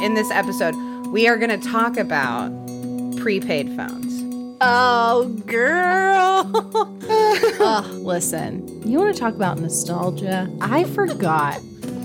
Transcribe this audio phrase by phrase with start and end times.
[0.00, 0.74] in this episode,
[1.08, 2.50] we are going to talk about
[3.16, 4.24] prepaid phones.
[4.60, 6.50] Oh, girl.
[7.60, 10.50] oh, listen, you want to talk about nostalgia?
[10.60, 11.60] I forgot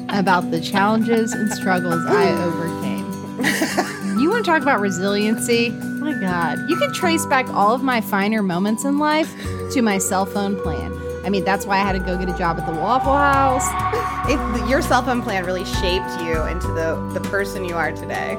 [0.09, 4.19] about the challenges and struggles I overcame.
[4.19, 5.69] you want to talk about resiliency?
[5.69, 9.33] My God, you can trace back all of my finer moments in life
[9.71, 10.91] to my cell phone plan.
[11.25, 14.12] I mean, that's why I had to go get a job at the Waffle House.
[14.25, 18.35] It, your cell phone plan really shaped you into the, the person you are today.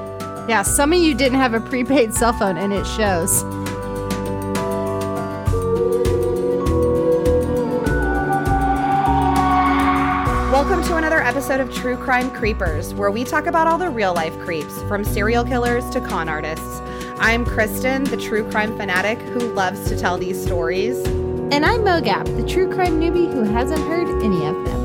[0.49, 3.43] Yeah, some of you didn't have a prepaid cell phone, and it shows.
[10.51, 14.15] Welcome to another episode of True Crime Creepers, where we talk about all the real
[14.15, 16.81] life creeps, from serial killers to con artists.
[17.19, 20.97] I'm Kristen, the true crime fanatic who loves to tell these stories.
[21.05, 24.84] And I'm Mogap, the true crime newbie who hasn't heard any of them.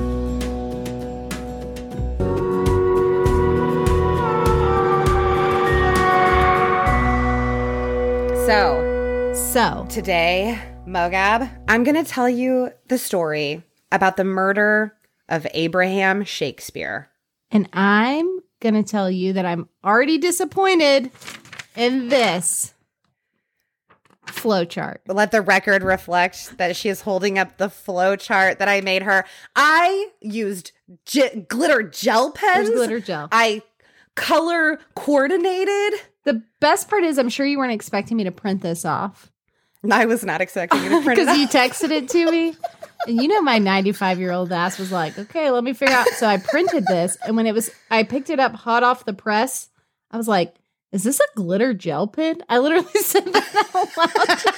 [9.51, 14.95] So, today, Mogab, I'm going to tell you the story about the murder
[15.29, 17.11] of Abraham Shakespeare.
[17.51, 21.11] and I'm going to tell you that I'm already disappointed
[21.75, 22.75] in this
[24.27, 24.99] flowchart.
[25.09, 29.25] Let the record reflect that she is holding up the flowchart that I made her.
[29.57, 30.71] I used
[31.07, 32.69] j- glitter gel pens.
[32.69, 33.29] There's glitter gel.
[33.33, 33.63] I
[34.15, 36.01] color coordinated.
[36.23, 39.33] The best part is, I'm sure you weren't expecting me to print this off
[39.89, 41.25] I was not expecting you to print it.
[41.27, 42.55] because you texted it to me.
[43.07, 46.07] And you know, my 95 year old ass was like, okay, let me figure out.
[46.09, 47.17] So I printed this.
[47.27, 49.69] And when it was, I picked it up hot off the press.
[50.11, 50.55] I was like,
[50.93, 52.43] is this a glitter gel pen?
[52.49, 54.57] I literally said that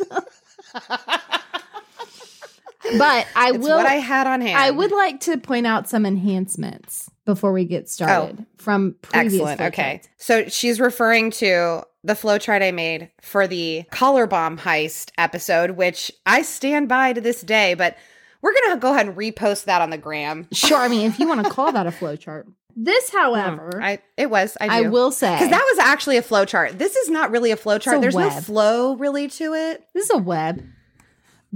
[0.00, 1.20] out loud.
[2.98, 3.76] but I It's will.
[3.76, 4.56] what I had on hand.
[4.58, 9.34] I would like to point out some enhancements before we get started oh, from previous.
[9.34, 9.60] Excellent.
[9.60, 10.02] Okay.
[10.16, 16.12] So she's referring to the flowchart I made for the collar bomb heist episode, which
[16.26, 17.96] I stand by to this day, but
[18.42, 20.48] we're going to go ahead and repost that on the gram.
[20.52, 20.78] Sure.
[20.78, 22.44] I mean, if you want to call that a flowchart.
[22.76, 26.22] This, oh, however, I it was I, I, will say Because that was actually a
[26.22, 26.76] flowchart.
[26.76, 28.00] This is not really a flowchart.
[28.00, 29.86] There's no flow really to it.
[29.94, 30.62] this is a web.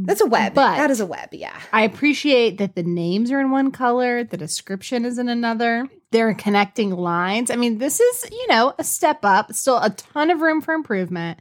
[0.06, 0.54] That's a web.
[0.54, 1.59] But- that is a web, yeah.
[1.72, 5.88] I appreciate that the names are in one color, the description is in another.
[6.10, 7.50] There are connecting lines.
[7.50, 9.53] I mean, this is, you know, a step up.
[9.53, 11.38] Still a ton of room for improvement.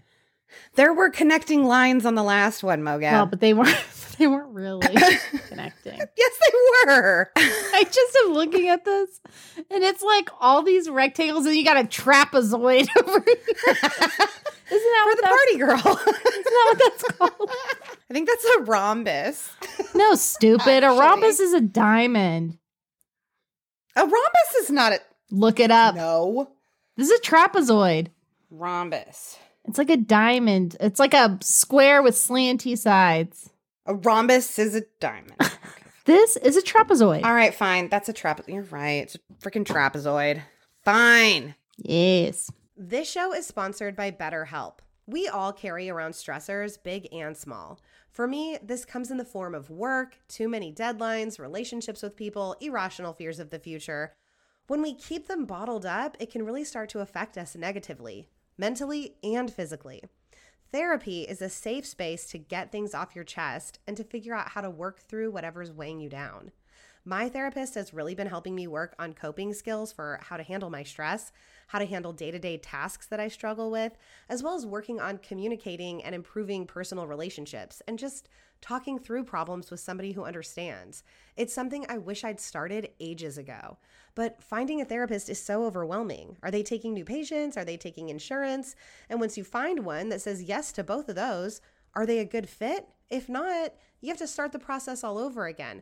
[0.76, 3.12] There were connecting lines on the last one, Moga.
[3.12, 3.78] Well, but they weren't
[4.18, 4.88] they weren't really
[5.50, 5.98] connecting.
[5.98, 6.10] yes,
[6.42, 7.32] they were.
[7.38, 9.22] I just am looking at this
[9.70, 14.28] and it's like all these rectangles and you got a trapezoid over here.
[14.70, 15.98] Isn't that For the party girl.
[16.08, 17.50] Isn't that what that's called?
[18.10, 19.50] I think that's a rhombus.
[19.96, 20.84] No, stupid.
[20.84, 22.58] A rhombus is a diamond.
[23.96, 25.00] A rhombus is not a
[25.32, 25.96] Look it up.
[25.96, 26.50] no
[26.96, 28.08] This is a trapezoid.
[28.50, 29.38] rhombus.
[29.66, 30.78] It's like a diamond.
[30.80, 33.50] It's like a square with slanty sides.
[33.86, 35.34] A rhombus is a diamond.
[36.06, 37.26] This is a trapezoid.
[37.26, 37.90] All right, fine.
[37.90, 38.48] That's a trapezoid.
[38.48, 39.04] You're right.
[39.04, 40.42] It's a freaking trapezoid.
[40.86, 41.54] Fine.
[41.76, 42.50] Yes.
[42.80, 44.82] This show is sponsored by BetterHelp.
[45.08, 47.80] We all carry around stressors, big and small.
[48.12, 52.56] For me, this comes in the form of work, too many deadlines, relationships with people,
[52.62, 54.14] irrational fears of the future.
[54.68, 58.30] When we keep them bottled up, it can really start to affect us negatively,
[58.60, 60.04] mentally and physically.
[60.72, 64.50] Therapy is a safe space to get things off your chest and to figure out
[64.50, 66.52] how to work through whatever's weighing you down.
[67.08, 70.70] My therapist has really been helping me work on coping skills for how to handle
[70.70, 71.32] my stress,
[71.68, 73.98] how to handle day to day tasks that I struggle with,
[74.30, 78.30] as well as working on communicating and improving personal relationships and just
[78.62, 81.04] talking through problems with somebody who understands.
[81.36, 83.78] It's something I wish I'd started ages ago.
[84.16, 86.38] But finding a therapist is so overwhelming.
[86.42, 87.56] Are they taking new patients?
[87.56, 88.76] Are they taking insurance?
[89.10, 91.62] And once you find one that says yes to both of those,
[91.94, 92.88] are they a good fit?
[93.10, 95.82] If not, you have to start the process all over again.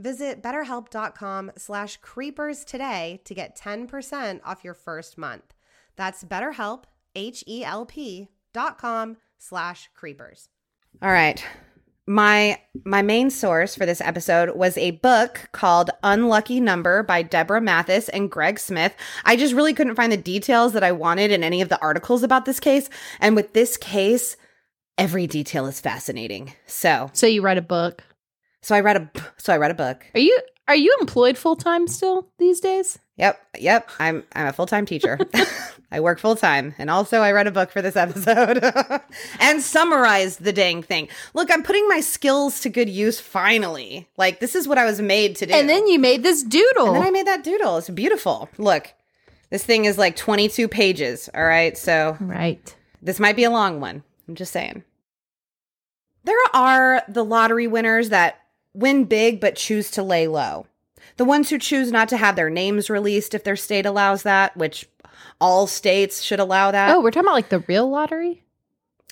[0.00, 5.52] Visit betterhelp.com slash creepers today to get 10% off your first month.
[5.96, 10.48] That's betterhelp, H-E-L-P dot com slash creepers.
[11.02, 11.44] All right.
[12.06, 17.60] My my main source for this episode was a book called Unlucky Number by Deborah
[17.60, 18.94] Mathis and Greg Smith.
[19.24, 22.22] I just really couldn't find the details that I wanted in any of the articles
[22.22, 22.88] about this case,
[23.20, 24.36] and with this case,
[24.98, 26.54] every detail is fascinating.
[26.66, 28.02] So, So you read a book.
[28.62, 30.06] So I read a so I read a book.
[30.14, 32.98] Are you are you employed full time still these days?
[33.16, 33.90] Yep, yep.
[33.98, 35.18] I'm I'm a full time teacher.
[35.92, 38.62] I work full time, and also I read a book for this episode
[39.40, 41.08] and summarized the dang thing.
[41.34, 43.18] Look, I'm putting my skills to good use.
[43.18, 45.52] Finally, like this is what I was made to do.
[45.52, 46.86] And then you made this doodle.
[46.86, 47.76] and then I made that doodle.
[47.78, 48.48] It's beautiful.
[48.56, 48.94] Look,
[49.50, 51.28] this thing is like 22 pages.
[51.34, 52.74] All right, so right.
[53.02, 54.04] this might be a long one.
[54.28, 54.84] I'm just saying.
[56.24, 58.39] There are the lottery winners that
[58.74, 60.66] win big but choose to lay low.
[61.16, 64.56] The ones who choose not to have their names released if their state allows that,
[64.56, 64.88] which
[65.40, 66.94] all states should allow that.
[66.94, 68.42] Oh, we're talking about like the real lottery?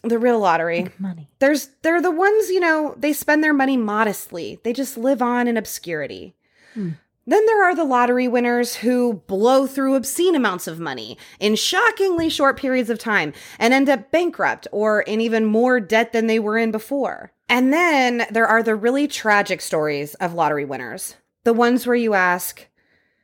[0.03, 0.89] the real lottery.
[0.99, 1.29] Money.
[1.39, 4.61] There's they're the ones, you know, they spend their money modestly.
[4.63, 6.35] They just live on in obscurity.
[6.75, 6.91] Hmm.
[7.29, 12.31] Then there are the lottery winners who blow through obscene amounts of money in shockingly
[12.31, 16.39] short periods of time and end up bankrupt or in even more debt than they
[16.39, 17.31] were in before.
[17.47, 21.17] And then there are the really tragic stories of lottery winners.
[21.45, 22.67] The ones where you ask,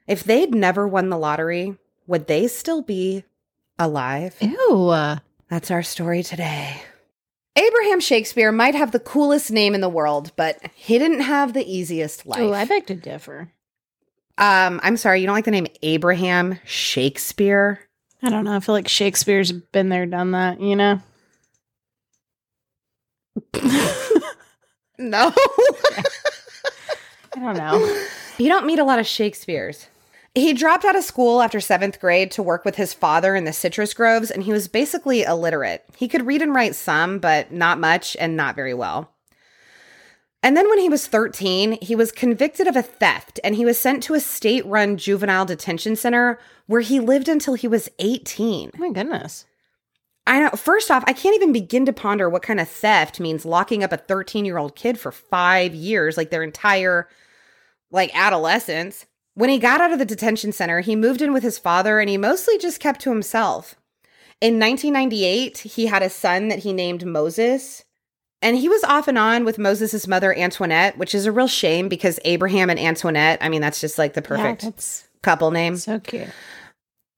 [0.07, 3.25] if they'd never won the lottery, would they still be
[3.79, 4.37] alive?
[4.41, 5.17] Ew.
[5.49, 6.83] That's our story today.
[7.57, 11.65] Abraham Shakespeare might have the coolest name in the world, but he didn't have the
[11.65, 12.41] easiest life.
[12.41, 13.51] Oh, I beg to differ.
[14.39, 17.81] Um, I'm sorry, you don't like the name Abraham Shakespeare?
[18.23, 18.55] I don't know.
[18.55, 21.01] I feel like Shakespeare's been there, done that, you know?
[24.99, 25.33] No.
[27.37, 28.05] I don't know.
[28.39, 29.89] you don't meet a lot of Shakespeares.
[30.35, 33.53] He dropped out of school after seventh grade to work with his father in the
[33.53, 35.85] citrus groves, and he was basically illiterate.
[35.97, 39.14] He could read and write some, but not much and not very well.
[40.45, 43.79] And then when he was 13, he was convicted of a theft and he was
[43.79, 48.71] sent to a state run juvenile detention center where he lived until he was 18.
[48.75, 49.47] Oh my goodness.
[50.27, 50.51] I know.
[50.51, 53.91] First off, I can't even begin to ponder what kind of theft means locking up
[53.91, 57.09] a 13 year old kid for five years, like their entire
[57.91, 59.07] like adolescence.
[59.33, 62.11] When he got out of the detention center, he moved in with his father and
[62.11, 63.77] he mostly just kept to himself.
[64.43, 67.85] In 1998, he had a son that he named Moses.
[68.43, 71.89] And he was off and on with Moses' mother, Antoinette, which is a real shame
[71.89, 74.71] because Abraham and Antoinette, I mean, that's just like the perfect Yeah,
[75.23, 75.77] couple name.
[75.77, 76.29] so cute.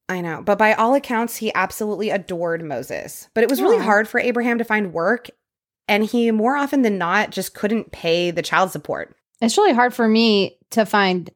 [0.09, 0.41] I know.
[0.41, 3.29] But by all accounts, he absolutely adored Moses.
[3.35, 3.83] But it was really Aw.
[3.83, 5.29] hard for Abraham to find work.
[5.89, 9.17] And he, more often than not, just couldn't pay the child support.
[9.41, 11.31] It's really hard for me to find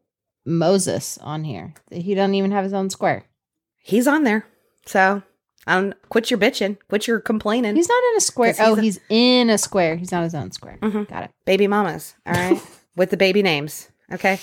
[0.47, 1.75] Moses on here.
[1.91, 3.25] He doesn't even have his own square.
[3.83, 4.45] He's on there.
[4.87, 5.23] So
[5.67, 6.79] um, quit your bitching.
[6.89, 7.77] Quit your complaining.
[7.77, 8.55] He's not in a square.
[8.55, 9.97] 'Cause he's Oh, a- he's in a square.
[9.97, 10.79] He's not his own square.
[10.83, 11.09] Mhm.
[11.09, 11.31] Got it.
[11.45, 12.15] baby mamas.
[12.27, 12.61] All right.
[12.97, 13.89] With the baby names.
[14.13, 14.39] Okay.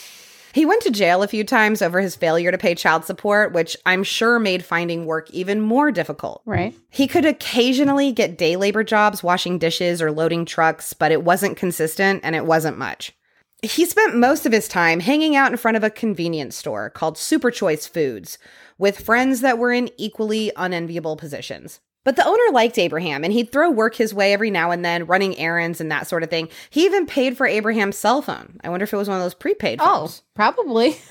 [0.53, 3.77] He went to jail a few times over his failure to pay child support, which
[3.85, 6.41] I'm sure made finding work even more difficult.
[6.45, 6.73] Right.
[6.89, 11.57] He could occasionally get day labor jobs washing dishes or loading trucks, but it wasn't
[11.57, 13.13] consistent and it wasn't much.
[13.61, 17.17] He spent most of his time hanging out in front of a convenience store called
[17.17, 18.37] Super Choice Foods
[18.77, 21.79] with friends that were in equally unenviable positions.
[22.03, 25.06] But the owner liked Abraham and he'd throw work his way every now and then,
[25.07, 26.47] running errands and that sort of thing.
[26.69, 28.59] He even paid for Abraham's cell phone.
[28.63, 30.21] I wonder if it was one of those prepaid Oh, phones.
[30.35, 30.97] probably.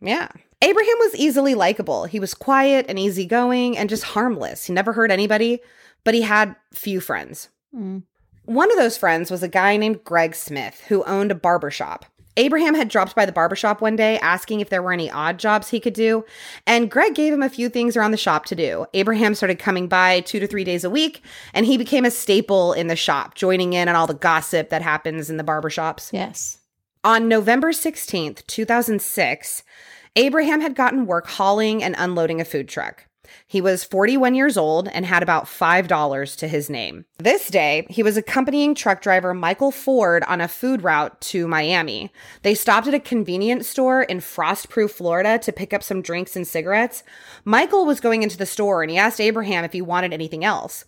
[0.00, 0.28] Yeah.
[0.62, 2.04] Abraham was easily likable.
[2.04, 4.64] He was quiet and easygoing and just harmless.
[4.64, 5.60] He never hurt anybody,
[6.04, 7.48] but he had few friends.
[7.74, 7.98] Hmm.
[8.44, 12.06] One of those friends was a guy named Greg Smith who owned a barber shop.
[12.38, 15.38] Abraham had dropped by the barber shop one day asking if there were any odd
[15.38, 16.24] jobs he could do,
[16.66, 18.86] and Greg gave him a few things around the shop to do.
[18.94, 22.72] Abraham started coming by two to three days a week, and he became a staple
[22.72, 26.10] in the shop, joining in on all the gossip that happens in the barber shops.
[26.12, 26.58] Yes.
[27.02, 29.64] On November 16th, 2006,
[30.14, 33.07] Abraham had gotten work hauling and unloading a food truck.
[33.46, 37.04] He was 41 years old and had about $5 to his name.
[37.18, 42.12] This day, he was accompanying truck driver Michael Ford on a food route to Miami.
[42.42, 46.46] They stopped at a convenience store in Frostproof, Florida to pick up some drinks and
[46.46, 47.02] cigarettes.
[47.44, 50.84] Michael was going into the store and he asked Abraham if he wanted anything else.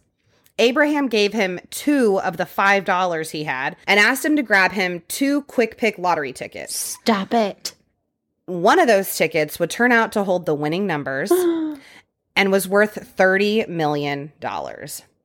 [0.59, 5.03] Abraham gave him two of the $5 he had and asked him to grab him
[5.09, 6.77] two quick pick lottery tickets.
[6.77, 7.75] Stop it.
[8.45, 11.33] One of those tickets would turn out to hold the winning numbers
[12.37, 14.33] and was worth $30 million.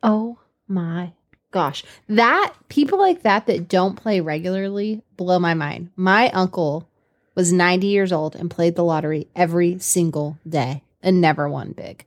[0.03, 1.13] Oh my
[1.51, 1.83] gosh.
[2.09, 5.91] That people like that that don't play regularly blow my mind.
[5.95, 6.89] My uncle
[7.35, 12.05] was 90 years old and played the lottery every single day and never won big.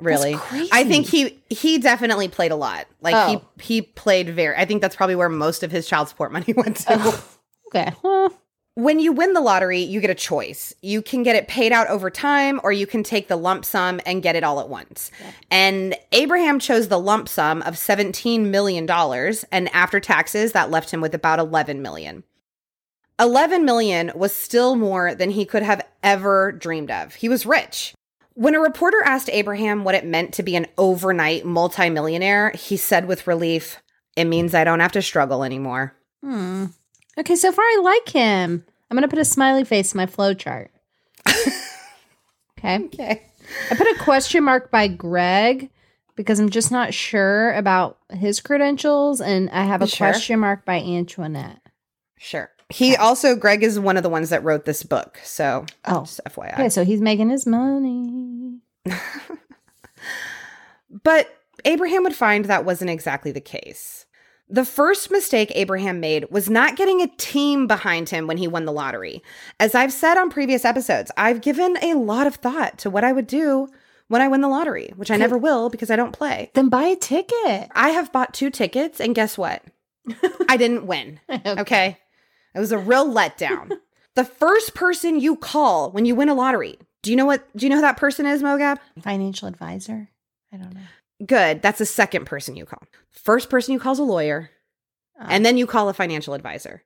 [0.00, 0.34] really.
[0.72, 2.86] I think he he definitely played a lot.
[3.00, 3.42] Like Oh.
[3.58, 4.54] he he played very.
[4.56, 6.84] I think that's probably where most of his child support money went to.
[6.98, 7.24] Oh,
[7.68, 7.92] okay.
[8.02, 8.32] Well,
[8.76, 10.74] When you win the lottery, you get a choice.
[10.82, 14.00] You can get it paid out over time, or you can take the lump sum
[14.04, 15.12] and get it all at once.
[15.48, 18.90] And Abraham chose the lump sum of $17 million.
[19.52, 22.24] And after taxes, that left him with about 11 million.
[23.20, 27.14] 11 million was still more than he could have ever dreamed of.
[27.14, 27.94] He was rich.
[28.32, 33.06] When a reporter asked Abraham what it meant to be an overnight multimillionaire, he said
[33.06, 33.80] with relief,
[34.16, 35.94] It means I don't have to struggle anymore.
[36.24, 36.66] hmm.
[37.18, 38.64] Okay, so far I like him.
[38.90, 40.70] I'm gonna put a smiley face in my flow chart.
[42.58, 42.84] okay.
[42.86, 43.22] Okay.
[43.70, 45.70] I put a question mark by Greg
[46.16, 50.08] because I'm just not sure about his credentials, and I have a Sure.
[50.08, 51.60] question mark by Antoinette.
[52.18, 52.50] Sure.
[52.70, 55.20] He also, Greg is one of the ones that wrote this book.
[55.24, 56.52] So, uh, Oh, just FYI.
[56.54, 58.58] okay, so he's making his money.
[61.02, 61.28] But
[61.64, 64.03] Abraham would find that wasn't exactly the case.
[64.48, 68.66] The first mistake Abraham made was not getting a team behind him when he won
[68.66, 69.22] the lottery.
[69.58, 73.12] As I've said on previous episodes, I've given a lot of thought to what I
[73.12, 73.68] would do
[74.08, 76.50] when I win the lottery, which I never will because I don't play.
[76.54, 77.70] Then buy a ticket.
[77.74, 79.62] I have bought two tickets, and guess what?
[80.48, 81.20] I didn't win.
[81.46, 81.98] Okay.
[82.54, 83.72] It was a real letdown.
[84.14, 87.44] the first person you call when you win a lottery, do you know what?
[87.56, 88.76] Do you know who that person is, Mogab?
[89.00, 90.10] Financial advisor.
[90.52, 90.80] I don't know.
[91.26, 91.62] Good.
[91.62, 92.82] That's the second person you call.
[93.10, 94.50] First person you call is a lawyer,
[95.20, 95.26] Oh.
[95.28, 96.82] and then you call a financial advisor.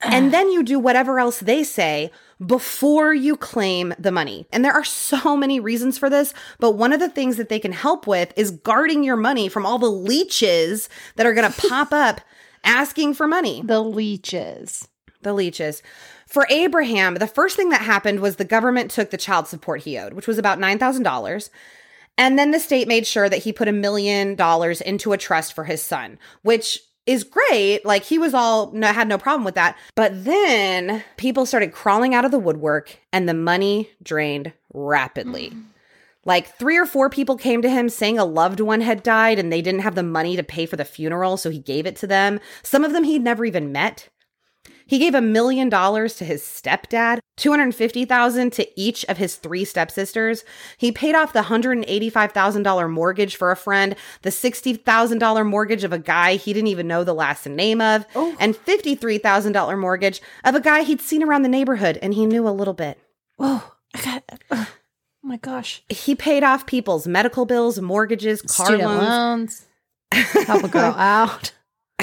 [0.00, 2.10] And then you do whatever else they say
[2.44, 4.46] before you claim the money.
[4.52, 7.58] And there are so many reasons for this, but one of the things that they
[7.60, 11.68] can help with is guarding your money from all the leeches that are going to
[11.68, 12.20] pop up
[12.64, 13.62] asking for money.
[13.64, 14.88] the leeches.
[15.22, 15.80] The leeches.
[16.26, 19.96] For Abraham, the first thing that happened was the government took the child support he
[19.96, 21.50] owed, which was about $9,000.
[22.16, 25.52] And then the state made sure that he put a million dollars into a trust
[25.52, 27.84] for his son, which is great.
[27.84, 29.76] Like he was all no, had no problem with that.
[29.94, 35.50] But then people started crawling out of the woodwork and the money drained rapidly.
[35.50, 35.64] Mm.
[36.26, 39.52] Like three or four people came to him saying a loved one had died and
[39.52, 42.06] they didn't have the money to pay for the funeral, so he gave it to
[42.06, 42.40] them.
[42.62, 44.08] Some of them he'd never even met.
[44.86, 50.44] He gave a million dollars to his stepdad, 250,000 to each of his three stepsisters.
[50.76, 56.36] He paid off the $185,000 mortgage for a friend, the $60,000 mortgage of a guy
[56.36, 58.36] he didn't even know the last name of, Oh.
[58.38, 62.50] and $53,000 mortgage of a guy he'd seen around the neighborhood and he knew a
[62.50, 62.98] little bit.
[63.38, 64.22] Oh, I got.
[64.50, 64.68] Oh
[65.22, 65.82] my gosh.
[65.88, 69.08] He paid off people's medical bills, mortgages, car Student loans.
[69.08, 69.66] loans.
[70.46, 71.52] Help a girl out.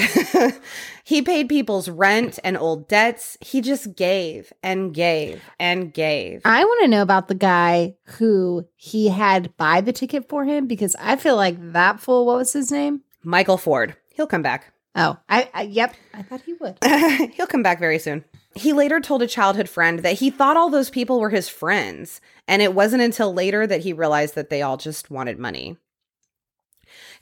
[1.04, 3.36] he paid people's rent and old debts.
[3.40, 6.42] He just gave and gave and gave.
[6.44, 10.66] I want to know about the guy who he had buy the ticket for him
[10.66, 12.26] because I feel like that fool.
[12.26, 13.02] What was his name?
[13.22, 13.96] Michael Ford.
[14.10, 14.72] He'll come back.
[14.94, 15.94] Oh, I, I yep.
[16.12, 16.78] I thought he would.
[17.34, 18.24] He'll come back very soon.
[18.54, 22.20] He later told a childhood friend that he thought all those people were his friends,
[22.46, 25.78] and it wasn't until later that he realized that they all just wanted money.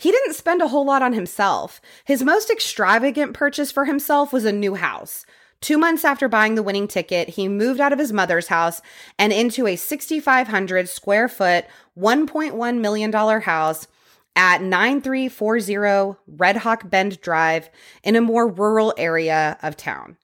[0.00, 1.78] He didn't spend a whole lot on himself.
[2.06, 5.26] His most extravagant purchase for himself was a new house.
[5.60, 8.80] Two months after buying the winning ticket, he moved out of his mother's house
[9.18, 11.66] and into a 6,500 square foot,
[11.98, 13.86] $1.1 million house
[14.34, 17.68] at 9340 Red Hawk Bend Drive
[18.02, 20.16] in a more rural area of town.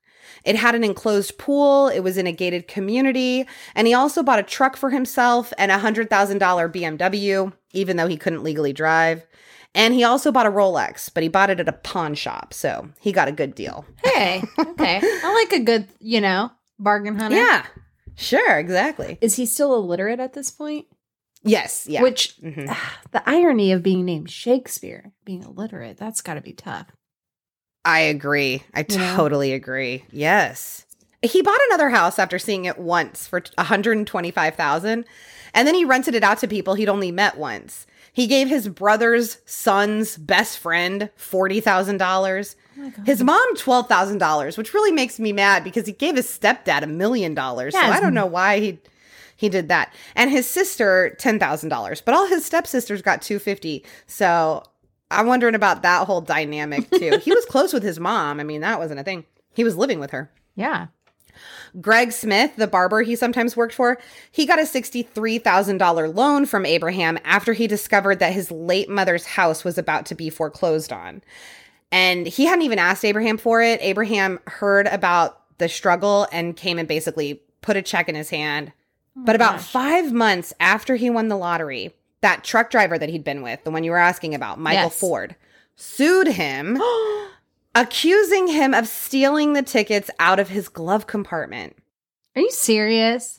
[0.42, 4.38] It had an enclosed pool, it was in a gated community, and he also bought
[4.38, 9.26] a truck for himself and a $100,000 BMW, even though he couldn't legally drive.
[9.76, 12.88] And he also bought a Rolex, but he bought it at a pawn shop, so
[12.98, 13.84] he got a good deal.
[14.02, 15.00] Hey, okay.
[15.04, 17.36] I like a good, you know, bargain hunter.
[17.36, 17.66] Yeah,
[18.16, 19.18] sure, exactly.
[19.20, 20.86] Is he still illiterate at this point?
[21.42, 22.00] Yes, yeah.
[22.02, 22.66] Which Mhm.
[22.70, 26.86] ah, the irony of being named Shakespeare, being illiterate, that's got to be tough.
[27.84, 28.62] I agree.
[28.74, 29.14] I You know?
[29.14, 30.04] totally agree.
[30.10, 30.86] Yes.
[31.22, 35.04] He bought another house after seeing it once for 125,000
[35.54, 37.86] and then he rented it out to people he'd only met once.
[38.16, 42.54] He gave his brother's son's best friend $40,000.
[42.78, 42.92] Oh.
[43.04, 47.34] His mom $12,000, which really makes me mad because he gave his stepdad a million
[47.34, 47.74] dollars.
[47.74, 48.78] So I don't know why he
[49.36, 49.92] he did that.
[50.14, 53.84] And his sister $10,000, but all his stepsisters got 250.
[54.06, 54.62] So
[55.10, 57.18] I'm wondering about that whole dynamic too.
[57.22, 58.40] he was close with his mom.
[58.40, 59.26] I mean, that wasn't a thing.
[59.54, 60.30] He was living with her.
[60.54, 60.86] yeah.
[61.80, 63.98] Greg Smith, the barber he sometimes worked for,
[64.30, 69.64] he got a $63,000 loan from Abraham after he discovered that his late mother's house
[69.64, 71.22] was about to be foreclosed on.
[71.92, 73.80] And he hadn't even asked Abraham for it.
[73.82, 78.72] Abraham heard about the struggle and came and basically put a check in his hand.
[79.16, 79.70] Oh But about gosh.
[79.70, 83.70] five months after he won the lottery, that truck driver that he'd been with, the
[83.70, 84.98] one you were asking about, Michael Yes.
[84.98, 85.36] Ford,
[85.76, 86.80] sued him,
[87.76, 91.76] accusing him of stealing the tickets out of his glove compartment.
[92.34, 93.38] Are you serious?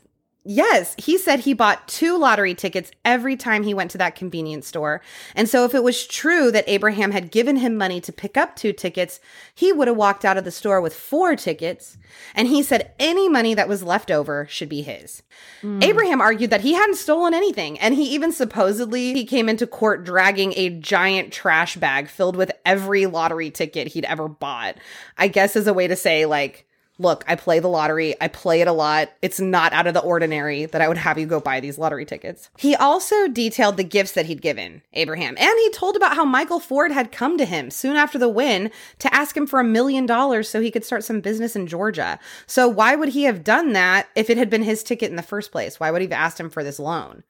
[0.49, 4.65] Yes, he said he bought two lottery tickets every time he went to that convenience
[4.65, 5.01] store.
[5.35, 8.55] And so, if it was true that Abraham had given him money to pick up
[8.55, 9.19] two tickets,
[9.53, 11.97] he would have walked out of the store with four tickets.
[12.33, 15.21] And he said any money that was left over should be his.
[15.59, 15.83] Hmm.
[15.83, 20.05] Abraham argued that he hadn't stolen anything, and he even supposedly he came into court
[20.05, 24.77] dragging a giant trash bag filled with every lottery ticket he'd ever bought.
[25.17, 26.66] I guess as a way to say like
[26.99, 28.15] look, I play the lottery.
[28.19, 29.09] I play it a lot.
[29.21, 32.05] It's not out of the ordinary that I would have you go buy these lottery
[32.05, 32.49] tickets.
[32.57, 36.59] He also detailed the gifts that he'd given Abraham, and he told about how Michael
[36.59, 40.05] Ford had come to him soon after the win to ask him for a million
[40.05, 42.19] dollars so he could start some business in Georgia.
[42.45, 45.23] So, why would he have done that if it had been his ticket in the
[45.23, 45.79] first place?
[45.79, 47.23] Why would he have asked him for this loan?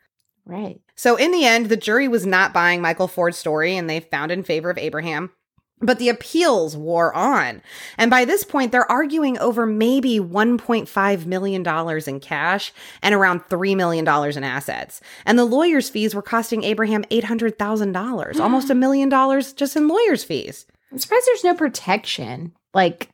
[0.46, 0.80] Right.
[0.96, 4.32] So, in the end, the jury was not buying Michael Ford's story and they found
[4.32, 5.32] in favor of Abraham.
[5.80, 7.62] But the appeals wore on.
[8.00, 13.76] And by this point, they're arguing over maybe $1.5 million in cash and around $3
[13.76, 15.02] million in assets.
[15.26, 20.24] And the lawyer's fees were costing Abraham $800,000, almost a million dollars just in lawyer's
[20.24, 20.66] fees.
[20.92, 22.54] I'm surprised there's no protection.
[22.74, 23.10] Like,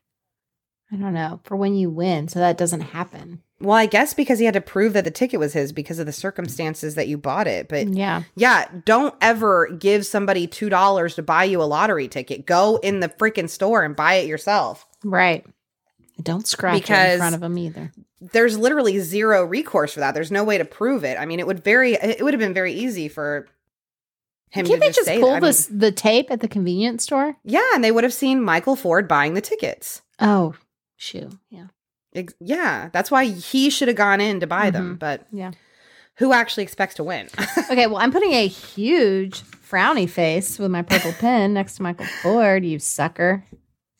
[0.91, 3.41] I don't know, for when you win, so that doesn't happen.
[3.63, 6.05] Well, I guess because he had to prove that the ticket was his because of
[6.05, 7.69] the circumstances that you bought it.
[7.69, 8.23] But Yeah.
[8.35, 12.45] Yeah, don't ever give somebody $2 to buy you a lottery ticket.
[12.45, 14.85] Go in the freaking store and buy it yourself.
[15.03, 15.45] Right.
[16.21, 17.91] Don't scratch it Because- in front of them either.
[18.31, 20.13] There's literally zero recourse for that.
[20.13, 21.17] There's no way to prove it.
[21.19, 23.47] I mean, it would very it would have been very easy for
[24.49, 25.31] him Can't they just, just pull.
[25.31, 27.35] I mean, the tape at the convenience store?
[27.43, 30.01] yeah, and they would have seen Michael Ford buying the tickets.
[30.19, 30.53] Oh,
[30.95, 31.31] shoe.
[31.49, 31.65] Yeah.
[32.15, 34.95] Ex- yeah, that's why he should have gone in to buy them, mm-hmm.
[34.95, 35.51] but Yeah.
[36.17, 37.27] who actually expects to win?
[37.71, 42.05] Okay, well, I'm putting a huge frowny face with my purple pen next to Michael
[42.21, 43.43] Ford, you sucker.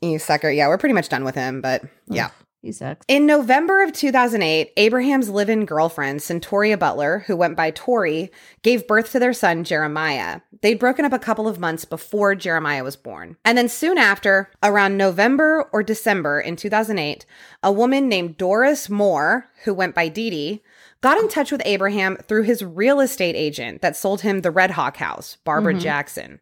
[0.01, 0.51] you sucker.
[0.51, 2.29] Yeah, we're pretty much done with him, but yeah.
[2.63, 3.05] He sucks.
[3.09, 8.87] In November of 2008, Abraham's live in girlfriend, Centauria Butler, who went by Tori, gave
[8.87, 10.39] birth to their son, Jeremiah.
[10.61, 13.35] They'd broken up a couple of months before Jeremiah was born.
[13.43, 17.25] And then soon after, around November or December in 2008,
[17.61, 20.63] a woman named Dorice Moore, who went by Dee Dee,
[21.01, 24.71] got in touch with Abraham through his real estate agent that sold him the Red
[24.71, 25.81] Hawk house, Barbara mm-hmm.
[25.81, 26.39] Jackson.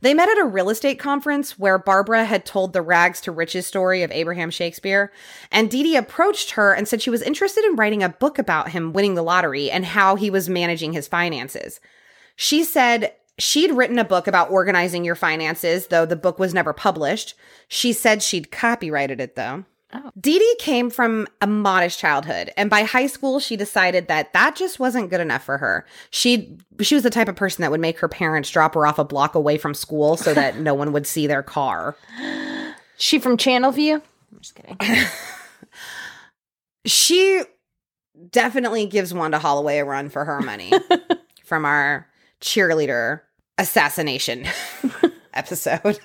[0.00, 3.66] They met at a real estate conference where Barbara had told the rags to riches
[3.66, 5.12] story of Abraham Shakespeare.
[5.50, 8.70] And Dee Dee approached her and said she was interested in writing a book about
[8.70, 11.80] him winning the lottery and how he was managing his finances.
[12.36, 16.72] She said she'd written a book about organizing your finances, though the book was never
[16.72, 17.34] published.
[17.66, 19.64] She said she'd copyrighted it, though.
[19.92, 20.10] Oh.
[20.20, 24.54] Dee Dee came from a modest childhood, and by high school, she decided that that
[24.54, 25.86] just wasn't good enough for her.
[26.10, 28.98] She she was the type of person that would make her parents drop her off
[28.98, 31.96] a block away from school so that no one would see their car.
[33.00, 33.94] She from Channelview?
[33.94, 34.76] I'm just kidding.
[36.88, 37.42] She
[38.30, 40.72] definitely gives Wanda Holloway a run for her money
[41.44, 42.08] from our
[42.40, 43.20] cheerleader
[43.58, 44.46] assassination
[45.34, 46.00] episode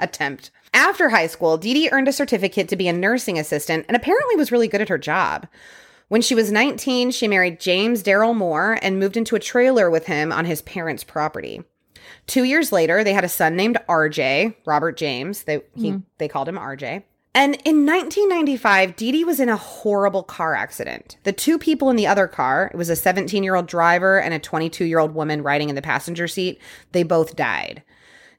[0.00, 0.50] attempt.
[0.74, 4.36] After high school, Dee Dee earned a certificate to be a nursing assistant and apparently
[4.36, 5.46] was really good at her job.
[6.08, 10.06] When she was 19, she married James Darrell Moore and moved into a trailer with
[10.06, 11.62] him on his parents' property.
[12.26, 15.44] Two years later, they had a son named RJ, Robert James.
[15.44, 15.98] They he mm-hmm.
[16.18, 17.02] they called him RJ.
[17.34, 21.18] And in 1995, Dee Dee was in a horrible car accident.
[21.24, 24.32] The two people in the other car, it was a 17 year old driver and
[24.32, 26.60] a 22 year old woman riding in the passenger seat,
[26.92, 27.82] they both died.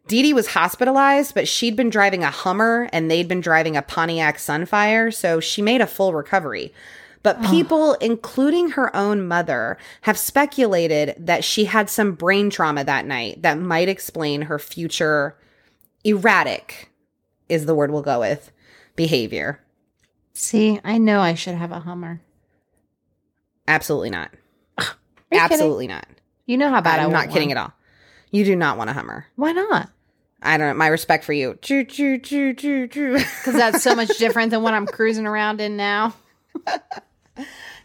[0.08, 3.82] Dee Dee was hospitalized, but she'd been driving a Hummer and they'd been driving a
[3.82, 6.74] Pontiac Sunfire, so she made a full recovery.
[7.24, 13.06] But people, including her own mother, have speculated that she had some brain trauma that
[13.06, 15.36] night that might explain her future
[16.06, 16.90] erratic,
[17.50, 18.52] is the word we'll go with,
[18.96, 19.60] behavior.
[20.34, 22.22] See, I know I should have a Hummer.
[23.68, 24.32] Absolutely not.
[24.80, 24.86] You
[25.32, 25.40] kidding?
[25.44, 26.08] Absolutely not.
[26.46, 27.58] You know how bad I I'm want not kidding one.
[27.58, 27.74] at all.
[28.32, 29.26] You do not want a Hummer.
[29.36, 29.90] Why not?
[30.42, 30.74] I don't know.
[30.76, 31.58] My respect for you.
[31.62, 33.14] Choo, choo, choo, choo, choo.
[33.18, 36.14] Because that's so much different than what I'm cruising around in now.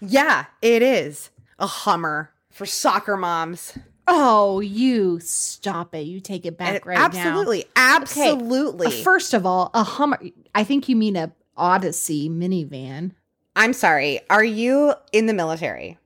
[0.00, 1.30] yeah, it is.
[1.58, 3.76] A Hummer for soccer moms.
[4.08, 6.02] Oh, you stop it.
[6.02, 7.64] You take it back And right absolutely.
[7.76, 8.88] Absolutely.
[8.88, 8.92] now.
[8.92, 10.18] Uh, First of all, a Hummer.
[10.54, 13.12] I think you mean a Odyssey minivan.
[13.54, 14.20] I'm sorry.
[14.28, 15.98] Are you in the military?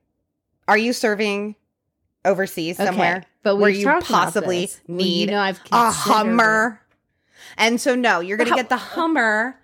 [0.68, 1.54] Are you serving
[2.24, 4.80] overseas somewhere but where you possibly this.
[4.88, 6.80] Well, need you know, I've a Hummer?
[7.56, 9.56] And so no, you're going to get the Hummer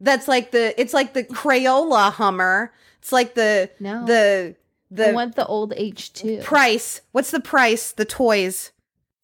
[0.00, 2.72] that's like the it's like the Crayola Hummer.
[2.98, 4.04] It's like the No.
[4.04, 4.56] the
[4.92, 6.42] I The want the old H2.
[6.42, 7.02] price.
[7.12, 7.92] What's the price?
[7.92, 8.72] The toys.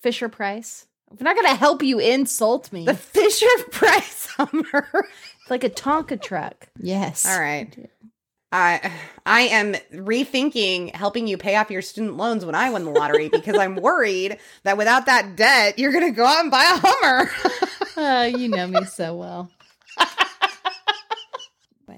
[0.01, 0.87] Fisher Price.
[1.11, 2.85] I'm not going to help you, insult me.
[2.85, 4.89] The Fisher Price Hummer.
[5.41, 6.69] It's like a Tonka truck.
[6.81, 7.27] Yes.
[7.27, 7.75] All right.
[8.53, 8.93] I
[9.25, 13.29] I am rethinking helping you pay off your student loans when I win the lottery
[13.33, 16.81] because I'm worried that without that debt, you're going to go out and buy a
[16.87, 17.31] Hummer.
[17.97, 19.51] Uh, you know me so well.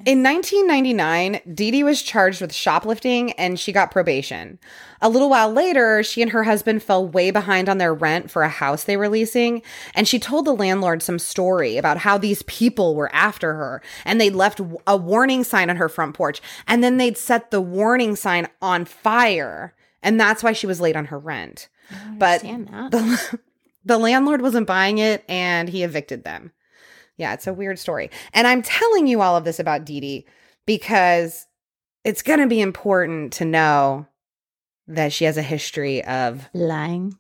[0.07, 4.59] In 1999, Dee Dee was charged with shoplifting and she got probation.
[5.03, 8.43] A little while later, she and her husband fell way behind on their rent for
[8.43, 9.63] a house they were leasing,
[9.95, 14.21] and she told the landlord some story about how these people were after her and
[14.21, 18.17] they'd left a warning sign on her front porch and then they'd set the warning
[18.17, 21.69] sign on fire, and that's why she was late on her rent.
[22.17, 23.39] But the,
[23.85, 26.53] the landlord wasn't buying it and he evicted them.
[27.19, 28.11] Yeah, it's a weird story.
[28.33, 30.27] And I'm telling you all of this about Dee Dee
[30.67, 31.47] because
[32.05, 34.07] it's going to be important to know
[34.87, 37.15] that she has a history of, Lying.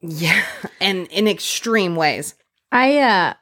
[0.00, 0.42] yeah,
[0.80, 2.34] and in extreme ways.
[2.72, 3.34] I, uh,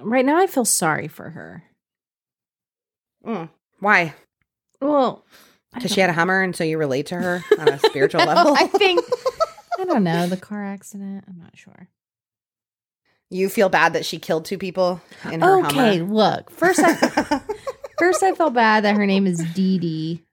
[0.00, 1.62] right now I feel sorry for her.
[3.24, 3.48] Mm.
[3.80, 4.14] Why?
[4.80, 5.24] Well,
[5.74, 8.54] Because she had a Hummer and so you relate to her on a spiritual level?
[8.56, 9.04] I think,
[9.78, 11.24] I don't know, the car accident.
[11.28, 11.88] I'm not sure.
[13.30, 16.12] You feel bad that she killed two people in her Okay, Hummer?
[16.12, 16.50] look.
[16.50, 16.94] First, I
[17.98, 20.24] first I felt bad that her name is Dee Dee,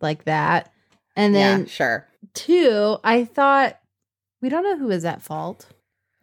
[0.00, 0.72] like that,
[1.14, 2.08] and then yeah, sure.
[2.34, 3.78] two, I thought
[4.42, 5.66] we don't know who is at fault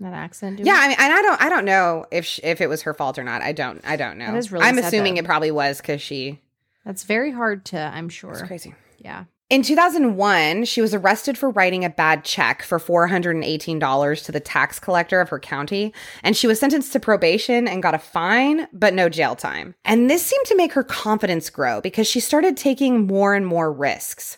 [0.02, 0.58] that accident.
[0.58, 0.67] do we?
[0.67, 2.93] Yeah, I mean, and I don't, I don't know if sh if it was her
[2.93, 3.41] fault or not.
[3.41, 4.28] I don't, I don't know.
[4.32, 5.19] That is really I'm assuming though.
[5.21, 6.39] it probably was because she.
[6.84, 7.78] that's very hard to.
[7.80, 8.32] I'm sure.
[8.32, 8.76] It's crazy.
[8.97, 9.26] Yeah.
[9.52, 14.80] In 2001, she was arrested for writing a bad check for $418 to the tax
[14.80, 18.94] collector of her county, and she was sentenced to probation and got a fine, but
[18.94, 19.76] no jail time.
[19.84, 23.74] And this seemed to make her confidence grow because she started taking more and more
[23.74, 24.38] risks.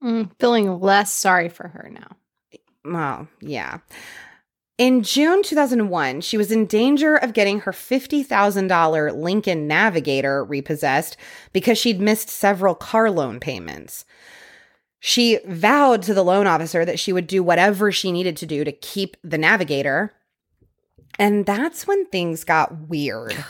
[0.00, 2.16] Mm, feeling less sorry for her now.
[2.84, 3.78] Well, yeah.
[4.78, 11.16] In June 2001, she was in danger of getting her $50,000 Lincoln Navigator repossessed
[11.52, 14.04] because she'd missed several car loan payments.
[15.04, 18.62] She vowed to the loan officer that she would do whatever she needed to do
[18.62, 20.14] to keep the Navigator.
[21.18, 23.44] And that's when things got weird.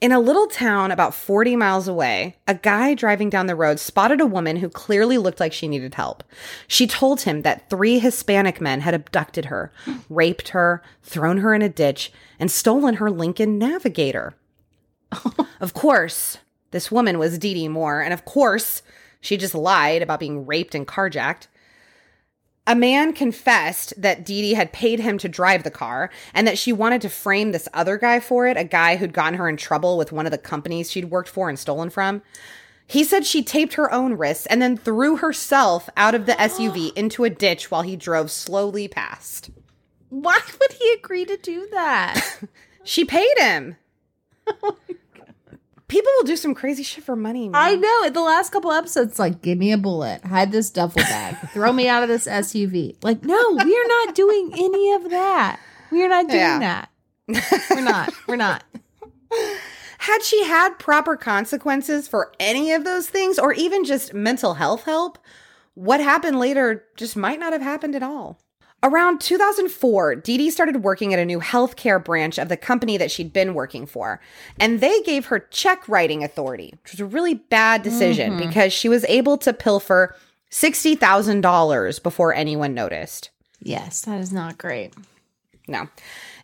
[0.00, 4.20] In a little town about 40 miles away, a guy driving down the road spotted
[4.20, 6.24] a woman who clearly looked like she needed help.
[6.66, 9.70] She told him that three Hispanic men had abducted her,
[10.10, 14.34] raped her, thrown her in a ditch, and stolen her Lincoln Navigator.
[15.60, 16.38] of course,
[16.72, 18.82] this woman was Dee Dee Moore, and of course,
[19.22, 21.46] she just lied about being raped and carjacked.
[22.66, 26.58] A man confessed that Dee Dee had paid him to drive the car and that
[26.58, 29.56] she wanted to frame this other guy for it, a guy who'd gotten her in
[29.56, 32.22] trouble with one of the companies she'd worked for and stolen from.
[32.86, 36.92] He said she taped her own wrists and then threw herself out of the SUV
[36.94, 39.50] into a ditch while he drove slowly past.
[40.10, 42.38] Why would he agree to do that?
[42.84, 43.76] She paid him.
[44.60, 44.76] Oh
[45.92, 47.50] People will do some crazy shit for money.
[47.50, 47.60] Man.
[47.62, 48.04] I know.
[48.06, 51.70] In the last couple episodes, like, give me a bullet, hide this duffel bag, throw
[51.70, 52.96] me out of this SUV.
[53.04, 55.60] Like, no, we are not doing any of that.
[55.90, 56.86] We are not doing Yeah.
[57.28, 57.66] that.
[57.70, 58.14] We're not.
[58.26, 58.64] We're not.
[59.98, 64.84] Had she had proper consequences for any of those things or even just mental health
[64.84, 65.18] help,
[65.74, 68.40] what happened later just might not have happened at all.
[68.84, 73.12] Around 2004, Dee Dee started working at a new healthcare branch of the company that
[73.12, 74.20] she'd been working for,
[74.58, 78.48] and they gave her check writing authority, which was a really bad decision mm-hmm.
[78.48, 80.16] because she was able to pilfer
[80.50, 83.30] $60,000 before anyone noticed.
[83.60, 84.92] Yes, that is not great.
[85.68, 85.88] No.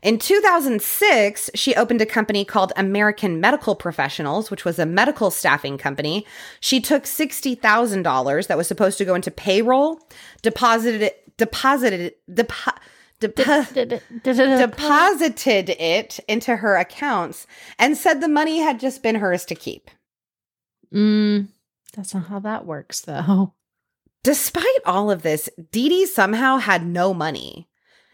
[0.01, 5.77] In 2006, she opened a company called American Medical Professionals, which was a medical staffing
[5.77, 6.24] company.
[6.61, 10.01] She took $60,000 that was supposed to go into payroll,
[10.40, 12.77] deposited it, deposited it, depo-
[13.20, 13.74] depo-
[14.59, 17.46] deposited it into her accounts
[17.79, 19.90] and said the money had just been hers to keep.
[20.92, 21.48] Mm,
[21.96, 23.22] that's not how that works, though.
[24.22, 27.68] Despite all of this, Dee Dee somehow had no money.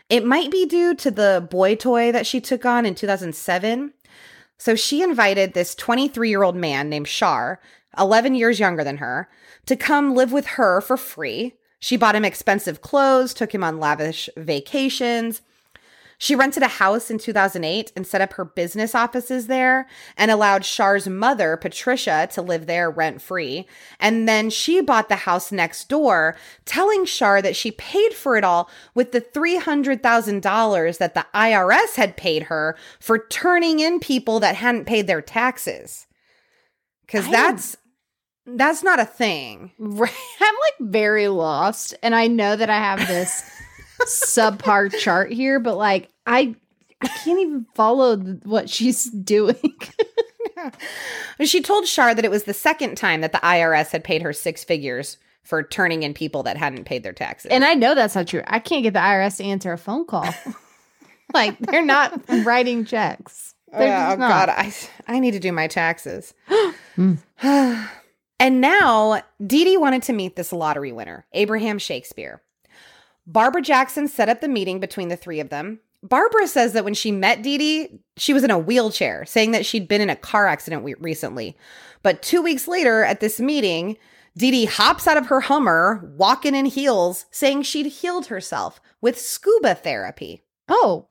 [0.09, 3.93] It might be due to the boy toy that she took on in 2007.
[4.59, 7.61] So she invited this 23 year old man named Shar,
[7.99, 9.29] 11 years younger than her,
[9.67, 11.55] to come live with her for free.
[11.85, 15.43] She bought him expensive clothes, took him on lavish vacations.
[16.17, 20.65] She rented a house in 2008 and set up her business offices there and allowed
[20.65, 23.67] Shar's mother, Patricia, to live there rent free.
[24.01, 28.45] And then she bought the house next door, telling Shar that she paid for it
[28.45, 34.57] all with the $300,000 that the IRS had paid her for turning in people that
[34.57, 36.07] hadn't paid their taxes.
[37.03, 37.77] Because that's
[38.47, 39.73] That's not a thing.
[39.81, 40.11] I'm like
[40.81, 41.95] very lost.
[42.03, 43.51] And I know that I have this
[44.03, 46.55] subpar chart here, but like I
[47.01, 49.57] I can't even follow what she's doing.
[51.43, 54.33] She told Shar that it was the second time that the IRS had paid her
[54.33, 57.51] six figures for turning in people that hadn't paid their taxes.
[57.51, 58.41] and I know that's not true.
[58.47, 60.33] I can't get the IRS to answer a phone call.
[61.35, 63.55] like they're not writing checks.
[63.73, 64.47] They're oh just not.
[64.47, 64.73] God, I
[65.07, 66.33] I need to do my taxes.
[66.95, 67.15] Hmm.
[68.41, 72.43] And now Dee Dee wanted to meet this lottery winner, Abraham Shakespeare.
[73.27, 75.81] Barbara Jackson set up the meeting between the three of them.
[76.03, 79.65] Barbara says that when she met Dee Dee, she was in a wheelchair, saying that
[79.65, 81.57] she'd been in a car accident we- recently.
[82.03, 83.97] But two weeks later, at this meeting,
[84.37, 89.19] Dee Dee hops out of her Hummer, walking in heels, saying she'd healed herself with
[89.19, 90.43] scuba therapy.
[90.69, 91.07] Oh.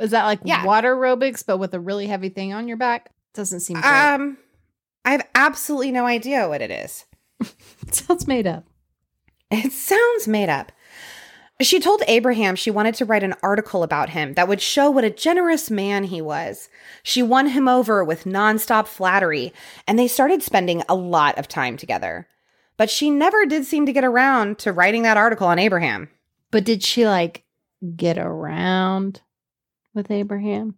[0.00, 0.64] Is that like Yeah.
[0.64, 3.10] water aerobics but with a really heavy thing on your back?
[3.34, 3.86] Doesn't seem great.
[3.86, 4.38] Um,
[5.06, 7.06] I have absolutely no idea what it is.
[7.90, 8.64] Sounds made up.
[9.50, 10.72] It sounds made up.
[11.60, 15.04] She told Abraham she wanted to write an article about him that would show what
[15.04, 16.68] a generous man he was.
[17.02, 19.52] She won him over with nonstop flattery,
[19.86, 22.26] and they started spending a lot of time together.
[22.76, 26.10] But she never did seem to get around to writing that article on Abraham.
[26.50, 27.44] But did she like
[27.96, 29.22] get around
[29.94, 30.74] with Abraham?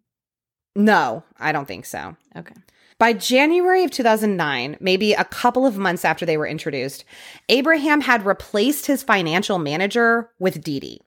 [0.76, 2.16] No, I don't think so.
[2.36, 2.54] Okay.
[2.98, 7.04] By January of 2009, maybe a couple of months after they were introduced,
[7.48, 11.00] Abraham had replaced his financial manager with Dee Dee.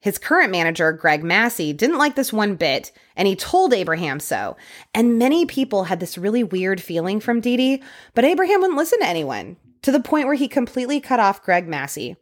[0.00, 4.56] His current manager, Greg Massey, didn't like this one bit, and he told Abraham so.
[4.94, 7.82] And many people had this really weird feeling from Dee Dee,
[8.14, 11.68] but Abraham wouldn't listen to anyone, to the point where he completely cut off Greg
[11.68, 12.16] Massey.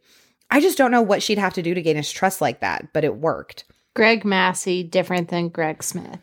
[0.51, 2.91] I just don't know what she'd have to do to gain his trust like that,
[2.91, 3.63] but it worked.
[3.95, 6.19] Greg Massey, different than Greg Smith.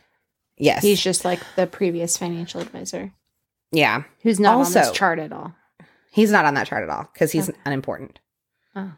[0.59, 0.83] Yes.
[0.83, 3.13] He's just like the previous financial advisor
[3.73, 4.03] yeah.
[4.23, 5.55] who's not on Also- this chart at all.
[6.11, 7.59] He's not on that chart at all because he's Okay.
[7.67, 8.19] unimportant.
[8.75, 8.93] Oh,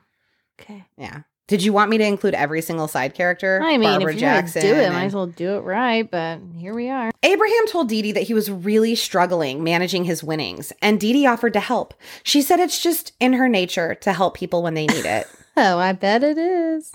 [0.60, 0.84] okay.
[0.96, 1.20] Yeah.
[1.48, 3.60] Did you want me to include every single side character?
[3.60, 4.62] I mean, Barbara if gonna Jackson.
[4.62, 6.08] do it, and- might as well do it right.
[6.08, 7.10] But here we are.
[7.24, 11.26] Abraham told Dee Dee that he was really struggling managing his winnings, and Dee Dee
[11.26, 11.92] offered to help.
[12.22, 15.26] She said it's just in her nature to help people when they need it.
[15.56, 16.92] Oh, I bet it is.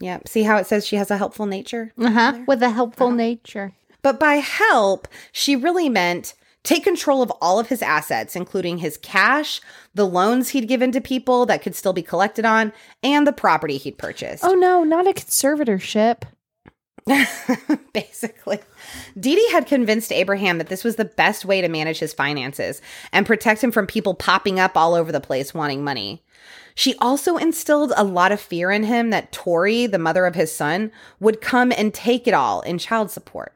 [0.00, 0.28] yep.
[0.28, 1.92] See how it says she has a helpful nature?
[1.98, 2.38] Uh huh.
[2.46, 3.72] With a helpful nature.
[4.06, 8.96] But by help, she really meant take control of all of his assets, including his
[8.98, 9.60] cash,
[9.96, 13.78] the loans he'd given to people that could still be collected on, and the property
[13.78, 14.44] he'd purchased.
[14.44, 16.22] Oh no, not a conservatorship.
[17.92, 18.60] Basically,
[19.18, 22.80] Dee Dee had convinced Abraham that this was the best way to manage his finances
[23.10, 26.22] and protect him from people popping up all over the place wanting money.
[26.76, 30.54] She also instilled a lot of fear in him that Tori, the mother of his
[30.54, 33.55] son, would come and take it all in child support.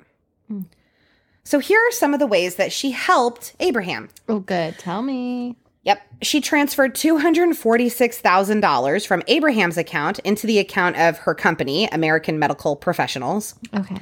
[1.44, 4.08] So here are some of the ways that she helped Abraham.
[4.28, 4.78] Oh, good.
[4.78, 5.56] Tell me.
[5.82, 6.02] Yep.
[6.22, 13.54] She transferred $246,000 from Abraham's account into the account of her company, American Medical Professionals.
[13.74, 14.00] Okay.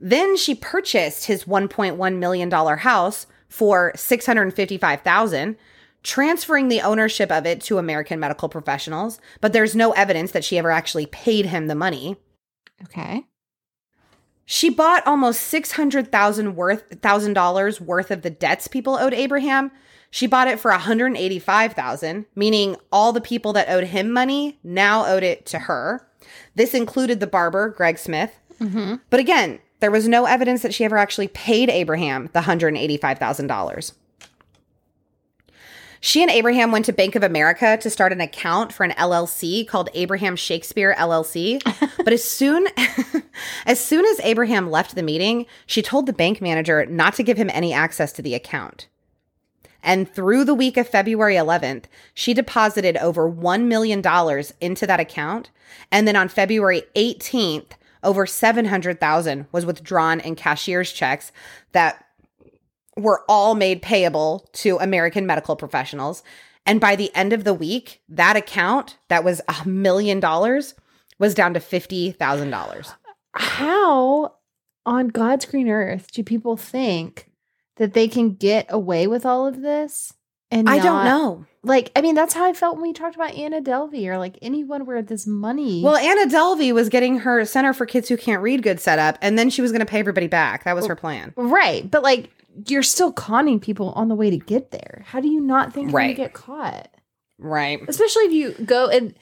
[0.00, 5.56] Then she purchased his $1.1 million house for 655,000,
[6.02, 10.58] transferring the ownership of it to American Medical Professionals, but there's no evidence that she
[10.58, 12.16] ever actually paid him the money.
[12.84, 13.24] Okay.
[14.48, 19.12] She bought almost six hundred thousand worth thousand dollars worth of the debts people owed
[19.12, 19.72] Abraham.
[20.10, 23.84] She bought it for one hundred eighty five thousand, meaning all the people that owed
[23.84, 26.08] him money now owed it to her.
[26.54, 28.94] This included the barber Greg Smith, mm-hmm.
[29.10, 32.96] but again, there was no evidence that she ever actually paid Abraham the hundred eighty
[32.96, 33.94] five thousand dollars.
[36.00, 39.66] She and Abraham went to Bank of America to start an account for an LLC
[39.66, 41.62] called Abraham Shakespeare LLC.
[42.04, 42.66] but as soon
[43.66, 47.36] as soon as Abraham left the meeting, she told the bank manager not to give
[47.36, 48.88] him any access to the account.
[49.82, 54.02] And through the week of February 11th, she deposited over $1 million
[54.60, 55.50] into that account.
[55.92, 61.30] And then on February 18th, over 700,000 was withdrawn in cashier's checks
[61.72, 62.05] that
[62.96, 66.22] were all made payable to American medical professionals.
[66.64, 70.74] And by the end of the week, that account that was a million dollars
[71.18, 72.94] was down to $50,000.
[73.34, 74.34] How
[74.84, 77.30] on God's green earth do people think
[77.76, 80.12] that they can get away with all of this?
[80.50, 81.46] And I don't not- know.
[81.62, 84.38] Like, I mean, that's how I felt when we talked about Anna Delvey or like
[84.40, 85.82] anyone where this money.
[85.82, 89.18] Well, Anna Delvey was getting her Center for Kids Who Can't Read good set up,
[89.20, 90.62] and then she was going to pay everybody back.
[90.62, 91.34] That was her plan.
[91.36, 91.90] right.
[91.90, 92.30] But like,
[92.68, 95.04] you're still conning people on the way to get there.
[95.06, 96.04] How do you not think you're Right.
[96.16, 96.88] going to get caught?
[97.38, 97.80] Right.
[97.88, 99.14] Especially if you go and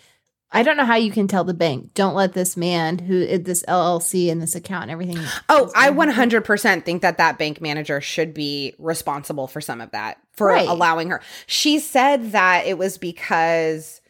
[0.52, 3.38] I don't know how you can tell the bank, don't let this man who uh,
[3.42, 5.18] this LLC and this account and everything.
[5.48, 10.18] Oh, I 100% think that that bank manager should be responsible for some of that
[10.32, 10.68] for Right.
[10.68, 11.20] allowing her.
[11.48, 14.00] She said that it was because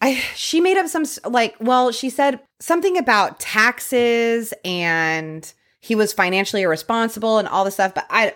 [0.00, 5.52] I she made up some like well, she said something about taxes and
[5.88, 8.34] he was financially irresponsible and all this stuff, but I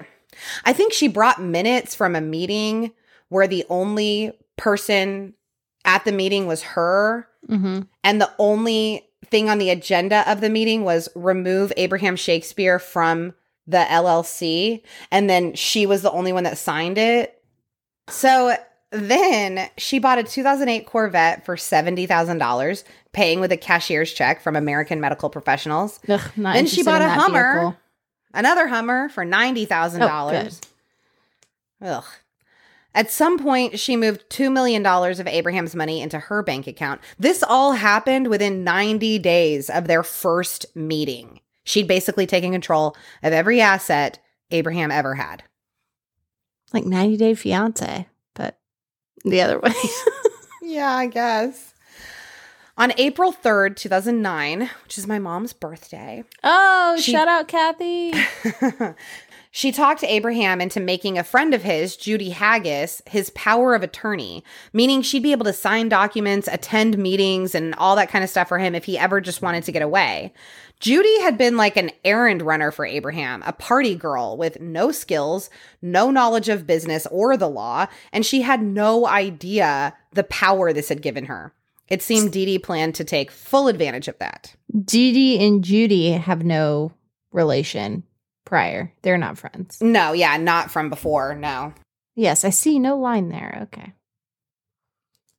[0.64, 2.92] I think she brought minutes from a meeting
[3.28, 5.34] where the only person
[5.84, 10.50] at the meeting was her hmm and the only thing on the agenda of the
[10.50, 13.34] meeting was remove Abraham Shakespeare from
[13.66, 14.82] the LLC.
[15.10, 17.40] And then she was the only one that signed it.
[18.08, 18.56] So
[18.90, 25.00] then she bought a 2008 Corvette for $70,000, paying with a cashier's check from American
[25.00, 26.00] Medical Professionals.
[26.08, 27.52] Ugh, Then she bought a Hummer.
[27.54, 27.76] vehicle.
[28.34, 30.60] Another Hummer for $90,000.
[31.82, 32.04] Ugh.
[32.94, 37.00] At some point, she moved $2 million of Abraham's money into her bank account.
[37.18, 41.40] This all happened within 90 days of their first meeting.
[41.64, 44.18] She'd basically taken control of every asset
[44.50, 45.42] Abraham ever had.
[46.72, 48.58] Like 90 Day Fiance, but
[49.24, 49.72] the other way.
[50.64, 51.71] Yeah, I guess.
[52.82, 58.12] On April 3rd, 2009, which is my mom's birthday, oh, She- shout out Kathy.
[59.52, 64.42] she talked Abraham into making a friend of his, Judy Haggis, his power of attorney,
[64.72, 68.48] meaning she'd be able to sign documents, attend meetings, and all that kind of stuff
[68.48, 70.32] for him if he ever just wanted to get away.
[70.80, 75.50] Judy had been like an errand runner for Abraham, a party girl with no skills,
[75.82, 80.88] no knowledge of business or the law, and she had no idea the power this
[80.88, 81.54] had given her.
[81.92, 84.56] It seemed Dee Dee planned to take full advantage of that.
[84.82, 86.90] Dee Dee and Judy have no
[87.32, 88.04] relation
[88.46, 88.90] prior.
[89.02, 89.76] They're not friends.
[89.82, 91.74] No, yeah, not from before, no.
[92.14, 93.58] Yes, I see no line there.
[93.64, 93.92] Okay.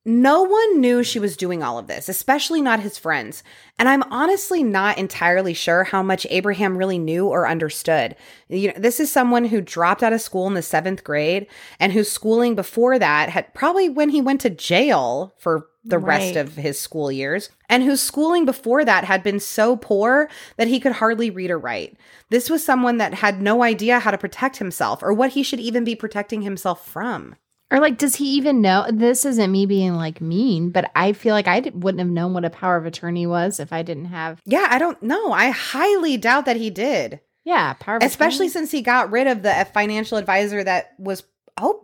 [0.05, 3.41] No one knew she was doing all of this, especially not his friends.
[3.79, 8.15] And I'm honestly not entirely sure how much Abraham really knew or understood.
[8.47, 11.47] You know, this is someone who dropped out of school in the seventh grade
[11.79, 16.35] and whose schooling before that had probably when he went to jail for the rest
[16.35, 20.79] of his school years, and whose schooling before that had been so poor that he
[20.79, 21.97] could hardly read or write.
[22.29, 25.59] This was someone that had no idea how to protect himself or what he should
[25.59, 27.35] even be protecting himself from.
[27.71, 28.85] Or like, does he even know?
[28.91, 32.33] This isn't me being like mean, but I feel like I d- wouldn't have known
[32.33, 34.39] what a power of attorney was if I didn't have.
[34.45, 35.31] Yeah, I don't know.
[35.31, 37.19] I highly doubt that he did.
[37.43, 38.67] Yeah, power especially attorney.
[38.67, 41.23] since he got rid of the uh, financial advisor that was
[41.59, 41.83] oh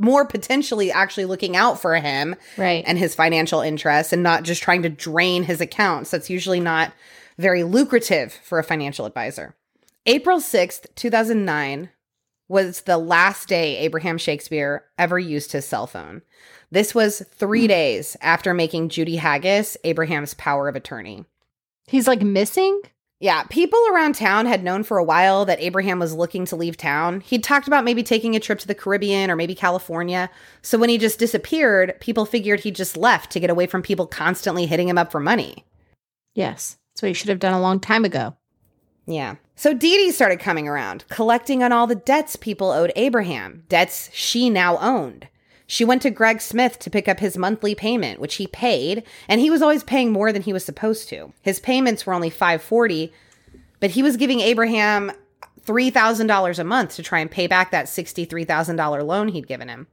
[0.00, 2.82] more potentially actually looking out for him right.
[2.86, 6.10] and his financial interests and not just trying to drain his accounts.
[6.10, 6.92] That's usually not
[7.38, 9.54] very lucrative for a financial advisor.
[10.06, 11.90] April 6th 2009
[12.48, 16.22] was the last day abraham shakespeare ever used his cell phone.
[16.70, 17.68] This was three hmm.
[17.68, 21.24] days after making judy haggis abraham's power of attorney.
[21.86, 22.80] He's like missing.
[23.20, 26.78] Yeah, people around town had known for a while that Abraham was looking to leave
[26.78, 27.20] town.
[27.20, 30.30] He'd talked about maybe taking a trip to the Caribbean or maybe California.
[30.62, 34.06] So when he just disappeared, people figured he just left to get away from people
[34.06, 35.66] constantly hitting him up for money.
[36.34, 38.36] Yes, that's what he should have done a long time ago.
[39.06, 39.36] Yeah.
[39.54, 44.08] So Dee Dee started coming around, collecting on all the debts people owed Abraham, debts
[44.14, 45.28] she now owned.
[45.70, 49.40] She went to Greg Smith to pick up his monthly payment, which he paid, and
[49.40, 51.32] he was always paying more than he was supposed to.
[51.42, 53.12] His payments were only 540,
[53.78, 55.12] but he was giving Abraham
[55.64, 59.86] $3,000 a month to try and pay back that $63,000 loan he'd given him.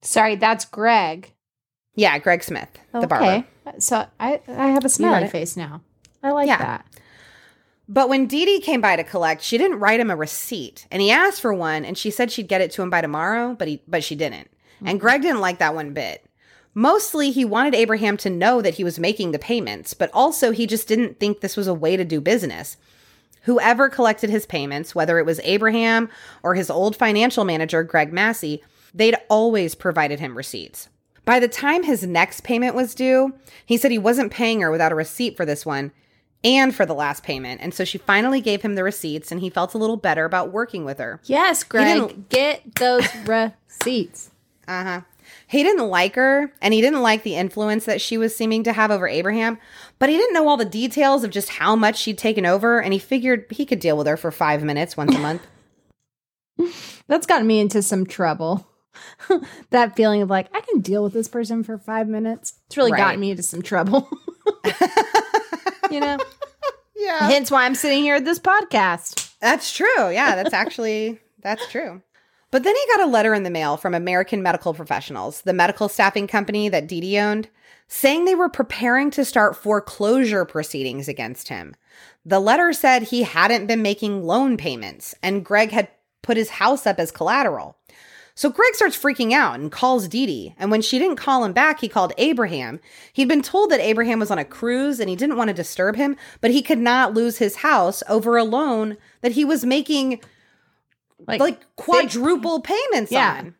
[0.00, 1.34] Sorry, that's Greg.
[1.94, 3.44] Yeah, Greg Smith, the barber.
[3.80, 4.88] So I I have a
[5.24, 5.30] it.
[5.30, 5.82] face now.
[6.22, 6.56] I like Yeah.
[6.58, 6.86] that.
[7.86, 11.02] But when Dee Dee came by to collect, she didn't write him a receipt, and
[11.02, 13.68] he asked for one, and she said she'd get it to him by tomorrow, but
[13.68, 14.48] he but she didn't.
[14.84, 16.24] And Greg didn't like that one bit.
[16.74, 20.66] Mostly, he wanted Abraham to know that he was making the payments, but also he
[20.66, 22.76] just didn't think this was a way to do business.
[23.42, 26.08] Whoever collected his payments, whether it was Abraham
[26.42, 30.88] or his old financial manager, Greg Massey, they'd always provided him receipts.
[31.24, 33.34] By the time his next payment was due,
[33.64, 35.92] he said he wasn't paying her without a receipt for this one
[36.42, 37.60] and for the last payment.
[37.62, 40.52] And so she finally gave him the receipts and he felt a little better about
[40.52, 41.20] working with her.
[41.24, 44.30] Yes, Greg, get those receipts.
[44.66, 45.00] Uh huh.
[45.46, 48.72] He didn't like her and he didn't like the influence that she was seeming to
[48.72, 49.58] have over Abraham,
[49.98, 52.92] but he didn't know all the details of just how much she'd taken over and
[52.92, 55.46] he figured he could deal with her for five minutes once a month.
[57.08, 58.68] That's gotten me into some trouble.
[59.70, 62.54] that feeling of like I can deal with this person for five minutes.
[62.66, 62.98] It's really Right.
[62.98, 64.08] gotten me into some trouble.
[65.90, 66.18] you know,
[66.96, 67.28] yeah.
[67.28, 69.32] hence why I'm sitting here at this podcast.
[69.40, 70.10] That's true.
[70.10, 72.02] Yeah, that's actually that's true.
[72.54, 75.88] But then he got a letter in the mail from American Medical Professionals, the medical
[75.88, 77.48] staffing company that Dee owned,
[77.88, 81.74] saying they were preparing to start foreclosure proceedings against him.
[82.24, 85.88] The letter said he hadn't been making loan payments and Greg had
[86.22, 87.76] put his house up as collateral.
[88.36, 90.54] So Greg starts freaking out and calls Dee.
[90.56, 92.78] And when she didn't call him back, he called Abraham.
[93.12, 95.96] He'd been told that Abraham was on a cruise and he didn't want to disturb
[95.96, 100.20] him, but he could not lose his house over a loan that he was making
[101.26, 103.38] like, like quadruple payments yeah.
[103.38, 103.54] on.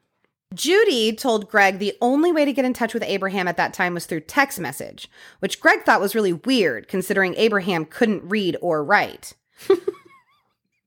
[0.55, 3.93] Judy told Greg the only way to get in touch with Abraham at that time
[3.93, 8.85] was through text message, which Greg thought was really weird considering Abraham couldn't read or
[8.85, 9.33] write.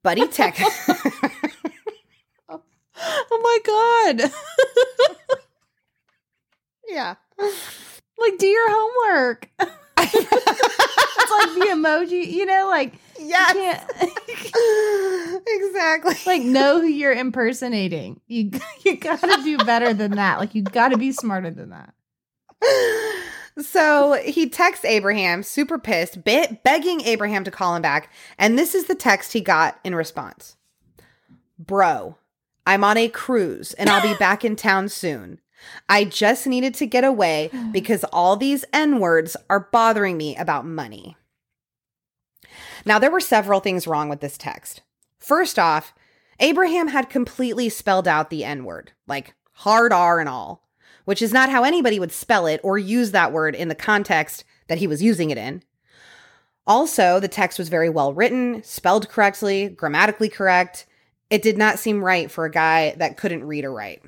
[0.03, 0.71] but he texted.
[2.99, 3.59] Oh my
[4.19, 4.31] god.
[6.87, 7.15] yeah.
[8.17, 9.49] Like do your homework.
[9.59, 13.85] it's like the emoji, you know, like yeah,
[15.47, 16.15] exactly.
[16.25, 18.21] Like know who you're impersonating.
[18.27, 18.51] You
[18.85, 20.39] you got to do better than that.
[20.39, 21.93] Like you got to be smarter than that.
[23.59, 28.11] So he texts Abraham, super pissed, be- begging Abraham to call him back.
[28.37, 30.55] And this is the text he got in response
[31.57, 32.17] Bro,
[32.67, 35.39] I'm on a cruise and I'll be back in town soon.
[35.89, 40.65] I just needed to get away because all these N words are bothering me about
[40.65, 41.17] money.
[42.87, 44.81] Now, there were several things wrong with this text.
[45.19, 45.93] First off,
[46.39, 50.63] Abraham had completely spelled out the N word, like hard R and all,
[51.03, 54.45] which is not how anybody would spell it or use that word in the context
[54.69, 55.63] that he was using it in.
[56.65, 60.85] Also, the text was very well written, spelled correctly, grammatically correct,
[61.29, 64.01] it did not seem right for a guy that couldn't read or write.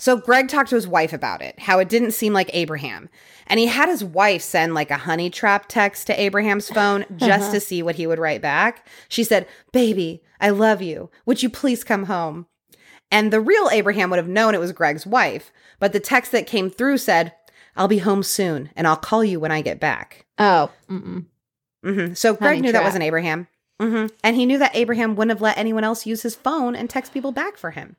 [0.00, 3.10] So Greg talked to his wife about it, how it didn't seem like Abraham.
[3.46, 7.42] And he had his wife send like a honey trap text to Abraham's phone just
[7.42, 7.52] uh-huh.
[7.52, 8.88] to see what he would write back.
[9.10, 11.10] She said, Baby, I love you.
[11.26, 12.46] Would you please come home?
[13.10, 15.52] And the real Abraham would have known it was Greg's wife.
[15.78, 17.34] But the text that came through said,
[17.76, 20.24] I'll be home soon and I'll call you when I get back.
[20.38, 20.70] Oh.
[20.88, 22.14] Mm-hmm.
[22.14, 22.80] So Greg honey knew trap.
[22.80, 23.48] that wasn't Abraham.
[23.82, 24.06] Mm-hmm.
[24.24, 27.12] And he knew that Abraham wouldn't have let anyone else use his phone and text
[27.12, 27.96] people back for him.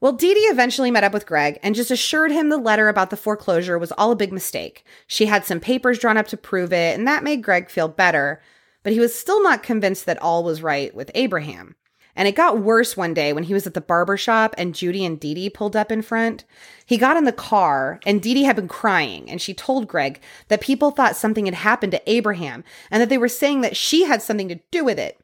[0.00, 3.10] Well, Dee Dee eventually met up with Greg and just assured him the letter about
[3.10, 4.84] the foreclosure was all a big mistake.
[5.08, 8.40] She had some papers drawn up to prove it, and that made Greg feel better,
[8.84, 11.74] but he was still not convinced that all was right with Abraham.
[12.14, 15.04] And it got worse one day when he was at the barber shop and Judy
[15.04, 16.44] and Dee Dee pulled up in front.
[16.84, 20.20] He got in the car and Dee Dee had been crying and she told Greg
[20.48, 24.02] that people thought something had happened to Abraham and that they were saying that she
[24.02, 25.20] had something to do with it.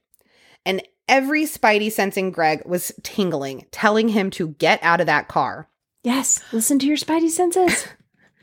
[0.64, 5.68] And every spidey sensing Greg was tingling, telling him to get out of that car.
[6.02, 7.86] Yes, listen to your spidey senses.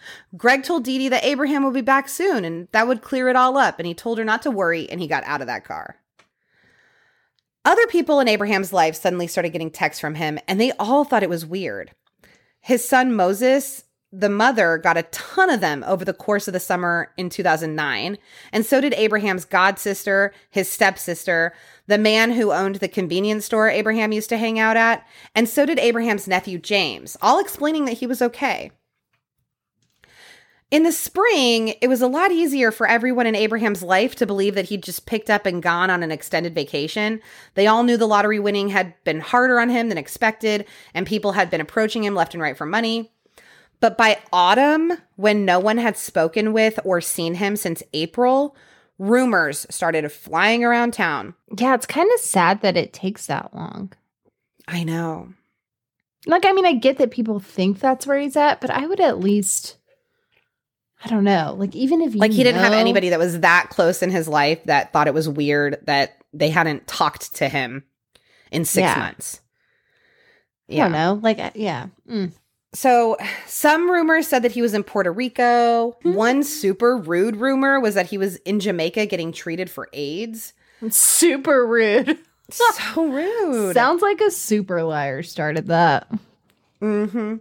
[0.37, 3.35] Greg told Dee Dee that Abraham would be back soon and that would clear it
[3.35, 3.79] all up.
[3.79, 5.97] And he told her not to worry and he got out of that car.
[7.63, 11.21] Other people in Abraham's life suddenly started getting texts from him, and they all thought
[11.21, 11.91] it was weird.
[12.59, 16.59] His son Moses, the mother, got a ton of them over the course of the
[16.59, 18.17] summer in 2009,
[18.51, 21.53] and so did Abraham's god sister, his stepsister,
[21.87, 25.65] the man who owned the convenience store Abraham used to hang out at, and so
[25.65, 28.71] did Abraham's nephew James, all explaining that he was okay.
[30.71, 34.55] In the spring, it was a lot easier for everyone in Abraham's life to believe
[34.55, 37.19] that he'd just picked up and gone on an extended vacation.
[37.55, 41.33] They all knew the lottery winning had been harder on him than expected, and people
[41.33, 43.11] had been approaching him left and right for money.
[43.81, 48.55] But by autumn, when no one had spoken with or seen him since April,
[48.97, 51.33] rumors started flying around town.
[51.57, 53.91] Yeah, it's kind of sad that it takes that long.
[54.67, 55.33] I know.
[56.25, 58.99] Like, I mean, I get that people think that's where he's at, but I would
[59.01, 59.77] at least
[61.03, 61.55] I don't know.
[61.57, 64.63] Like even if like he didn't have anybody that was that close in his life
[64.65, 67.83] that thought it was weird that they hadn't talked to him
[68.51, 68.99] in six yeah.
[68.99, 69.41] months.
[70.67, 70.85] Yeah.
[70.85, 71.19] I don't know.
[71.23, 71.87] Like yeah.
[72.07, 72.31] Mm.
[72.73, 73.17] So
[73.47, 75.91] some rumors said that he was in Puerto Rico.
[75.91, 76.13] Mm-hmm.
[76.13, 80.53] One super rude rumor was that he was in Jamaica getting treated for AIDS.
[80.89, 82.17] Super rude.
[82.49, 83.73] so rude.
[83.73, 86.09] Sounds like a super liar started that.
[86.81, 87.37] Mm-hmm.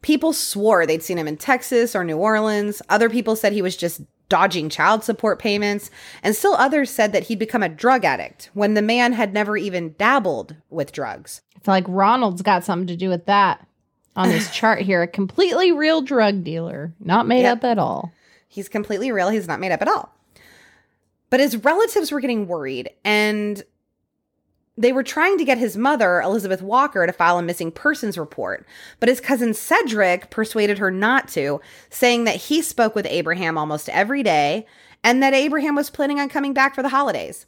[0.00, 2.80] People swore they'd seen him in Texas or New Orleans.
[2.88, 5.90] Other people said he was just dodging child support payments.
[6.22, 9.56] And still others said that he'd become a drug addict when the man had never
[9.56, 11.42] even dabbled with drugs.
[11.56, 13.67] It's like Ronald's got something to do with that
[14.18, 15.02] on this chart here.
[15.02, 17.58] A completely real drug dealer, not made yep.
[17.58, 18.12] up at all.
[18.48, 19.28] He's completely real.
[19.28, 20.14] He's not made up at all.
[21.30, 23.62] But his relatives were getting worried and
[24.76, 28.66] they were trying to get his mother, Elizabeth Walker, to file a missing persons report,
[29.00, 31.60] but his cousin Cedric persuaded her not to,
[31.90, 34.66] saying that he spoke with Abraham almost every day
[35.02, 37.44] and that Abraham was planning on coming back for the holidays.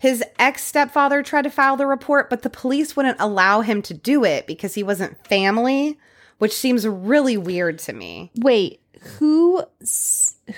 [0.00, 3.92] His ex stepfather tried to file the report, but the police wouldn't allow him to
[3.94, 5.98] do it because he wasn't family,
[6.38, 8.32] which seems really weird to me.
[8.36, 8.80] Wait,
[9.18, 9.62] who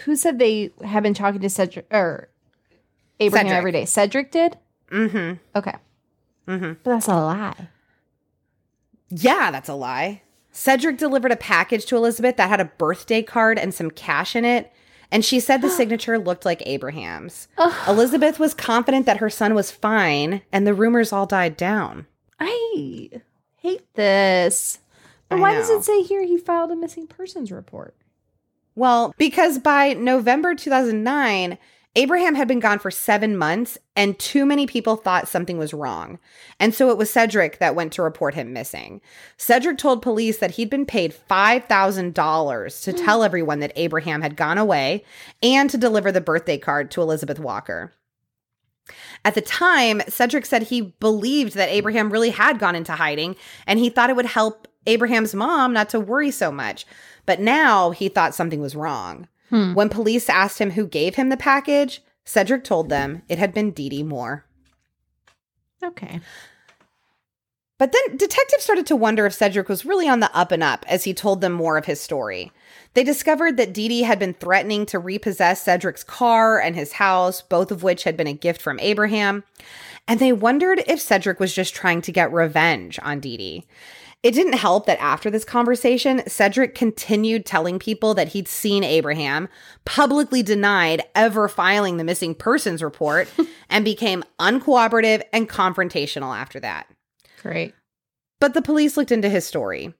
[0.05, 2.28] who said they have been talking to Cedric or
[3.18, 3.59] Abraham Cedric.
[3.59, 3.84] every day?
[3.84, 4.57] Cedric did.
[4.93, 5.34] Mm-hmm.
[5.59, 5.74] Okay,
[6.47, 6.72] Mm-hmm.
[6.84, 7.68] but that's a lie.
[9.11, 10.22] Yeah, that's a lie.
[10.53, 14.45] Cedric delivered a package to Elizabeth that had a birthday card and some cash in
[14.45, 14.72] it,
[15.12, 17.46] and she said the signature looked like Abraham's.
[17.86, 22.06] Elizabeth was confident that her son was fine, and the rumors all died down.
[22.40, 23.10] I
[23.56, 24.80] hate this.
[25.28, 27.94] But I why does it say here he filed a missing persons report?
[28.74, 31.58] Well, because by November 2009,
[31.95, 36.18] Abraham had been gone for seven months, and too many people thought something was wrong.
[36.59, 39.03] And so it was Cedric that went to report him missing.
[39.36, 43.05] Cedric told police that he'd been paid $5,000 to hmm.
[43.05, 45.05] tell everyone that Abraham had gone away
[45.43, 47.93] and to deliver the birthday card to Elizabeth Walker.
[49.24, 53.36] At the time, Cedric said he believed that Abraham really had gone into hiding
[53.66, 56.86] and he thought it would help Abraham's mom not to worry so much.
[57.26, 59.28] But now he thought something was wrong.
[59.53, 59.74] Hmm.
[59.74, 63.70] When police asked him who gave him the package, Cedric told them it had been
[63.70, 64.46] Dee Dee Moore.
[65.82, 66.20] Okay.
[67.78, 70.86] But then detectives started to wonder if Cedric was really on the up and up
[70.88, 72.50] as he told them more of his story.
[72.94, 77.42] They discovered that Dee Dee had been threatening to repossess Cedric's car and his house,
[77.42, 79.44] both of which had been a gift from Abraham.
[80.09, 83.66] And they wondered if Cedric was just trying to get revenge on Dee Dee.
[84.22, 89.48] It didn't help that after this conversation, Cedric continued telling people that he'd seen Abraham,
[89.84, 93.28] publicly denied ever filing the missing persons report,
[93.68, 96.86] and became uncooperative and confrontational after that.
[97.42, 97.74] Great.
[98.40, 99.92] But the police looked into his story.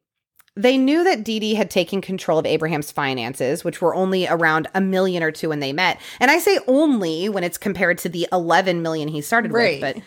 [0.55, 4.69] They knew that Dee Dee had taken control of Abraham's finances, which were only around
[4.75, 5.99] a million or two when they met.
[6.21, 9.81] And I say only when it's compared to the 11 million he started Right.
[9.81, 10.03] with, but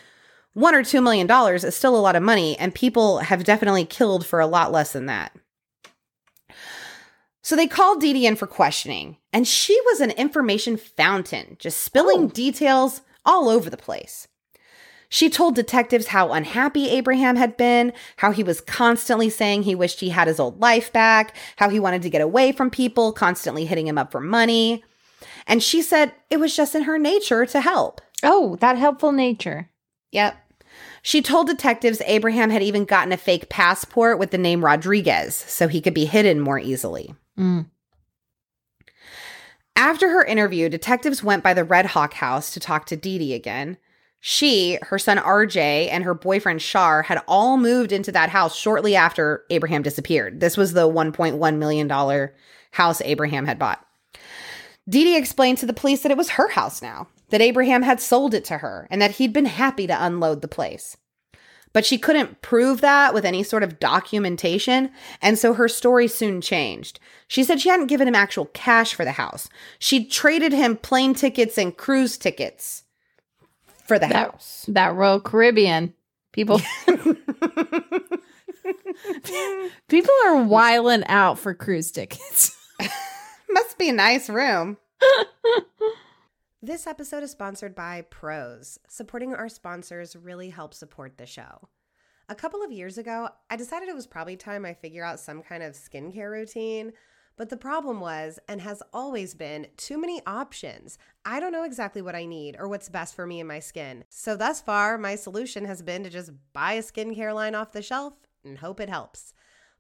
[0.56, 3.86] one or two million dollars is still a lot of money, and people have definitely
[3.86, 5.32] killed for a lot less than that.
[7.43, 11.82] So they called Dee Dee in for questioning, and she was an information fountain, just
[11.82, 12.28] spilling Oh.
[12.30, 14.28] details all over the place.
[15.10, 19.99] She told detectives how unhappy Abraham had been, how he was constantly saying he wished
[19.99, 23.66] he had his old life back, how he wanted to get away from people, constantly
[23.66, 24.84] hitting him up for money.
[25.45, 28.01] And she said it was just in her nature to help.
[28.24, 29.70] Oh, that helpful nature.
[30.12, 30.36] Yep.
[31.06, 35.68] She told detectives Abraham had even gotten a fake passport with the name Rodriguez so
[35.68, 37.14] he could be hidden more easily.
[37.38, 37.68] Mm.
[39.76, 43.36] After her interview, detectives went by the Red Hawk house to talk to Dee Dee
[43.36, 43.78] again.
[44.20, 48.95] She, her son RJ, and her boyfriend Shar had all moved into that house shortly
[48.95, 50.39] after Abraham disappeared.
[50.39, 52.30] This was the $1.1 million
[52.72, 53.86] house Abraham had bought.
[54.89, 57.99] Dee Dee explained to the police that it was her house now, that Abraham had
[57.99, 60.95] sold it to her, and that he'd been happy to unload the place.
[61.73, 66.39] But she couldn't prove that with any sort of documentation, and so her story soon
[66.39, 66.99] changed.
[67.28, 69.49] She said she hadn't given him actual cash for the house.
[69.78, 72.84] She'd traded him plane tickets and cruise tickets
[73.86, 74.65] for the That- house.
[74.69, 75.93] That Royal Caribbean.
[76.32, 76.59] People
[79.88, 82.51] people are wiling out for cruise tickets.
[83.49, 84.78] Must be a nice room.
[86.66, 88.80] This episode is sponsored by Prose.
[88.89, 91.70] Supporting our sponsors really helps support the show.
[92.28, 95.43] A couple of years ago, I decided it was probably time I figure out some
[95.43, 96.93] kind of skincare routine.
[97.38, 100.97] But the problem was, and has always been, too many options.
[101.24, 104.03] I don't know exactly what I need or what's best for me and my skin.
[104.09, 107.84] So, thus far, my solution has been to just buy a skincare line off the
[107.84, 109.36] shelf and hope it helps.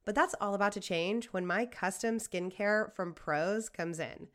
[0.05, 4.27] But that's all about to change when my custom skincare from Prose comes in.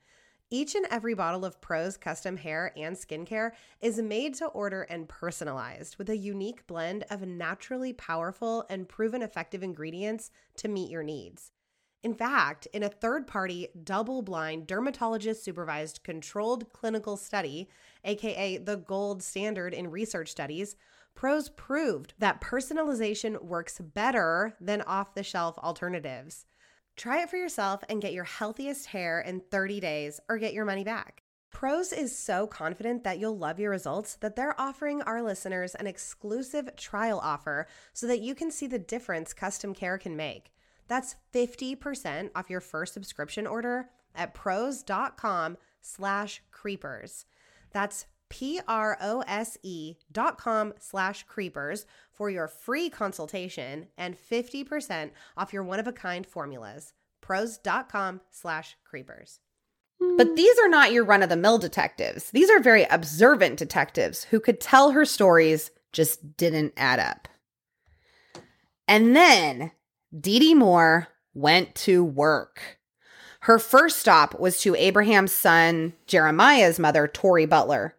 [0.53, 5.09] Each and every bottle of Prose custom hair and skincare is made to order and
[5.09, 11.05] personalized with a unique blend of naturally powerful and proven effective ingredients to meet your
[11.05, 11.53] needs.
[12.03, 17.69] In fact, in a third party, double blind, dermatologist supervised controlled clinical study,
[18.05, 20.75] aka the gold standard in research studies,
[21.15, 26.47] Prose proved that personalization works better than off the shelf alternatives.
[26.97, 30.65] Try it for yourself and get your healthiest hair in 30 days or get your
[30.65, 31.23] money back.
[31.51, 35.87] Prose is so confident that you'll love your results that they're offering our listeners an
[35.87, 40.53] exclusive trial offer so that you can see the difference custom care can make.
[40.89, 47.27] That's 50% off your first subscription order at prose.com slash creepers.
[47.73, 56.27] That's P-R-O-S-E dot com slash creepers for your free consultation and 50% off your one-of-a-kind
[56.27, 56.95] formulas.
[57.21, 59.41] Prose.com slash creepers.
[60.17, 62.31] But these are not your run of the mill detectives.
[62.31, 67.29] These are very observant detectives who could tell her stories just didn't add up.
[68.89, 69.73] And then
[70.19, 72.79] Dee Dee Moore went to work.
[73.41, 77.95] Her first stop was to Abraham's son Jeremiah's mother, Tori Butler.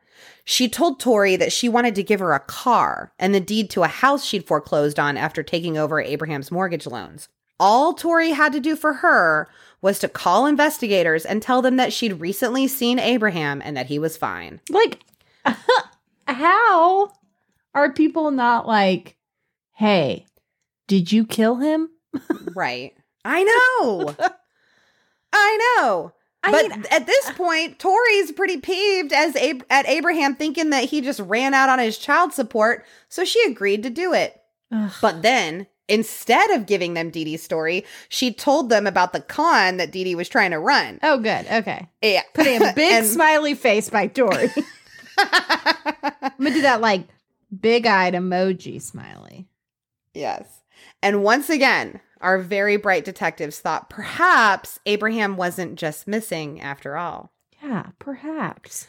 [0.46, 3.84] She told Tori that she wanted to give her a car and the deed to
[3.84, 7.30] a house she'd foreclosed on after taking over Abraham's mortgage loans.
[7.60, 9.48] All Tori had to do for her
[9.82, 14.00] was to call investigators and tell them that she'd recently seen Abraham and that he
[14.00, 14.60] was fine.
[14.70, 15.00] Like,
[16.28, 17.12] how
[17.74, 19.16] are people not like,
[19.74, 20.26] hey,
[20.88, 21.90] did you kill him?
[22.56, 22.94] right.
[23.24, 24.16] I know.
[25.34, 26.14] I know.
[26.44, 30.72] I but mean- at this uh, point, Tori's pretty peeved as Ab- at Abraham thinking
[30.72, 34.42] that he just ran out on his child support, so she agreed to do it.
[34.72, 34.92] Ugh.
[35.02, 39.78] But then, instead of giving them Dee Dee's story, she told them about the con
[39.78, 41.00] that Dee Dee was trying to run.
[41.04, 41.46] Oh, good.
[41.52, 41.88] Okay.
[42.02, 42.24] Yeah.
[42.34, 44.50] Putting a big And- smiley face by Tori.
[45.18, 47.08] I'm gonna do that like
[47.60, 49.48] big eyed emoji smiley.
[50.14, 50.48] Yes.
[51.04, 57.32] And once again, our very bright detectives thought perhaps Abraham wasn't just missing after all.
[57.64, 58.88] Yeah, perhaps.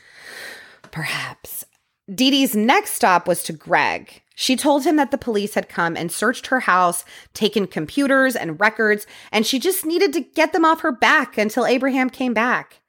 [0.90, 1.64] Perhaps.
[2.12, 4.22] Dee Dee's next stop was to Greg.
[4.34, 8.58] She told him that the police had come and searched her house, taken computers and
[8.58, 12.81] records, and she just needed to get them off her back until Abraham came back.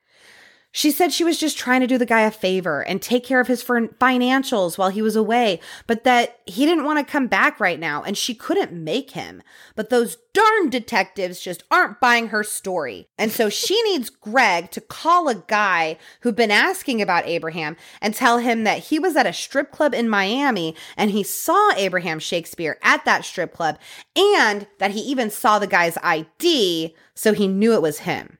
[0.75, 3.39] She said she was just trying to do the guy a favor and take care
[3.39, 7.59] of his financials while he was away, but that he didn't want to come back
[7.59, 9.43] right now and she couldn't make him.
[9.75, 13.07] But those darn detectives just aren't buying her story.
[13.19, 18.15] And so she needs Greg to call a guy who'd been asking about Abraham and
[18.15, 22.17] tell him that he was at a strip club in Miami and he saw Abraham
[22.17, 23.77] Shakespeare at that strip club
[24.15, 28.39] and that he even saw the guy's ID, so he knew it was him.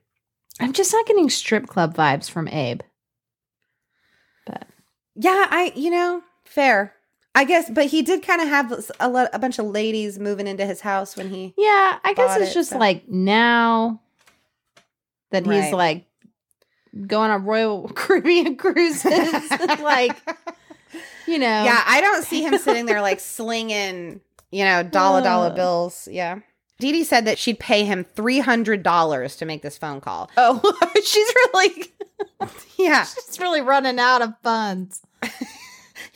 [0.60, 2.80] I'm just not getting strip club vibes from Abe.
[4.46, 4.66] But
[5.14, 6.94] Yeah, I you know fair.
[7.36, 10.46] I guess, but he did kind of have a lot, a bunch of ladies moving
[10.46, 11.52] into his house when he.
[11.58, 14.00] yeah, I guess it's it, just so- like now
[15.30, 16.04] that he's like
[17.08, 19.50] going on Royal Caribbean cruises,
[19.80, 20.16] like
[21.26, 24.20] you know, Yeah, I don't see him sitting there like slinging,
[24.52, 26.06] you know, dollar dollar bills.
[26.08, 26.38] Yeah.
[26.80, 30.30] Dee Dee said that she'd pay him three hundred dollars to make this phone call.
[30.36, 30.60] Oh,
[31.04, 31.92] she's really,
[32.78, 35.00] Yeah, she's really running out of funds.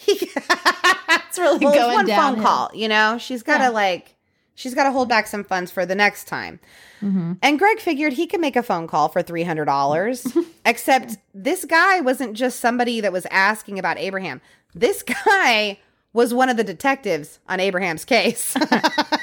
[0.07, 2.35] It's really well, going one down.
[2.37, 2.71] phone call.
[2.75, 3.69] You know, she's got to Yeah.
[3.71, 4.15] like,
[4.55, 6.61] she's got to hold back some funds for the next time.
[7.01, 10.45] hmm And Greg figured he could make a phone call for $300.
[10.65, 14.41] except this guy wasn't just somebody that was asking about Abraham.
[14.75, 15.79] This guy
[16.13, 18.57] was one of the detectives on Abraham's case.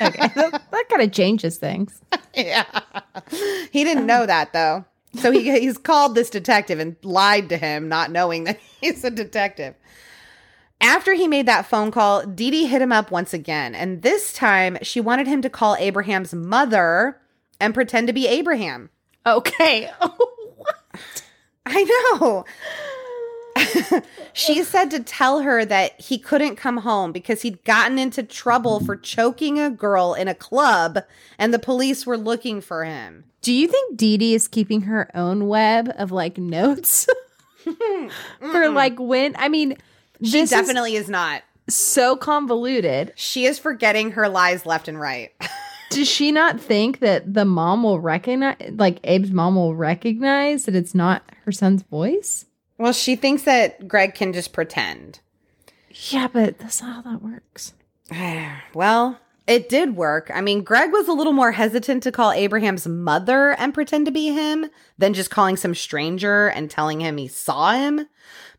[0.02, 2.02] Okay, that, that kind of changes things.
[2.36, 2.66] yeah.
[3.72, 4.84] He didn't know that though.
[5.22, 9.10] So he he's called this detective and lied to him, not knowing that he's a
[9.10, 9.74] detective.
[10.82, 14.34] After he made that phone call, Dee Dee hit him up once again, and this
[14.34, 17.22] time she wanted him to call Abraham's mother
[17.62, 18.90] and pretend to be Abraham.
[19.26, 19.90] Okay.
[20.02, 20.18] Oh,
[21.66, 21.84] I
[22.20, 22.44] know.
[24.34, 28.80] she said to tell her that he couldn't come home because he'd gotten into trouble
[28.80, 31.00] for choking a girl in a club
[31.38, 33.24] and the police were looking for him.
[33.42, 37.08] Do you think Dee Dee is keeping her own web of like notes
[38.40, 39.36] for like when?
[39.38, 39.78] I mean,
[40.24, 41.44] She definitely is not.
[41.70, 43.14] so convoluted.
[43.16, 45.32] She is forgetting her lies left and right.
[45.92, 50.76] Does she not think that the mom will recognize, like Abe's mom will recognize that
[50.76, 52.46] it's not her son's voice?
[52.78, 55.20] Well, she thinks that Greg can just pretend.
[56.10, 57.74] Yeah, but that's not how that works.
[58.74, 60.32] well, it did work.
[60.34, 64.12] I mean, Greg was a little more hesitant to call Abraham's mother and pretend to
[64.12, 64.68] be him
[64.98, 68.08] than just calling some stranger and telling him he saw him.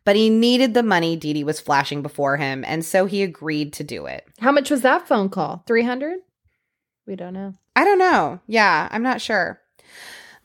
[0.05, 3.73] But he needed the money Dee Dee was flashing before him, and so he agreed
[3.73, 4.25] to do it.
[4.39, 5.63] How much was that phone call?
[5.67, 6.19] 300?
[7.05, 7.53] We don't know.
[7.75, 8.39] I don't know.
[8.47, 9.59] Yeah, I'm not sure.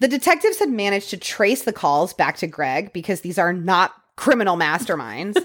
[0.02, 3.94] The detectives had managed to trace the calls back to Greg because these are not
[4.16, 5.40] criminal masterminds.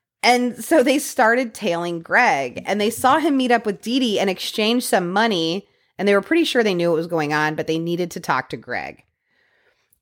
[0.24, 4.18] and so they started tailing Greg and they saw him meet up with Dee Dee
[4.18, 5.68] and exchange some money.
[5.96, 8.18] And they were pretty sure they knew what was going on, but they needed to
[8.18, 9.04] talk to Greg.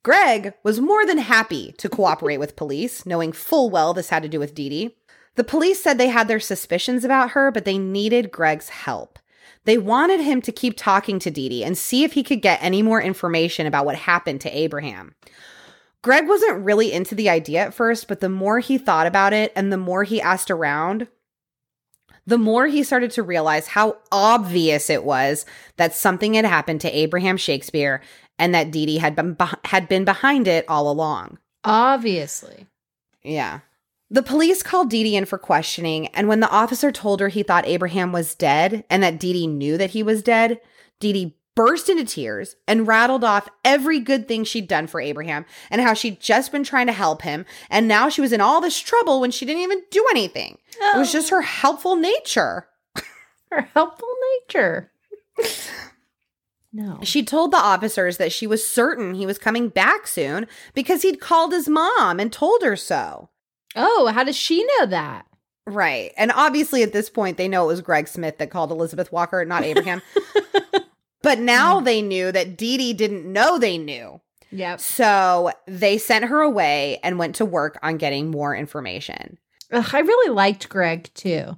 [0.03, 4.31] Greg was more than happy to cooperate with police, knowing full well this had to
[4.31, 4.97] do with Dee Dee.
[5.35, 9.19] The police said they had their suspicions about her, but they needed Greg's help.
[9.65, 12.63] They wanted him to keep talking to Dee Dee and see if he could get
[12.63, 15.15] any more information about what happened to Abraham.
[16.03, 19.53] Greg wasn't really into the idea at first, but the more he thought about it
[19.55, 21.09] and the more he asked around,
[22.27, 25.45] the more he started to realize how obvious it was
[25.77, 28.01] that something had happened to Abraham Shakespeare
[28.39, 31.39] and that Dee Dee had been, had been behind it all along.
[31.65, 32.67] Obviously.
[33.23, 33.61] Yeah.
[34.13, 37.45] The police called Dee Dee in for questioning, and when the officer told her he
[37.45, 40.61] thought Abraham was dead and that Dee Dee knew that he was dead,
[40.99, 45.45] Dee Dee burst into tears and rattled off every good thing she'd done for Abraham
[45.71, 47.45] and how she'd just been trying to help him.
[47.69, 50.59] And now she was in all this trouble when she didn't even do anything.
[50.95, 51.37] It was just oh.
[51.37, 52.67] her helpful nature.
[53.53, 54.09] her helpful
[54.39, 54.91] nature.
[56.73, 56.99] no.
[57.03, 61.21] She told the officers that she was certain he was coming back soon because he'd
[61.21, 63.29] called his mom and told her so.
[63.77, 65.27] Oh, how does she know that?
[65.67, 66.13] Right.
[66.17, 69.45] And obviously at this point, they know it was Greg Smith that called Elizabeth Walker,
[69.45, 70.03] not Abraham.
[71.23, 74.21] but now they knew that Dee Dee didn't know they knew.
[74.51, 74.77] Yeah.
[74.77, 79.39] So they sent her away and went to work on getting more information.
[79.71, 81.57] Ugh, I really liked Greg too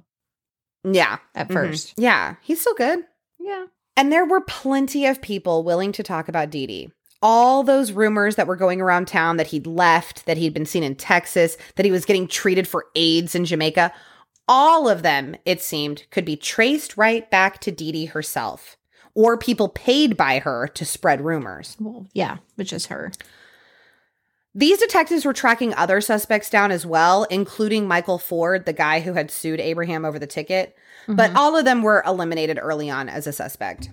[0.83, 1.17] Yeah.
[1.33, 1.53] at Mhm.
[1.53, 1.93] first.
[1.97, 2.35] Yeah.
[2.41, 2.99] He's still good.
[3.39, 3.65] Yeah.
[3.97, 6.91] And there were plenty of people willing to talk about Dee Dee.
[7.23, 10.83] All those rumors that were going around town that he'd left, that he'd been seen
[10.83, 13.93] in Texas, that he was getting treated for AIDS in Jamaica,
[14.47, 18.75] all of them, it seemed, could be traced right back to Dee Dee herself
[19.15, 21.77] or people paid by her to spread rumors.
[21.79, 23.11] Well, yeah, which is her.
[24.55, 29.13] These detectives were tracking other suspects down as well, including Michael Ford, the guy who
[29.13, 30.75] had sued Abraham over the ticket,
[31.07, 31.35] but Mhm.
[31.35, 33.89] all of them were eliminated early on as a suspect.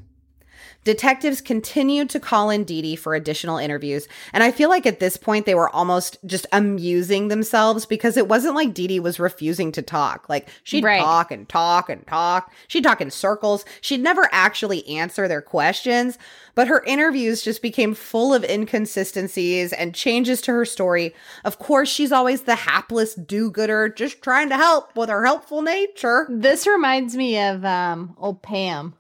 [0.85, 4.99] Detectives continued to call in Dee Dee for additional interviews, and I feel like at
[4.99, 9.21] this point they were almost just amusing themselves because it wasn't like Dee Dee was
[9.21, 10.29] refusing to talk.
[10.29, 11.01] Like she'd Right.
[11.01, 12.51] talk and talk and talk.
[12.67, 13.65] She'd talk in circles.
[13.83, 16.17] She'd never actually answer their questions,
[16.55, 21.15] but her interviews just became full of inconsistencies and changes to her story.
[21.45, 26.27] Of course, she's always the hapless do-gooder, just trying to help with her helpful nature.
[26.31, 28.95] This reminds me of um old Pam.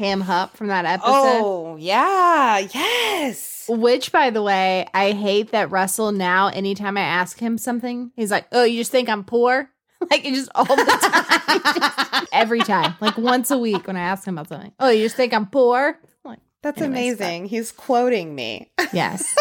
[0.00, 1.10] Pam Hupp from that episode.
[1.12, 2.58] Oh, yeah.
[2.72, 3.66] Yes.
[3.68, 8.30] Which, by the way, I hate that Russell now, anytime I ask him something, he's
[8.30, 9.68] like, Oh, you just think I'm poor?
[10.10, 12.26] Like, it just all the time.
[12.32, 12.94] Every time.
[13.02, 14.72] Like, once a week when I ask him about something.
[14.80, 15.98] Oh, you just think I'm poor?
[16.24, 17.44] I'm like, That's Anyways, but- amazing.
[17.44, 18.72] He's quoting me.
[18.94, 19.36] yes.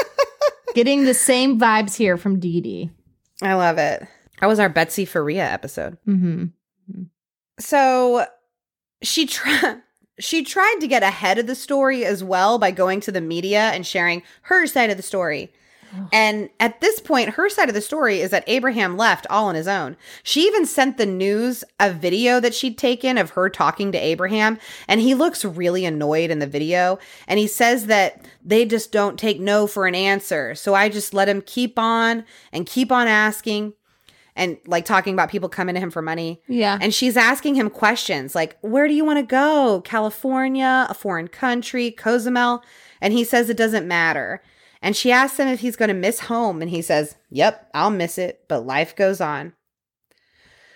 [0.76, 2.92] Getting the same vibes here from Dee Dee.
[3.42, 4.06] I love it.
[4.42, 5.98] That was our Betsy Faria episode.
[6.06, 6.48] Mm-hmm.
[7.60, 8.26] So
[9.02, 9.82] she tried
[10.20, 13.72] she tried to get ahead of the story as well by going to the media
[13.74, 15.52] and sharing her side of the story.
[16.12, 19.56] And at this point, her side of the story is that Abraham left all on
[19.56, 19.98] his own.
[20.24, 24.60] She even sent the news a video that she'd taken of her talking to Abraham,
[24.88, 27.00] and he looks really annoyed in the video.
[27.28, 30.54] And he says that they just don't take no for an answer.
[30.54, 33.74] So I just let him keep on and keep on asking
[34.40, 36.42] and like talking about people coming to him for money.
[36.48, 36.80] Yeah.
[36.82, 39.82] And she's asking him questions like, Where do you want to go?
[39.84, 42.64] California, a foreign country, Cozumel?
[43.02, 44.42] And he says it doesn't matter.
[44.82, 46.62] And she asks him if he's going to miss home.
[46.62, 49.54] And he says, Yep, I'll miss it, but life goes on.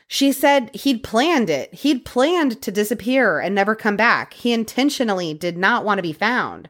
[0.09, 1.73] She said he'd planned it.
[1.73, 4.33] He'd planned to disappear and never come back.
[4.33, 6.69] He intentionally did not want to be found.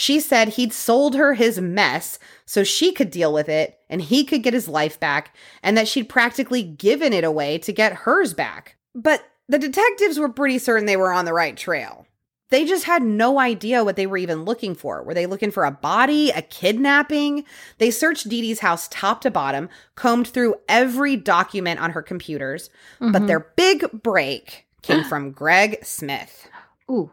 [0.00, 4.22] She said he'd sold her his mess so she could deal with it and he
[4.22, 8.32] could get his life back, and that she'd practically given it away to get hers
[8.32, 8.76] back.
[8.94, 12.06] But the detectives were pretty certain they were on the right trail.
[12.50, 15.02] They just had no idea what they were even looking for.
[15.02, 17.44] Were they looking for a body, a kidnapping?
[17.78, 22.70] They searched Dee Dee's house top to bottom, combed through every document on her computers,
[23.00, 23.26] but Mhm.
[23.26, 26.48] their big break came from Greg Smith.
[26.88, 27.10] Ooh.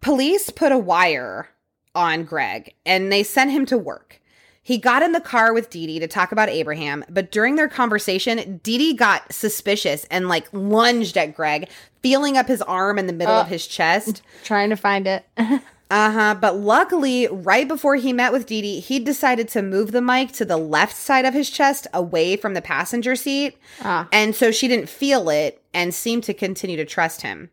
[0.00, 1.48] Police put a wire
[1.94, 4.20] on Greg and they sent him to work.
[4.62, 7.68] He got in the car with Dee Dee to talk about Abraham, but during their
[7.68, 11.68] conversation, Dee Dee got suspicious and like lunged at Greg,
[12.02, 13.40] feeling up his arm in the middle Uh.
[13.42, 14.22] of his chest.
[14.44, 15.24] Trying to find it.
[15.92, 16.34] Uh huh.
[16.40, 20.30] But luckily, right before he met with Dee Dee, he decided to move the mic
[20.34, 23.58] to the left side of his chest away from the passenger seat.
[23.82, 24.06] ah.
[24.12, 27.50] And so she didn't feel it and seemed to continue to trust him.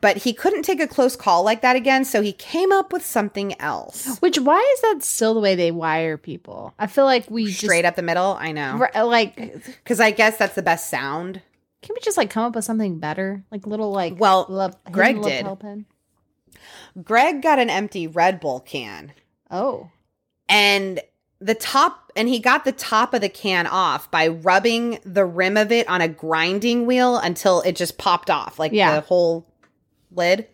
[0.00, 3.04] But he couldn't take a close call like that again, so he came up with
[3.04, 4.18] something else.
[4.20, 6.72] Which, why is that still the way they wire people?
[6.78, 8.88] I feel like we Straight up the middle, I know.
[8.94, 11.42] r- like, Because I guess that's the best sound.
[11.82, 13.44] can we just like come up with something better?
[13.50, 15.60] Like little like Well, hidden Greg did.
[15.60, 15.84] Pen?
[17.02, 19.12] Greg got an empty Red Bull can.
[19.50, 19.90] Oh,
[20.48, 21.00] and
[21.40, 25.56] the top and he got the top of the can off by rubbing the rim
[25.56, 28.96] of it on a grinding wheel until it just popped off like Yeah.
[28.96, 29.46] the whole
[30.14, 30.46] lid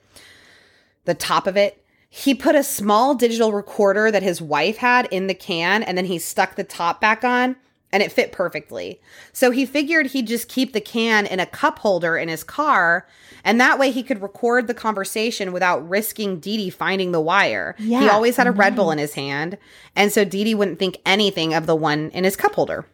[1.04, 5.26] the top of it he put a small digital recorder that his wife had in
[5.26, 7.56] the can and then he stuck the top back on
[7.92, 9.00] and it fit perfectly
[9.32, 13.06] so he figured he'd just keep the can in a cup holder in his car
[13.46, 17.76] and that way he could record the conversation without risking Dee Dee finding the wire.
[17.78, 18.94] he always had a Red Bull mm-hmm.
[18.94, 19.56] in his hand.
[19.94, 22.86] And so Dee Dee wouldn't think anything of the one in his cup holder.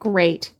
[0.00, 0.50] great,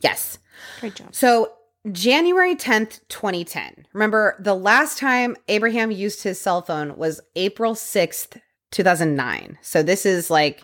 [0.00, 0.38] Yes.
[0.78, 1.08] great job.
[1.12, 1.52] So
[1.90, 3.86] January 10th, 2010.
[3.92, 8.38] Remember, the last time Abraham used his cell phone was April 6th,
[8.70, 9.58] 2009.
[9.62, 10.62] So this is like,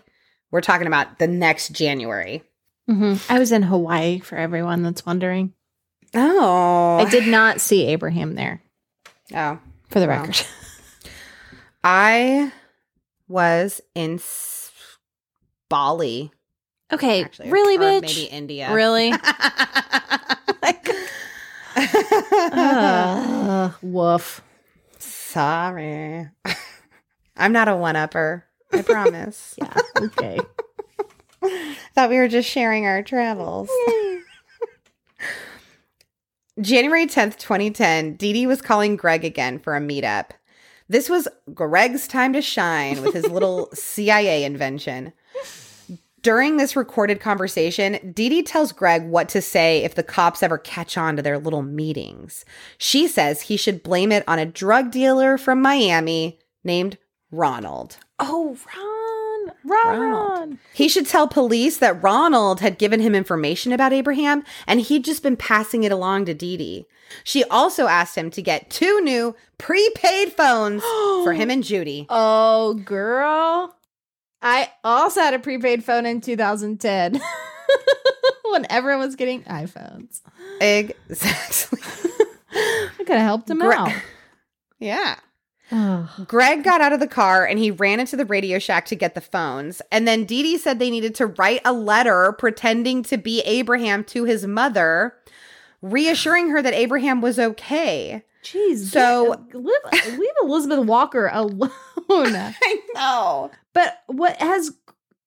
[0.53, 2.45] we're talking about the next January.
[2.89, 3.33] Mm-hmm.
[3.33, 5.53] I was in Hawaii for everyone that's wondering.
[6.15, 6.99] Oh.
[6.99, 8.63] I did not see Abraham there,
[9.35, 9.59] Oh.
[9.91, 10.41] for the record.
[11.85, 12.53] I
[13.27, 14.71] was in S-
[15.69, 16.33] Bali.
[16.91, 18.03] Okay, Actually, really, or bitch?
[18.03, 18.73] Maybe India.
[18.73, 19.13] Really?
[22.53, 24.43] Ugh, woof.
[24.99, 26.29] Sorry.
[27.37, 28.45] I'm not a one upper.
[28.73, 29.57] I promise.
[29.59, 29.75] Yeah.
[29.97, 30.39] Okay.
[31.95, 33.71] Thought we were just sharing our travels.
[36.61, 40.31] January 10th, 2010, Dee Dee was calling Greg again for a meetup.
[40.89, 45.13] This was Greg's time to shine with his little CIA invention.
[46.23, 50.59] During this recorded conversation, Dee Dee tells Greg what to say if the cops ever
[50.59, 52.45] catch on to their little meetings.
[52.77, 56.99] She says he should blame it on a drug dealer from Miami named
[57.31, 57.99] Ronald.
[58.19, 59.55] oh, Ron.
[59.65, 60.01] Ron.
[60.01, 60.59] Ronald.
[60.75, 65.23] He should tell police that Ronald had given him information about Abraham and he'd just
[65.23, 66.87] been passing it along to Dee Dee.
[67.25, 70.83] She also asked him to get two new prepaid phones
[71.25, 72.07] for him and Judy.
[72.11, 73.75] Oh, girl.
[74.43, 77.21] I also had a prepaid phone in 2010
[78.51, 80.21] when everyone was getting iPhones.
[80.61, 81.81] Exactly.
[82.53, 83.93] I could have helped him Gre- out.
[84.79, 85.17] yeah.
[86.27, 89.15] Greg got out of the car and he ran into the Radio Shack to get
[89.15, 89.83] the phones.
[89.93, 94.03] And then Dee Dee said they needed to write a letter pretending to be Abraham
[94.05, 95.15] to his mother,
[95.83, 98.25] reassuring her that Abraham was okay.
[98.53, 98.87] Jeez.
[98.87, 101.71] So- get- uh, leave, leave Elizabeth Walker alone.
[102.11, 103.51] I know.
[103.75, 104.73] But what has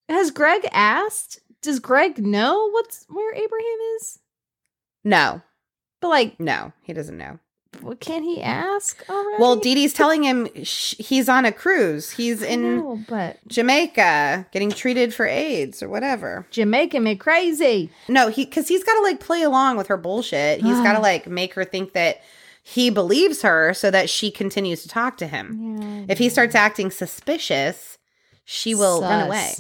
[0.10, 1.40] has Greg asked?
[1.62, 4.20] Does Greg know what's where Abraham is?
[5.04, 5.42] No,
[6.00, 7.40] But like, no, he doesn't know.
[7.82, 9.38] what can he ask already?
[9.42, 12.12] Well, Dee Dee's telling him sh- he's on a cruise.
[12.12, 16.46] He's in know, but Jamaica getting treated for AIDS or whatever.
[16.52, 17.90] Jamaica me crazy.
[18.10, 20.62] No, he because he's got to like play along with her bullshit.
[20.62, 21.02] He's got to ah.
[21.02, 22.22] like make her think that
[22.62, 25.80] he believes her so that she continues to talk to him.
[25.82, 26.06] Yeah.
[26.10, 27.98] If he starts acting suspicious,
[28.46, 29.54] she will run away.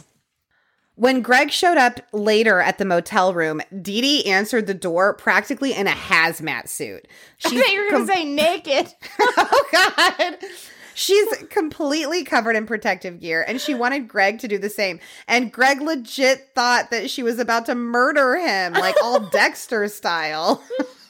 [0.96, 5.74] When Greg showed up later at the motel room, Dee Dee answered the door practically
[5.74, 7.08] in a hazmat suit.
[7.44, 8.94] I thought you were gonna say naked.
[9.20, 10.38] oh god
[10.94, 15.52] she's completely covered in protective gear and she wanted greg to do the same and
[15.52, 20.64] greg legit thought that she was about to murder him like all dexter style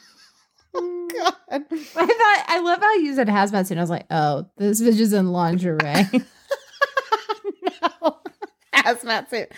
[0.73, 3.77] Oh, god I thought I love how you said hazmat suit.
[3.77, 5.79] I was like, oh, this bitch is in lingerie.
[8.73, 9.51] hazmat suit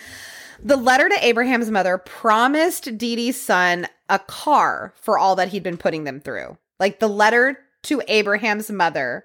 [0.62, 5.62] the letter to abraham's mother promised Dee Dee's son a car for all that he'd
[5.62, 9.24] been putting them through like the letter to abraham's mother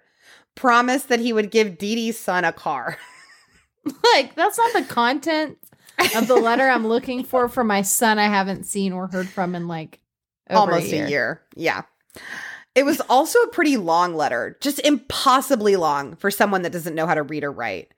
[0.56, 2.98] promised that he would give Dee Dee's son a car
[4.14, 5.58] like that's not the content
[6.16, 8.20] of the letter I'm looking for for my son.
[8.20, 10.00] I haven't seen or heard from in like
[10.58, 11.42] almost a year.
[11.56, 11.84] Yeah.
[12.76, 17.08] It was also a pretty long letter, just impossibly long for someone that doesn't know
[17.08, 17.92] how to read or write.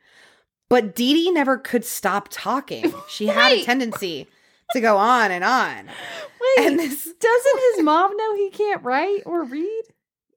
[0.70, 2.94] But Dee Dee never could stop talking.
[3.10, 4.28] She had a tendency
[4.72, 5.88] to go on and on.
[5.88, 9.84] Wait, And this, doesn't his mom know he can't write or read?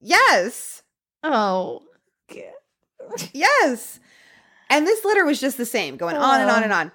[0.01, 0.83] yes,
[1.23, 1.81] Oh,
[3.33, 3.99] yes.
[4.69, 6.91] And this letter was just the same, going on and on and on.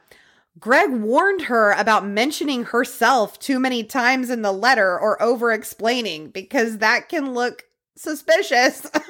[0.61, 6.28] Greg warned her about mentioning herself too many times in the letter or over explaining
[6.28, 7.64] because that can look
[7.96, 8.86] suspicious.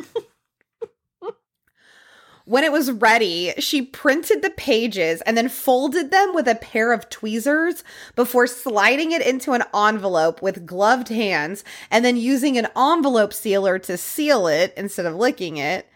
[2.44, 6.92] when it was ready, she printed the pages and then folded them with a pair
[6.92, 7.82] of tweezers
[8.14, 13.78] before sliding it into an envelope with gloved hands and then using an envelope sealer
[13.78, 15.86] to seal it instead of licking it.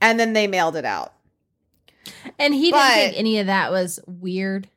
[0.00, 1.12] And then they mailed it out.
[2.38, 4.68] and he But- didn't think any of that was weird.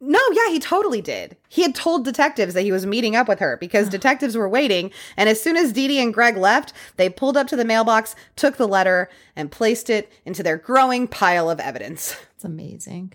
[0.00, 1.36] No, yeah, he totally did.
[1.48, 4.90] He had told detectives that he was meeting up with her because detectives were waiting.
[5.16, 8.14] And as soon as Dee Dee and Greg left, they pulled up to the mailbox,
[8.34, 12.16] took the letter, and placed it into their growing pile of evidence.
[12.36, 13.14] It's amazing.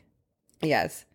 [0.64, 1.06] Yes.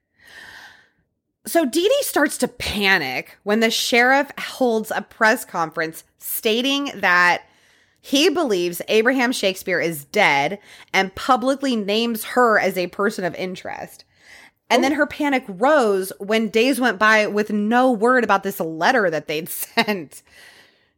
[1.45, 7.43] So Dee Dee starts to panic when the sheriff holds a press conference stating that
[8.01, 10.61] he believes Abraham Shakespeare is dead
[10.95, 14.05] and publicly names her as a person of interest.
[14.69, 14.97] And then oh.
[14.97, 19.49] her panic rose when days went by with no word about this letter that they'd
[19.49, 20.23] sent.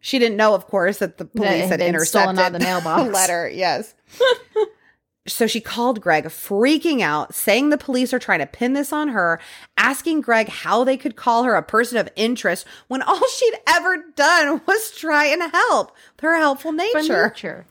[0.00, 3.12] She didn't know, of course, that the police it had intercepted out the mailbox.
[3.12, 3.48] letter.
[3.48, 3.94] Yes.
[5.26, 9.08] so she called Greg, freaking out, saying the police are trying to pin this on
[9.08, 9.40] her,
[9.76, 14.04] asking Greg how they could call her a person of interest when all she'd ever
[14.14, 17.28] done was try and help with her helpful nature.
[17.28, 17.66] nature.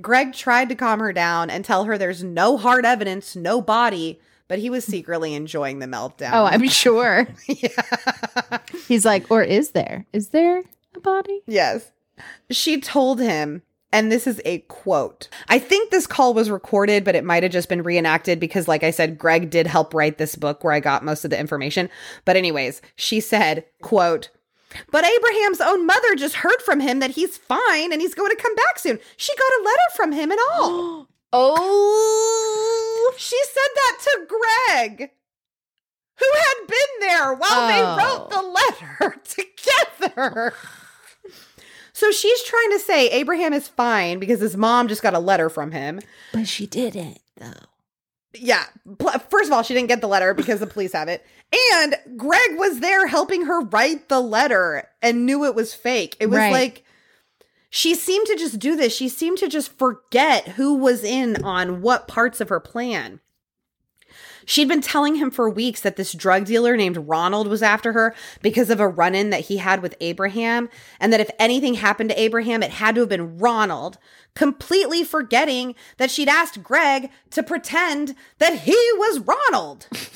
[0.00, 4.20] Greg tried to calm her down and tell her there's no hard evidence, no body,
[4.46, 6.30] but he was secretly enjoying the meltdown.
[6.32, 7.28] Oh, I'm sure.
[7.48, 8.58] Yeah.
[8.86, 10.06] He's like, or is there?
[10.12, 10.62] Is there
[10.94, 11.42] a body?
[11.46, 11.90] Yes.
[12.50, 15.28] She told him, and this is a quote.
[15.48, 18.84] I think this call was recorded, but it might have just been reenacted because, like
[18.84, 21.88] I said, Greg did help write this book where I got most of the information.
[22.24, 24.28] But, anyways, she said, quote,
[24.90, 28.42] but Abraham's own mother just heard from him that he's fine and he's going to
[28.42, 28.98] come back soon.
[29.16, 31.08] She got a letter from him and all.
[31.30, 35.10] Oh, she said that to Greg,
[36.16, 37.96] who had been there while they oh.
[37.98, 39.20] wrote the letter
[40.08, 40.54] together.
[41.92, 45.50] So she's trying to say Abraham is fine because his mom just got a letter
[45.50, 46.00] from him.
[46.32, 47.52] but she didn't though.
[48.34, 48.64] Yeah.
[49.28, 51.26] First of all, she didn't get the letter because the police have it.
[51.72, 56.16] And Greg was there helping her write the letter and knew it was fake.
[56.20, 56.52] It was Right.
[56.52, 56.84] like
[57.70, 58.94] she seemed to just do this.
[58.94, 63.20] She seemed to just forget who was in on what parts of her plan.
[64.46, 68.14] She'd been telling him for weeks that this drug dealer named Ronald was after her
[68.40, 72.08] because of a run in that he had with Abraham, and that if anything happened
[72.08, 73.98] to Abraham, it had to have been Ronald,
[74.34, 79.86] completely forgetting that she'd asked Greg to pretend that he was Ronald.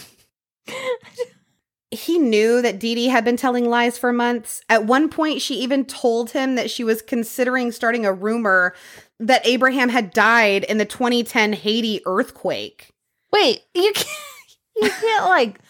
[1.90, 4.62] he knew that Dee Dee had been telling lies for months.
[4.68, 8.74] At one point, she even told him that she was considering starting a rumor
[9.20, 12.90] that Abraham had died in the 2010 Haiti earthquake.
[13.32, 14.08] Wait, you can't.
[14.74, 15.60] You can't like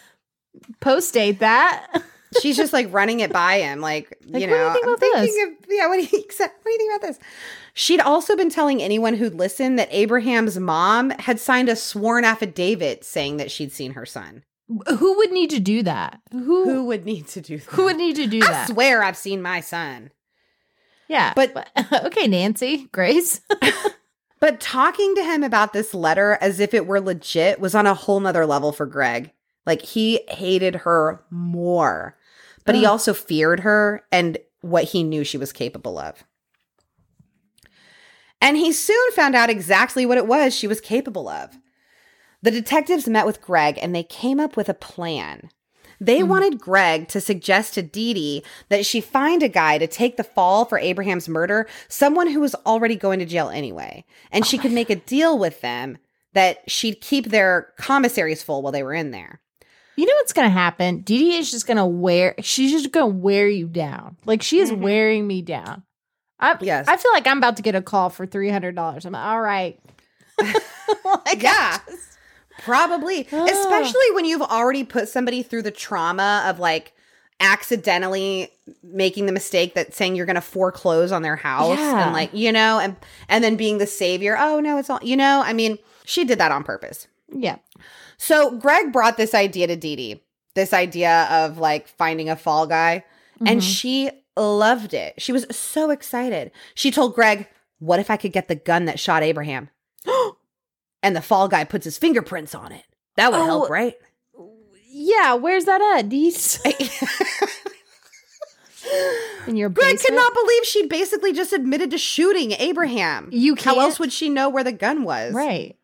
[0.81, 2.03] post date that.
[2.41, 4.73] She's just like running it by him, like, Like, you what do you know.
[4.73, 5.45] think I'm about thinking this?
[5.45, 5.89] of yeah.
[5.89, 7.19] What do you what do you think about this?
[7.75, 13.05] She'd also been telling anyone who'd listened that Abraham's mom had signed a sworn affidavit
[13.05, 14.45] saying that she'd seen her son.
[14.99, 16.21] Who would need to do that?
[16.33, 17.67] Who Who would need to do that?
[17.71, 18.69] who would need to do I that?
[18.69, 20.11] swear I've seen my son.
[21.09, 21.69] yeah, But-
[22.07, 23.41] okay, Nancy, Grace.
[24.41, 27.95] But talking to him about this letter as if it were legit was on a
[27.95, 29.31] whole nother level for Greg.
[29.67, 32.17] Like he hated her more,
[32.65, 36.25] but he also feared her and what he knew she was capable of.
[38.41, 41.57] And he soon found out exactly what it was she was capable of.
[42.43, 45.51] The detectives met with Greg and they came up with a plan.
[46.01, 46.27] They Mhm.
[46.29, 50.25] wanted Greg to suggest to Dee Dee that she find a guy to take the
[50.25, 54.05] fall for Abraham's murder, someone who was already going to jail anyway.
[54.33, 55.99] And she could make a deal with them
[56.33, 59.41] that she'd keep their commissaries full while they were in there.
[59.95, 61.03] You know what's gonna happen?
[61.03, 62.35] Dee Dee is just gonna wear.
[62.41, 64.17] She's just gonna wear you down.
[64.25, 64.79] Like she is Mhm.
[64.81, 65.83] wearing me down.
[66.41, 66.89] I Yes.
[66.89, 69.05] I feel like I'm about to get a call for three hundred dollars.
[69.05, 69.79] I'm like, all right.
[71.27, 71.79] like, Yeah.
[72.65, 73.27] Probably.
[73.33, 73.49] Ugh.
[73.51, 76.93] Especially when you've already put somebody through the trauma of like
[77.41, 78.49] accidentally
[78.83, 82.05] making the mistake that saying you're going to foreclose on their house Yeah.
[82.05, 82.97] and like, you know, and
[83.29, 84.37] and then being the savior.
[84.39, 87.09] Oh no, it's all, you know, I mean, she did that on purpose.
[87.33, 87.57] Yeah.
[88.17, 90.23] So Greg brought this idea to Dee Dee,
[90.55, 93.05] this idea of like finding a fall guy,
[93.45, 93.63] and Mhm.
[93.77, 95.15] she loved it.
[95.21, 96.53] She was so excited.
[96.75, 97.49] She told Greg,
[97.81, 99.69] What if I could get the gun that shot Abraham?
[101.03, 102.85] and the fall guy puts his fingerprints on it.
[103.17, 103.45] That would Oh.
[103.45, 103.95] help, right?
[104.95, 105.35] yeah.
[105.35, 106.09] Where's that at?
[106.09, 106.61] Dees?
[109.47, 110.17] In your Greg could basement?
[110.17, 113.29] not believe she'd basically just admitted to shooting Abraham.
[113.33, 113.77] You can't.
[113.77, 115.33] How else would she know where the gun was?
[115.33, 115.77] Right.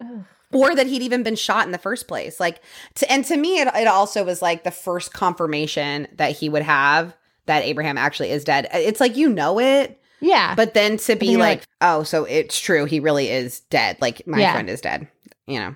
[0.00, 0.24] Ugh.
[0.52, 2.38] or that he'd even been shot in the first place.
[2.38, 2.60] Like,
[2.96, 6.62] to, and to me, it, it also was like the first confirmation that he would
[6.62, 7.16] have
[7.46, 8.68] that Abraham actually is dead.
[8.74, 10.54] It's like you know it, Yeah.
[10.54, 13.98] but then to be like, like- oh, so it's true, he really is dead.
[14.00, 14.52] Like my Yeah.
[14.52, 15.08] friend is dead.
[15.46, 15.74] You know.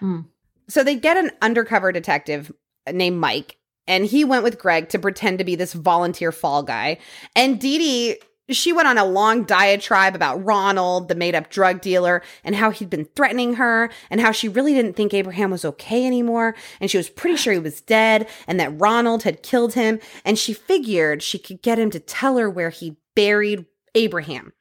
[0.00, 0.20] Hmm.
[0.68, 2.52] So they get an undercover detective
[2.90, 3.56] named Mike,
[3.86, 6.98] and he went with Greg to pretend to be this volunteer fall guy.
[7.36, 8.16] And Dee Dee,
[8.52, 12.70] she went on a long diatribe about Ronald, the made up drug dealer, and how
[12.70, 16.54] he'd been threatening her, and how she really didn't think Abraham was okay anymore.
[16.80, 20.00] And she was pretty sure he was dead, and that Ronald had killed him.
[20.24, 24.52] And she figured she could get him to tell her where he buried Abraham.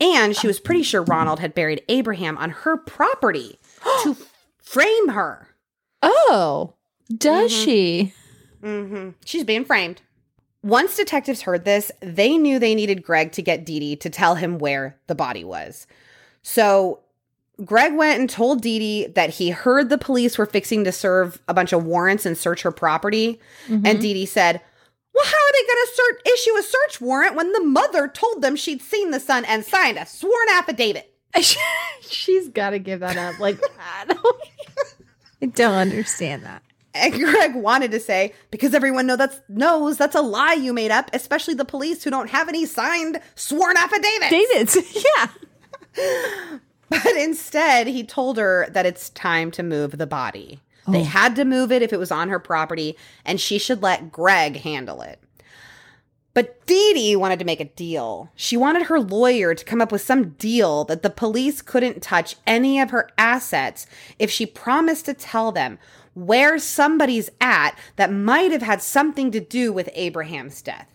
[0.00, 3.58] And she was pretty sure Ronald had buried Abraham on her property
[4.02, 4.16] to
[4.58, 5.48] frame her.
[6.02, 6.74] oh,
[7.16, 7.64] does Mhm.
[7.64, 8.14] she?
[8.62, 9.10] Mm-hmm.
[9.24, 10.02] She's being framed.
[10.62, 14.34] Once detectives heard this, they knew they needed Greg to get Dee Dee to tell
[14.34, 15.86] him where the body was.
[16.42, 17.00] So
[17.64, 21.40] Greg went and told Dee Dee that he heard the police were fixing to serve
[21.48, 23.40] a bunch of warrants and search her property.
[23.68, 23.86] Mhm.
[23.86, 24.60] And Dee Dee said,
[25.18, 28.54] Well, how are they going to issue a search warrant when the mother told them
[28.54, 31.12] she'd seen the son and signed a sworn affidavit?
[32.00, 33.40] She's got to give that up.
[33.40, 33.60] Like,
[34.00, 34.36] I don't,
[35.42, 36.62] I don't understand that.
[36.94, 40.92] And Greg wanted to say, because everyone know that's, knows that's a lie you made
[40.92, 44.30] up, especially the police who don't have any signed sworn affidavits.
[44.30, 46.58] David's, yeah.
[46.88, 50.60] But instead, he told her that it's time to move the body.
[50.88, 51.04] They Oh.
[51.04, 54.56] had to move it if it was on her property, and she should let Greg
[54.56, 55.20] handle it.
[56.34, 58.30] But Dee Dee wanted to make a deal.
[58.36, 62.36] She wanted her lawyer to come up with some deal that the police couldn't touch
[62.46, 63.86] any of her assets
[64.18, 65.78] if she promised to tell them
[66.14, 70.88] where somebody's at that might have had something to do with Abraham's death.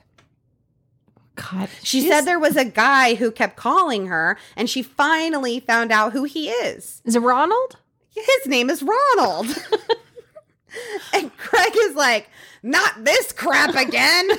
[1.35, 1.67] God.
[1.81, 6.13] She said there was a guy who kept calling her, and she finally found out
[6.13, 7.01] who he is.
[7.05, 7.77] Is it Ronald?
[8.13, 9.47] His name is Ronald.
[11.13, 12.29] and Greg is like,
[12.61, 14.29] not this crap again.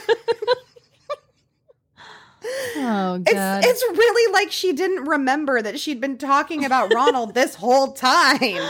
[2.77, 3.63] Oh, It's God.
[3.65, 8.61] it's really like she didn't remember that she'd been talking about Ronald this whole time.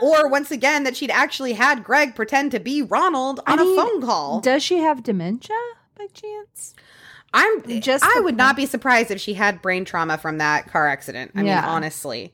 [0.00, 3.64] Or once again that she'd actually had Greg pretend to be Ronald on I a
[3.66, 4.40] mean, phone call.
[4.40, 5.56] Does she have dementia
[5.98, 6.74] by chance?
[7.34, 10.88] I'm just I would not be surprised if she had brain trauma from that car
[10.88, 11.32] accident.
[11.34, 11.56] I Yeah.
[11.60, 12.32] mean, honestly.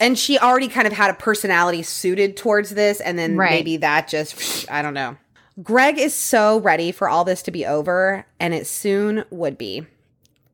[0.00, 3.50] And she already kind of had a personality suited towards this, and then Right.
[3.50, 5.16] maybe that just I don't know.
[5.62, 9.86] Greg is so ready for all this to be over, and it soon would be.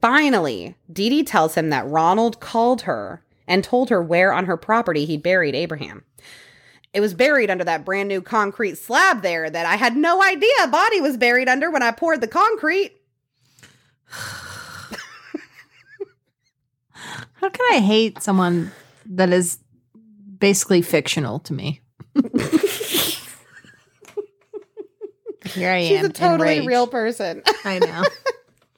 [0.00, 4.56] Finally, Dee Dee tells him that Ronald called her and told her where on her
[4.56, 6.04] property he buried Abraham.
[6.92, 10.50] It was buried under that brand new concrete slab there that I had no idea
[10.62, 12.92] a body was buried under when I poured the concrete.
[17.34, 18.70] How can I hate someone
[19.16, 19.58] that is
[20.38, 21.80] basically fictional to me?
[25.54, 25.88] Here I am.
[25.88, 26.68] She's a totally enraged.
[26.68, 27.42] real person.
[27.64, 28.04] I know.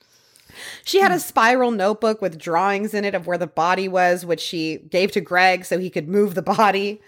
[0.85, 4.41] she had a spiral notebook with drawings in it of where the body was, which
[4.41, 7.01] she gave to Greg so he could move the body.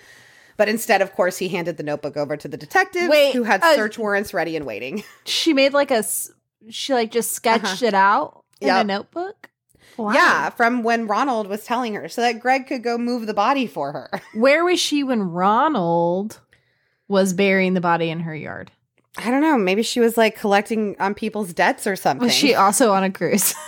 [0.58, 3.62] But instead, of course, he handed the notebook over to the detective Wait, who had
[3.62, 5.02] uh, search warrants ready and waiting.
[5.24, 6.04] she made like a,
[6.70, 8.82] She like just sketched it out in a Uh-huh.
[8.84, 9.50] Notebook.
[9.96, 10.12] Wow.
[10.12, 13.66] Yeah, from when Ronald was telling her so that Greg could go move the body
[13.66, 14.10] for her.
[14.34, 16.40] Where was she when Ronald
[17.08, 18.72] was burying the body in her yard?
[19.18, 19.56] I don't know.
[19.56, 22.26] Maybe she was like collecting on people's debts or something.
[22.26, 23.54] Was she also on a cruise?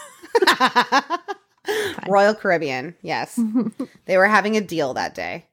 [2.08, 3.38] Royal Caribbean, yes.
[4.06, 5.46] they were having a deal that day.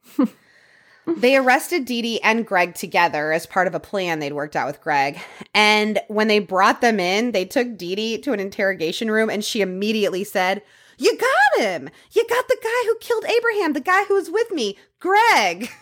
[1.08, 4.68] They arrested Dee Dee and Greg together as part of a plan they'd worked out
[4.68, 5.20] with Greg.
[5.53, 9.43] And when they brought them in, they took Dee Dee to an interrogation room and
[9.43, 10.62] she immediately said,
[10.97, 11.89] You got him!
[12.12, 15.70] You got the guy who killed Abraham, the guy who was with me, Greg.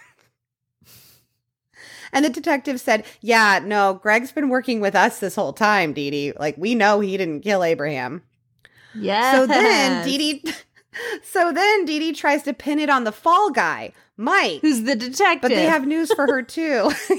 [2.16, 6.12] And the detective said, Yeah, no, Greg's been working with us this whole time, Dee
[6.12, 6.34] Dee.
[6.38, 8.22] Like, we know he didn't kill Abraham.
[8.94, 9.32] yeah.
[9.32, 10.54] So then Dee Dee
[11.24, 14.62] So then Dee Dee tries to pin it on the fall guy, Mike.
[14.62, 15.42] who's the detective?
[15.42, 16.92] But they have news for her too.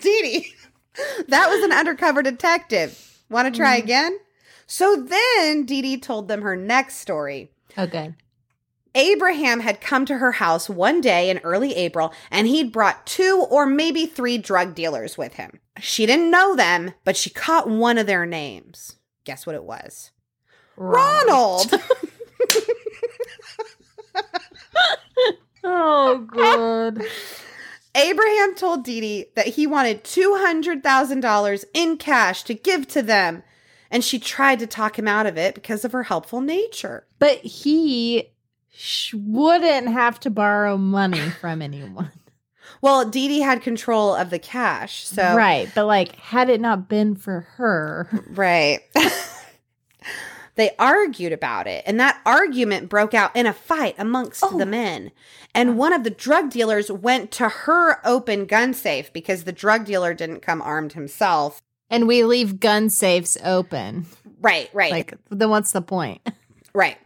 [0.00, 0.54] Dee Dee.
[1.28, 3.22] That was an undercover detective.
[3.28, 3.84] Want to try mm-hmm.
[3.84, 4.18] again?
[4.66, 7.50] So then Dee Dee told them her next story.
[7.76, 8.14] okay.
[8.94, 13.46] Abraham had come to her house one day in early April and he'd brought two
[13.48, 15.60] or maybe three drug dealers with him.
[15.78, 18.96] She didn't know them, but she caught one of their names.
[19.24, 20.10] Guess what it was?
[20.76, 21.72] Ronald.
[25.62, 27.02] Oh god.
[27.94, 33.42] Abraham told Dee Dee that he wanted $200,000 in cash to give to them,
[33.90, 37.04] and she tried to talk him out of it because of her helpful nature.
[37.18, 38.30] But he
[38.70, 42.10] sh- wouldn't have to borrow money from anyone.
[42.80, 45.70] Well, Dee Dee had control of the cash, so Right.
[45.74, 48.80] But like, had it not been for her, Right.
[50.60, 54.56] they argued about it, and that argument broke out in a fight amongst Oh.
[54.58, 55.10] the men.
[55.54, 59.84] And one of the drug dealers went to her open gun safe because the drug
[59.86, 61.60] dealer didn't come armed himself.
[61.92, 64.06] and we leave gun safes open.
[64.40, 64.92] Right, right.
[64.92, 66.20] Like, then what's the point?
[66.72, 66.98] Right.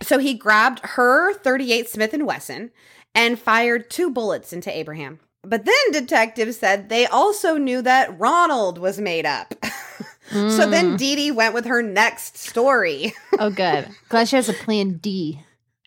[0.00, 2.70] So he grabbed her 38 Smith and Wesson
[3.14, 5.20] and fired two bullets into Abraham.
[5.42, 9.52] But then detectives said they also knew that Ronald was made up.
[10.30, 10.98] so then mm.
[10.98, 13.12] Dee Dee went with her next story.
[13.38, 13.88] oh, good.
[14.08, 15.40] Glad she has a plan D.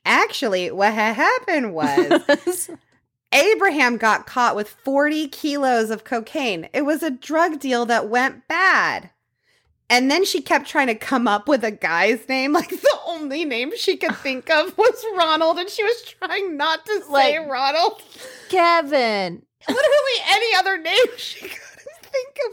[0.06, 2.70] Actually, what had happened was
[3.34, 6.70] Abraham got caught with 40 kilos of cocaine.
[6.74, 9.10] It was a drug deal that went bad.
[9.90, 12.54] And then she kept trying to come up with a guy's name.
[12.58, 16.86] Like the only name she could think of was Ronald, and she was trying not
[16.86, 18.02] to say Like- Ronald.
[18.50, 19.44] Kevin.
[19.68, 21.67] Literally any other name she couldn't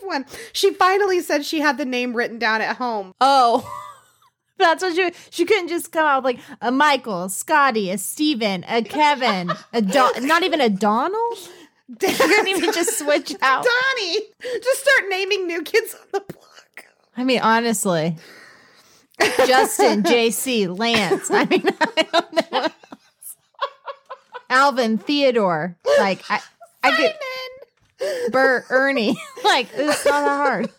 [0.03, 0.27] one.
[0.53, 3.15] She finally said she had the name written down at home.
[3.21, 3.69] Oh.
[4.59, 8.83] That's what she she couldn't just come out like a Michael, Scotty, a Steven, a
[8.83, 11.39] Kevin, a Don not even a Donald.
[12.01, 13.65] She couldn't even just switch out.
[13.65, 14.21] Donnie,
[14.63, 16.87] just start naming new kids on the block.
[17.17, 18.17] I mean, honestly.
[19.47, 21.31] Justin, JC, Lance.
[21.31, 22.73] I mean, I.
[24.51, 25.77] Alvin, Theodore.
[25.99, 26.41] Like I
[26.83, 27.15] I could
[28.31, 29.17] Bert, Ernie.
[29.45, 30.71] like it's not that hard.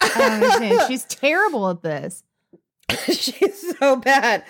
[0.00, 0.80] I don't understand.
[0.88, 2.24] She's terrible at this.
[3.06, 4.44] She's so bad.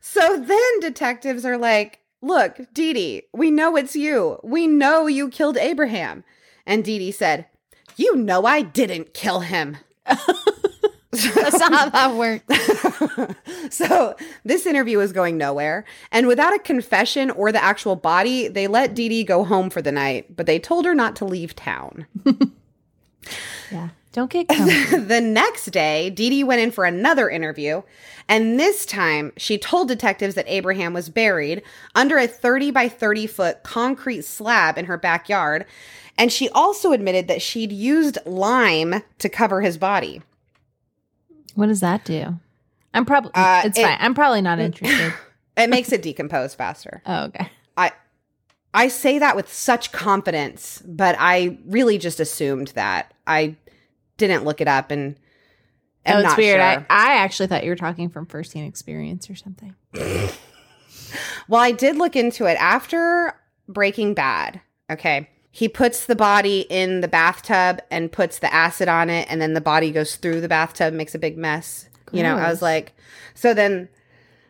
[0.00, 4.38] So then detectives are like, Look, Dee Dee, we know it's you.
[4.42, 6.24] We know you killed Abraham.
[6.66, 7.46] And Dee Dee said,
[7.96, 9.78] You know I didn't kill him.
[11.12, 13.34] That's not how that works.
[13.74, 15.84] so this interview was going nowhere.
[16.12, 19.82] And without a confession or the actual body, they let Dee Dee go home for
[19.82, 22.06] the night, but they told her not to leave town.
[23.70, 23.90] Yeah.
[24.12, 27.82] Don't get the next day, Dee Dee went in for another interview,
[28.28, 31.62] and this time she told detectives that Abraham was buried
[31.94, 35.64] under a 30 by 30 foot concrete slab in her backyard,
[36.18, 40.22] and she also admitted that she'd used lime to cover his body.
[41.54, 42.38] What does that do?
[42.94, 43.96] I'm probably Uh, it's it- fine.
[44.00, 45.12] I'm probably not interested.
[45.56, 47.02] It makes it decompose faster.
[47.06, 47.48] oh, okay.
[47.76, 47.92] I
[48.72, 53.12] I say that with such confidence, but I really just assumed that.
[53.26, 53.56] I
[54.16, 55.16] didn't look it up and
[56.06, 56.60] am oh, it's not weird.
[56.60, 56.62] sure.
[56.62, 59.74] I, I actually thought you were talking from first hand experience or something.
[61.48, 63.34] Well, I did look into it after
[63.66, 64.60] Breaking Bad.
[64.88, 65.28] Okay.
[65.52, 69.54] He puts the body in the bathtub and puts the acid on it, and then
[69.54, 71.88] the body goes through the bathtub, makes a big mess.
[72.12, 72.92] You know, I was like,
[73.34, 73.88] so then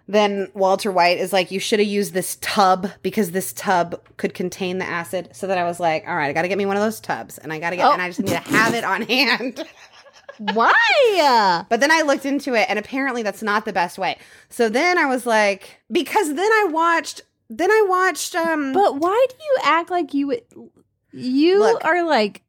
[0.09, 4.35] then Walter White is like, you should have used this tub because this tub could
[4.35, 5.28] contain the acid.
[5.32, 6.98] So that I was like, all right, I got to get me one of those
[7.01, 7.93] tubs, and I got to get, Oh.
[7.93, 9.64] and I just need to have it on hand.
[10.55, 11.64] Why?
[11.68, 14.18] But then I looked into it, and apparently that's not the best way.
[14.48, 19.27] So then I was like, because then I watched, then I watched, um, But why
[19.28, 20.43] do you act like you would?
[21.12, 21.84] You Look.
[21.84, 22.42] are like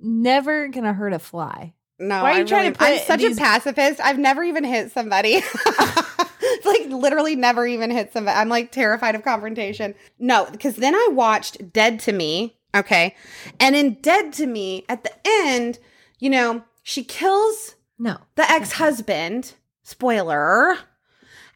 [0.00, 1.74] never gonna hurt a fly.
[1.98, 4.00] no, why are you I trying to I'm such these- a pacifist.
[4.00, 5.40] I've never even hit somebody.
[6.64, 8.36] like literally never even hit somebody.
[8.38, 9.94] I'm like terrified of confrontation.
[10.18, 12.56] No, because then I watched Dead to Me.
[12.74, 13.14] Okay,
[13.58, 15.78] and in Dead to Me, at the end,
[16.18, 18.18] you know, she kills No.
[18.36, 20.76] the ex-husband spoiler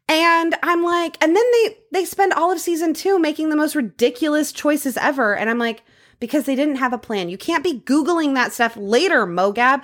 [0.08, 3.74] and i'm like and then they they spend all of season two making the most
[3.76, 5.82] ridiculous choices ever and i'm like
[6.23, 7.28] because they didn't have a plan.
[7.28, 9.82] You can't be googling that stuff later mogab.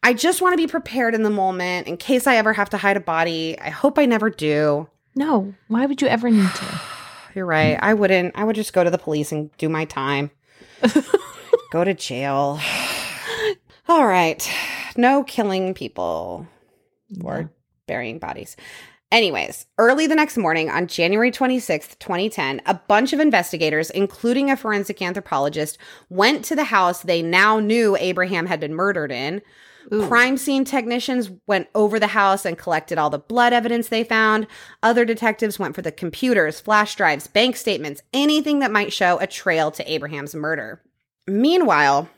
[0.00, 2.76] I just want to be prepared in the moment in case i ever have to
[2.76, 3.58] hide a body.
[3.60, 4.88] I hope i never do.
[5.16, 5.54] No.
[5.66, 6.80] Why would you ever need to?
[7.34, 7.76] you're right.
[7.82, 8.38] I wouldn't.
[8.38, 10.30] I would just go to the police and do my time.
[11.72, 12.60] Go to jail.
[13.88, 14.48] All right.
[14.96, 16.46] No killing people.
[17.24, 17.50] Or
[17.88, 18.56] burying bodies.
[19.12, 24.56] Anyways, early the next morning on January 26th, 2010, a bunch of investigators, including a
[24.56, 25.78] forensic anthropologist,
[26.10, 29.42] went to the house they now knew Abraham had been murdered in.
[30.08, 34.48] Crime scene technicians went over the house and collected all the blood evidence they found.
[34.82, 39.28] Other detectives went for the computers, flash drives, bank statements, anything that might show a
[39.28, 40.82] trail to Abraham's murder.
[41.28, 42.08] Meanwhile,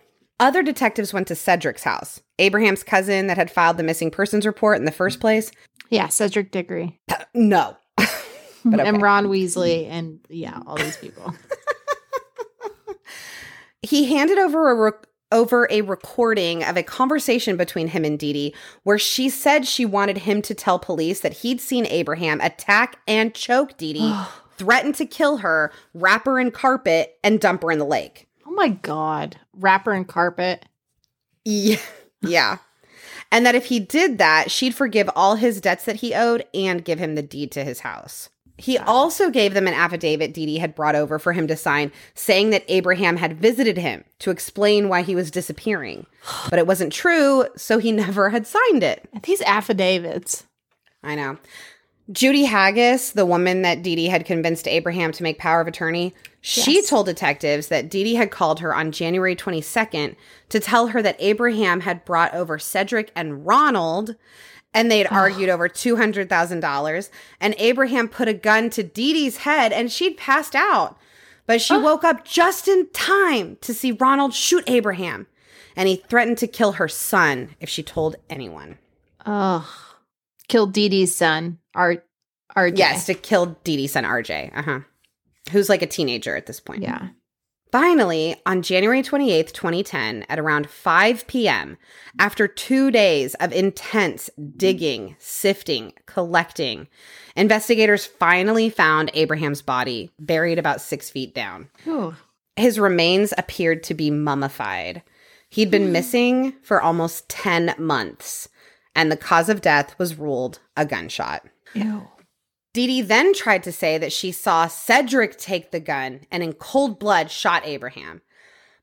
[0.40, 4.78] other detectives went to Cedric's house, Abraham's cousin that had filed the missing persons report
[4.78, 5.51] in the first place.
[5.90, 7.77] Yeah, Cedric Diggory uh, No.
[8.65, 8.89] But okay.
[8.89, 11.35] and Ron Weasley and yeah, all these people.
[13.82, 18.32] He handed over a rec- over a recording of a conversation between him and Dee
[18.32, 22.97] Dee where she said she wanted him to tell police that he'd seen Abraham attack
[23.06, 24.15] and choke Dee Dee,
[24.56, 28.28] threaten to kill her, wrap her in carpet, and dump her in the lake.
[28.47, 30.66] Oh my god, wrapper and carpet.
[31.44, 31.78] Yeah.
[32.20, 32.59] Yeah.
[33.30, 36.84] And that if he did that, she'd forgive all his debts that he owed and
[36.84, 38.30] give him the deed to his house.
[38.59, 41.92] He also gave them an affidavit Dee Dee had brought over for him to sign,
[42.14, 46.06] saying that Abraham had visited him to explain why he was disappearing.
[46.50, 49.09] But it wasn't true, so he never had signed it.
[49.22, 50.44] These affidavits.
[51.02, 51.38] I know.
[52.10, 56.14] Judy Haggis, the woman that Dee Dee had convinced Abraham to make power of attorney,
[56.40, 56.89] she Yes.
[56.89, 60.15] told detectives that Dee Dee had called her on January 22nd
[60.51, 64.16] to tell her that Abraham had brought over Cedric and Ronald
[64.74, 67.10] and they'd argued over $200,000
[67.40, 70.97] and Abraham put a gun to Dee Dee's head and she'd passed out.
[71.47, 75.27] But she woke up just in time to see Ronald shoot Abraham
[75.74, 78.78] and he threatened to kill her son if she told anyone.
[79.24, 79.65] Ugh.
[80.48, 82.02] Killed Dee Dee's son, R
[82.56, 82.78] RJ.
[82.78, 84.51] Yes, to kill Dee Dee's son RJ.
[84.56, 84.81] Uh huh.
[85.51, 86.83] Who's like a teenager at this point.
[86.83, 87.09] Yeah.
[87.70, 91.77] Finally, on January 28th, 2010, at around 5 p.m.,
[92.19, 96.89] after two days of intense digging, sifting, collecting,
[97.37, 101.69] investigators finally found Abraham's body buried about six feet down.
[101.87, 102.16] Ooh.
[102.57, 105.03] His remains appeared to be mummified.
[105.51, 105.93] He'd been hmm.
[105.93, 108.49] missing for almost 10 months,
[108.95, 111.45] and the cause of death was ruled a gunshot.
[111.75, 112.09] Ew.
[112.78, 116.52] Dee Dee then tried to say that she saw Cedric take the gun and in
[116.52, 118.20] cold blood shot Abraham.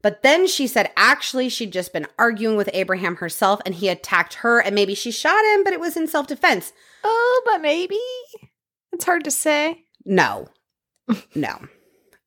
[0.02, 4.34] But then she said actually she'd just been arguing with Abraham herself and he attacked
[4.34, 6.74] her and maybe she shot him, but it was in self defense.
[7.06, 7.98] Oh, but maybe.
[8.92, 9.86] It's hard to say.
[10.04, 10.50] No,
[11.34, 11.58] no,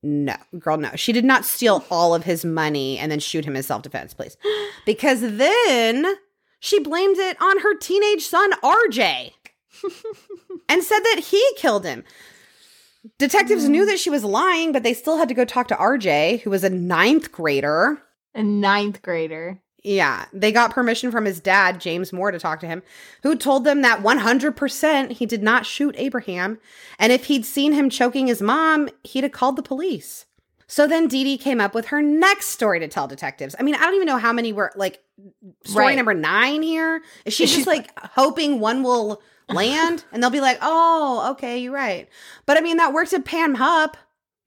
[0.02, 0.92] no, girl, no.
[0.96, 4.14] She did not steal all of his money and then shoot him in self defense,
[4.14, 4.38] please.
[4.86, 6.16] Because then
[6.60, 9.32] she blamed it on her teenage son, RJ,
[10.68, 12.04] and said that he killed him.
[13.18, 16.40] Detectives knew that she was lying, but they still had to go talk to RJ,
[16.42, 18.02] who was a ninth grader.
[18.34, 19.60] A ninth grader.
[19.84, 22.82] Yeah, they got permission from his dad, James Moore, to talk to him,
[23.22, 26.58] who told them that 100% he did not shoot Abraham.
[26.98, 30.26] And if he'd seen him choking his mom, he'd have called the police.
[30.66, 33.54] So then Dee Dee came up with her next story to tell detectives.
[33.58, 35.00] I mean, I don't even know how many were like
[35.64, 35.96] story Right.
[35.96, 37.00] number nine here.
[37.24, 41.72] Is she just like hoping one will land and they'll be like, oh, okay, you're
[41.72, 42.08] right.
[42.46, 43.96] But I mean, that worked at Pam Hupp.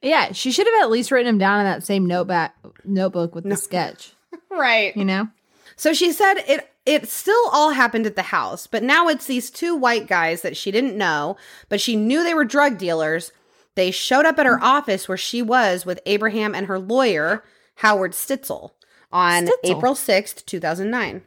[0.01, 2.51] Yeah, she should have at least written him down in that same notebook
[2.83, 3.55] notebook with No.
[3.55, 4.13] the sketch.
[4.49, 4.95] Right.
[4.97, 5.29] You know?
[5.77, 9.49] So she said it it still all happened at the house, but now it's these
[9.49, 11.37] two white guys that she didn't know,
[11.69, 13.31] but she knew they were drug dealers.
[13.75, 14.63] They showed up at her mm.
[14.63, 17.43] office where she was with Abraham and her lawyer,
[17.75, 18.71] Howard Stitzel,
[19.11, 19.51] on Stitzel.
[19.63, 21.21] April 6th, 2009.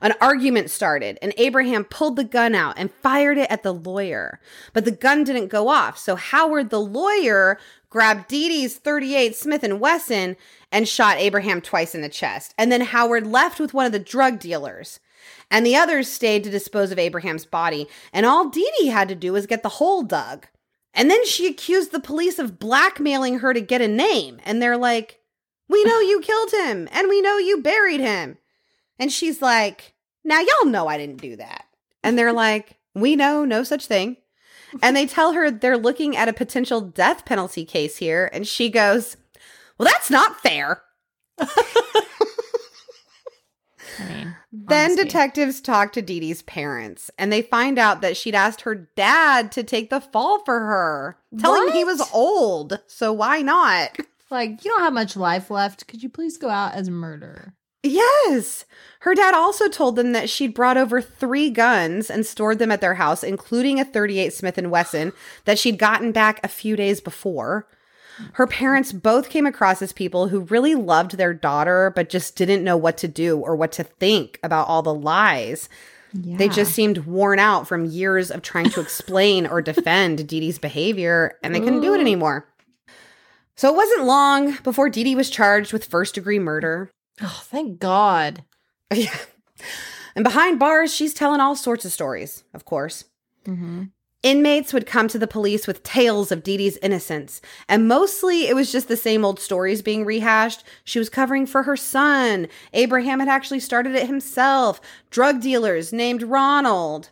[0.00, 4.40] An argument started, and Abraham pulled the gun out and fired it at the lawyer.
[4.72, 7.58] But the gun didn't go off, so Howard, the lawyer,
[7.90, 10.36] grabbed Dee Dee's 38 Smith & Wesson
[10.72, 12.52] and shot Abraham twice in the chest.
[12.58, 14.98] And then Howard left with one of the drug dealers.
[15.50, 17.86] And the others stayed to dispose of Abraham's body.
[18.12, 20.48] And all Dee Dee had to do was get the hole dug.
[20.92, 24.40] And then she accused the police of blackmailing her to get a name.
[24.44, 25.20] And they're like,
[25.68, 28.38] We know you killed him and we know you buried him.
[28.98, 29.94] And she's like,
[30.24, 31.64] Now y'all know I didn't do that.
[32.02, 34.16] And they're like, We know no such thing.
[34.82, 38.28] And they tell her they're looking at a potential death penalty case here.
[38.32, 39.16] And she goes,
[39.78, 40.82] Well, that's not fair.
[43.98, 48.34] I mean, Then detectives talk to Dee Dee's parents and they find out that she'd
[48.34, 52.80] asked her dad to take the fall for her, telling him he was old.
[52.86, 53.96] So why not?
[54.30, 55.86] like, you don't have much life left.
[55.86, 57.54] Could you please go out as a murderer?
[57.84, 58.64] Yes.
[59.00, 62.80] Her dad also told them that she'd brought over 3 guns and stored them at
[62.80, 65.12] their house, including a 38 Smith & Wesson
[65.44, 67.68] that she'd gotten back a few days before.
[68.34, 72.64] Her parents both came across as people who really loved their daughter but just didn't
[72.64, 75.68] know what to do or what to think about all the lies.
[76.14, 76.36] Yeah.
[76.36, 80.60] They just seemed worn out from years of trying to explain or defend Dee Dee's
[80.60, 82.46] behavior, and they couldn't do it anymore.
[83.56, 86.90] So it wasn't long before Dee Dee was charged with first degree murder.
[87.20, 88.44] Oh, thank God.
[88.92, 89.16] Yeah.
[90.14, 93.04] And behind bars, she's telling all sorts of stories, of course.
[93.46, 93.84] Mm-hmm.
[94.22, 98.54] Inmates would come to the police with tales of Dee Dee's innocence, and mostly it
[98.54, 100.64] was just the same old stories being rehashed.
[100.84, 102.48] She was covering for her son.
[102.72, 104.80] Abraham had actually started it himself.
[105.10, 107.10] Drug dealers named Ronald.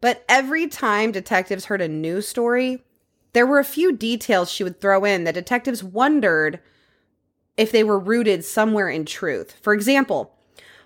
[0.00, 2.82] But every time detectives heard a new story,
[3.34, 6.60] there were a few details she would throw in that detectives wondered
[7.56, 9.54] if they were rooted somewhere in truth.
[9.62, 10.34] For example,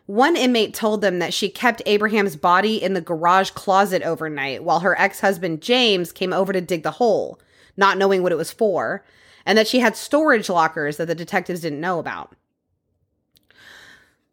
[0.06, 4.80] one inmate told them that she kept Abraham's body in the garage closet overnight while
[4.80, 7.38] her ex husband James came over to dig the hole,
[7.76, 9.04] not knowing what it was for,
[9.44, 12.34] and that she had storage lockers that the detectives didn't know about.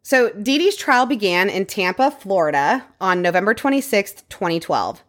[0.02, 5.04] So, Dee Dee's trial began in Tampa, Florida on November 26th, 2012.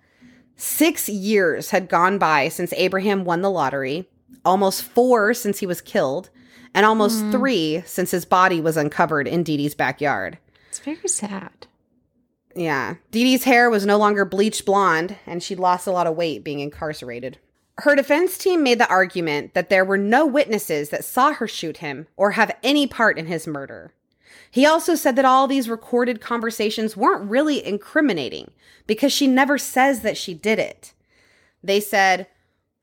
[0.57, 4.09] Six years had gone by since Abraham won the lottery,
[4.45, 6.31] almost four since he was killed,
[6.75, 7.33] and almost mm-hmm.
[7.33, 10.39] three since his body was uncovered in Dee Dee's backyard.
[10.69, 11.67] It's very sad.
[12.55, 12.95] Yeah.
[13.11, 16.43] Dee Dee's hair was no longer bleached blonde, and she'd lost a lot of weight
[16.43, 17.39] being incarcerated.
[17.79, 21.79] Her defense team made the argument that there were no witnesses that saw her shoot
[21.79, 23.93] him or have any part in his murder.
[24.51, 28.51] He also said that all these recorded conversations weren't really incriminating
[28.87, 30.95] because she never says that she did it.
[31.63, 32.27] They said,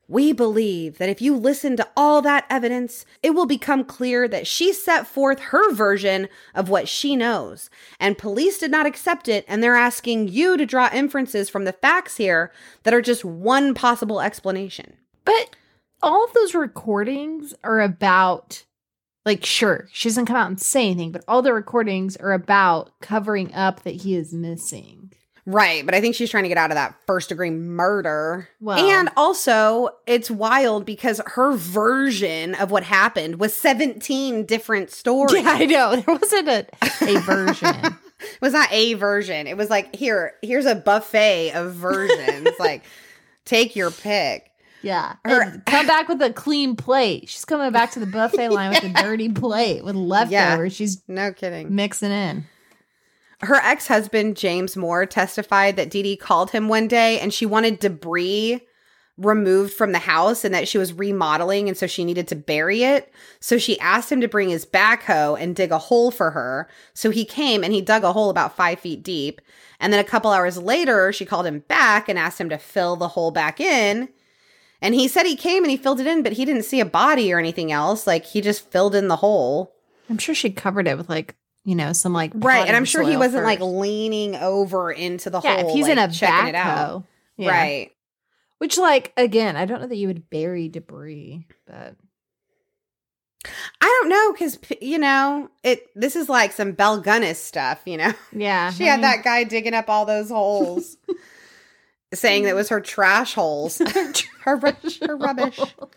[0.06, 4.46] We believe that if you listen to all that evidence, it will become clear that
[4.46, 7.70] she set forth her version of what she knows.
[7.98, 11.72] And police did not accept it, and they're asking you to draw inferences from the
[11.72, 12.52] facts here
[12.82, 14.94] that are just one possible explanation.
[15.24, 15.56] But
[16.02, 18.64] all of those recordings are about
[19.24, 22.90] like sure she doesn't come out and say anything but all the recordings are about
[23.00, 25.10] covering up that he is missing
[25.46, 28.48] Right, but I think she's trying to get out of that first degree murder.
[28.60, 35.34] Well- and also, it's wild because her version of what happened was 17 different stories.
[35.42, 36.66] yeah i know there wasn't a,
[37.02, 37.68] a version
[38.20, 39.46] It was not a version.
[39.46, 42.48] It was like, here, here's a buffet of versions.
[42.58, 42.82] like,
[43.44, 44.50] take your pick.
[44.82, 48.70] yeah Her- come back with a clean plate she's coming back to the buffet line
[48.70, 51.74] with a dirty plate with leftovers she's No kidding.
[51.74, 52.44] mixing in
[53.44, 57.46] Her ex husband, James Moore, testified that Dee Dee called him one day and she
[57.46, 58.60] wanted debris
[59.16, 62.82] removed from the house and that she was remodeling and so she needed to bury
[62.82, 63.12] it.
[63.38, 66.68] So she asked him to bring his backhoe and dig a hole for her.
[66.94, 69.40] So he came and he dug a hole about five feet deep.
[69.78, 72.96] And then a couple hours later, she called him back and asked him to fill
[72.96, 74.08] the hole back in.
[74.82, 76.84] And he said he came and he filled it in, but he didn't see a
[76.84, 78.06] body or anything else.
[78.06, 79.74] Like he just filled in the hole.
[80.10, 82.66] i'm sure she covered it with like you know some like Right.
[82.66, 85.68] And I'm sure he wasn't like leaning over into the yeah hole.
[85.68, 87.04] if he's like, in a backhoe
[87.36, 87.50] yeah.
[87.50, 87.90] Right.
[88.58, 91.96] which like again i don't know that you would bury debris but
[93.80, 95.86] I don't know because you know it.
[95.94, 97.80] This is like some Belle Gunness stuff.
[97.84, 100.96] You know, yeah she I had mean- that guy digging up all those holes,
[102.14, 102.56] saying that mm.
[102.56, 103.82] was her trash holes,
[104.40, 105.58] her ru- her rubbish.
[105.58, 105.90] but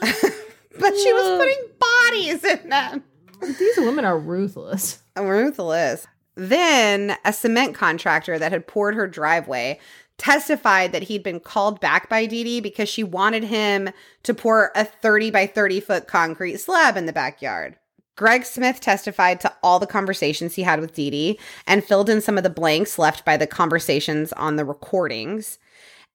[0.00, 3.04] she was putting bodies in them.
[3.40, 5.02] These women are ruthless.
[5.16, 6.06] Ruthless.
[6.34, 9.80] Then a cement contractor that had poured her driveway
[10.18, 13.90] testified that he'd been called back by Dee Dee because she wanted him
[14.24, 17.76] to pour a 30 by 30 foot concrete slab in the backyard.
[18.16, 22.20] Greg Smith testified to all the conversations he had with Dee Dee and filled in
[22.20, 25.58] some of the blanks left by the conversations on the recordings.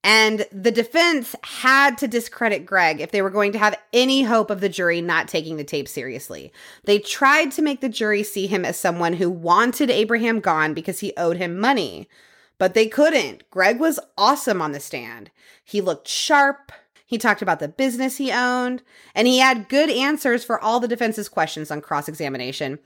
[0.04, 4.50] And the defense had to discredit Greg if they were going to have any hope
[4.50, 6.52] of the jury not taking the tape seriously.
[6.84, 11.00] They tried to make the jury see him as someone who wanted Abraham gone because
[11.00, 12.10] he owed him money,
[12.58, 13.50] but they couldn't.
[13.50, 15.32] Greg was awesome on the stand.
[15.64, 16.74] He looked sharp.
[17.06, 18.82] He talked about the business he owned,
[19.16, 22.80] and he had good answers for all the defense's questions on cross examination.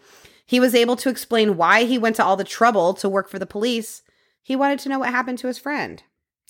[0.45, 3.39] He was able to explain why he went to all the trouble to work for
[3.39, 4.03] the police.
[4.43, 6.03] He wanted to know what happened to his friend.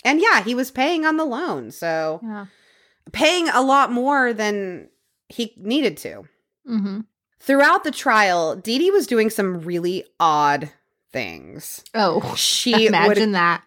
[0.07, 2.45] And yeah, he was paying on the loan, so Yeah.
[3.11, 4.89] paying a lot more than
[5.29, 6.23] he needed to.
[6.67, 7.01] Mm-hmm.
[7.39, 10.71] Throughout the trial, Dee Dee was doing some really odd
[11.11, 11.83] things.
[11.93, 13.63] Oh, She imagine would that.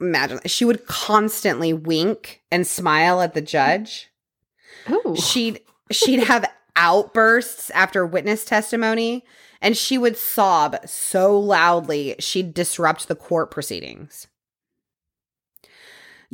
[0.00, 4.08] imagine she would constantly wink and smile at the judge.
[4.90, 5.16] Ooh.
[5.16, 5.60] She'd
[5.90, 6.44] she'd have
[6.76, 9.24] outbursts after witness testimony
[9.62, 14.26] and she would sob so loudly she'd disrupt the court proceedings.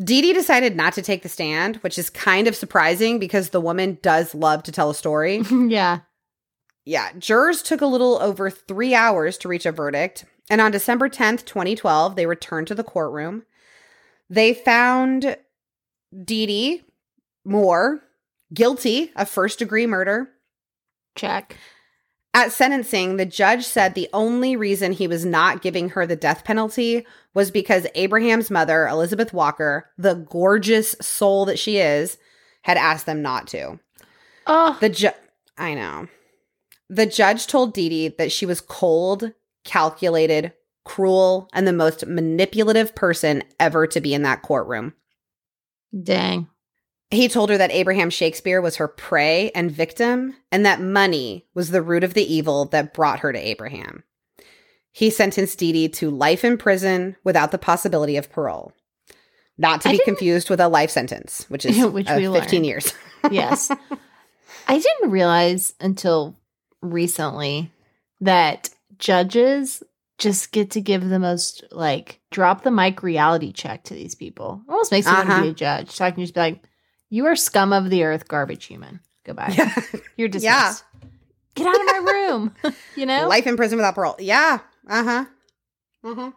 [0.03, 3.61] Dee Dee decided not to take the stand, which is kind of surprising because the
[3.61, 5.43] woman does love to tell a story.
[5.69, 6.01] yeah.
[6.85, 10.25] Yeah, jurors took a little over three hours to reach a verdict.
[10.49, 13.45] And on December 10th, 2012, they returned to the courtroom.
[14.31, 15.37] They found
[16.25, 16.83] Dee Dee
[17.45, 18.01] Moore
[18.53, 20.31] guilty of first degree murder.
[21.15, 21.57] Check.
[22.33, 26.45] At sentencing, the judge said the only reason he was not giving her the death
[26.45, 27.05] penalty
[27.35, 32.19] was because Abraham's mother, Elizabeth Walker, the gorgeous soul that she is,
[32.63, 33.81] had asked them not to.
[34.47, 35.11] Oh, The ju-
[35.59, 36.07] I know.
[36.89, 39.33] The judge told Dee Dee that she was cold,
[39.65, 40.53] calculated,
[40.85, 44.95] cruel, and the most manipulative person ever to be in that courtroom.
[46.03, 46.49] dang.
[47.11, 51.71] He told her that Abraham Shakespeare was her prey and victim, and that money was
[51.71, 54.05] the root of the evil that brought her to Abraham.
[54.93, 58.73] He sentenced Dee Dee to life in prison without the possibility of parole.
[59.59, 62.67] Not to I be confused with a life sentence, which is Which uh, 15 learned.
[62.67, 62.93] years.
[63.31, 63.71] Yes.
[64.67, 66.37] I didn't realize until
[66.81, 67.71] recently
[68.23, 69.83] that judges
[70.19, 74.63] just get to give the most like drop the mic reality check to these people.
[74.69, 75.43] Almost makes me want to Uh-huh.
[75.43, 75.91] be a judge.
[75.91, 76.63] So I can just be like,
[77.11, 79.01] you are scum of the earth, garbage human.
[79.25, 79.55] Goodbye.
[79.57, 79.75] Yeah.
[80.17, 80.85] You're dismissed.
[81.03, 81.09] Yeah.
[81.55, 82.55] Get out of my room.
[82.97, 83.29] you know?
[83.29, 84.17] Life in prison without parole.
[84.19, 84.61] Yeah.
[84.89, 85.25] Uh huh.
[86.03, 86.31] Uh huh.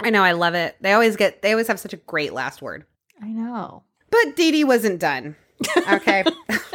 [0.00, 0.22] I know.
[0.22, 0.76] I love it.
[0.80, 1.42] They always get.
[1.42, 2.86] They always have such a great last word.
[3.20, 3.82] I know.
[4.10, 5.36] But Dee Dee wasn't done.
[5.92, 6.24] Okay.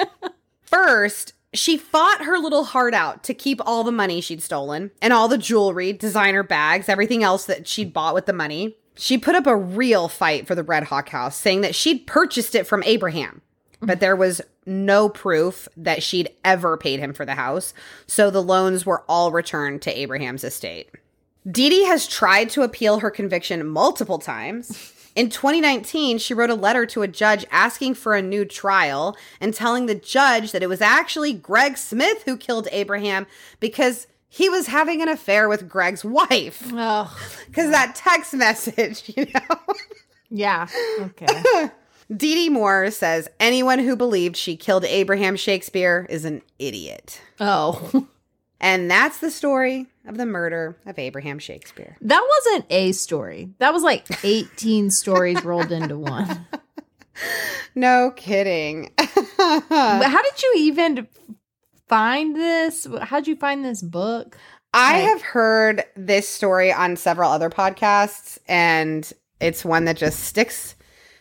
[0.62, 5.14] First, she fought her little heart out to keep all the money she'd stolen and
[5.14, 8.76] all the jewelry, designer bags, everything else that she'd bought with the money.
[8.98, 12.56] She put up a real fight for the Red Hawk house, saying that she'd purchased
[12.56, 13.42] it from Abraham,
[13.80, 17.74] but there was no proof that she'd ever paid him for the house.
[18.06, 20.90] So the loans were all returned to Abraham's estate.
[21.50, 24.94] Dee Dee has tried to appeal her conviction multiple times.
[25.16, 29.54] In 2019, she wrote a letter to a judge asking for a new trial and
[29.54, 33.26] telling the judge that it was actually Greg Smith who killed Abraham
[33.60, 34.08] because
[34.38, 36.64] he was having an affair with Greg's wife.
[36.72, 39.58] Oh, Because that text message, you know?
[40.30, 40.68] yeah.
[41.00, 41.26] Okay.
[42.16, 47.20] Dee Dee Moore says anyone who believed she killed Abraham Shakespeare is an idiot.
[47.40, 48.08] Oh,
[48.60, 51.96] And that's the story of the murder of Abraham Shakespeare.
[52.02, 53.50] that wasn't a story.
[53.60, 56.48] That was like 18 stories rolled into one.
[57.76, 58.92] No kidding.
[58.98, 61.08] How did you even
[61.90, 62.88] find this?
[63.02, 64.38] How'd you find this book?
[64.74, 70.20] I Like- have heard this story on several other podcasts, and it's one that just
[70.26, 70.76] sticks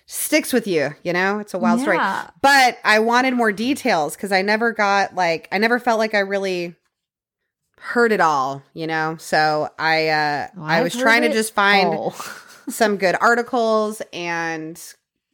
[0.09, 0.90] sticks with you.
[1.02, 1.98] You know, it's a wild story.
[2.43, 6.20] But I wanted more details because I never got like I never felt like I
[6.20, 6.74] really
[7.80, 8.62] heard it all.
[8.74, 12.14] You know, so I uh Oh, I was trying to just find all.
[12.68, 14.80] some good articles and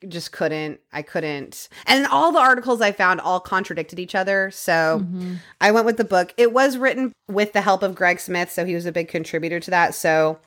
[0.08, 5.00] just couldn't I couldn't and all the articles I found all contradicted each other so
[5.04, 5.38] Mhm.
[5.60, 8.64] I went with the book it was written with the help of Greg Smith so
[8.64, 10.38] he was a big contributor to that so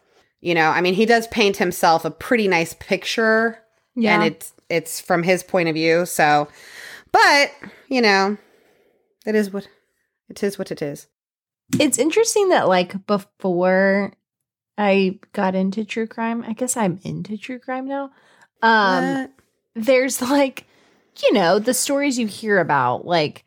[0.41, 3.59] you know I mean he does paint himself a pretty nice picture
[3.95, 4.15] Yeah.
[4.15, 6.47] and it's it's from his point of view so
[7.11, 7.51] but
[7.87, 8.37] you know
[9.25, 9.67] it is what
[10.29, 11.07] it is what it is
[11.79, 14.13] It's interesting that like before
[14.77, 18.11] I got into true crime, I guess I'm into true crime now.
[18.61, 19.31] Um What?
[19.75, 20.65] There's like
[21.21, 23.45] you know, the stories you hear about like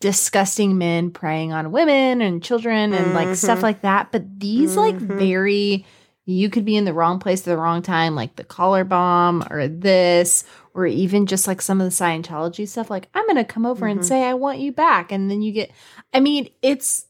[0.00, 3.62] disgusting men preying on women and children and like stuff Mhm.
[3.62, 5.18] like that, but these like Mhm.
[5.18, 5.86] very
[6.26, 9.44] you could be in the wrong place at the wrong time like the collar bomb
[9.50, 13.44] or this or even just like some of the Scientology stuff like I'm going to
[13.44, 14.04] come over and Mhm.
[14.04, 15.70] say I want you back and then you get
[16.14, 17.04] I mean, it's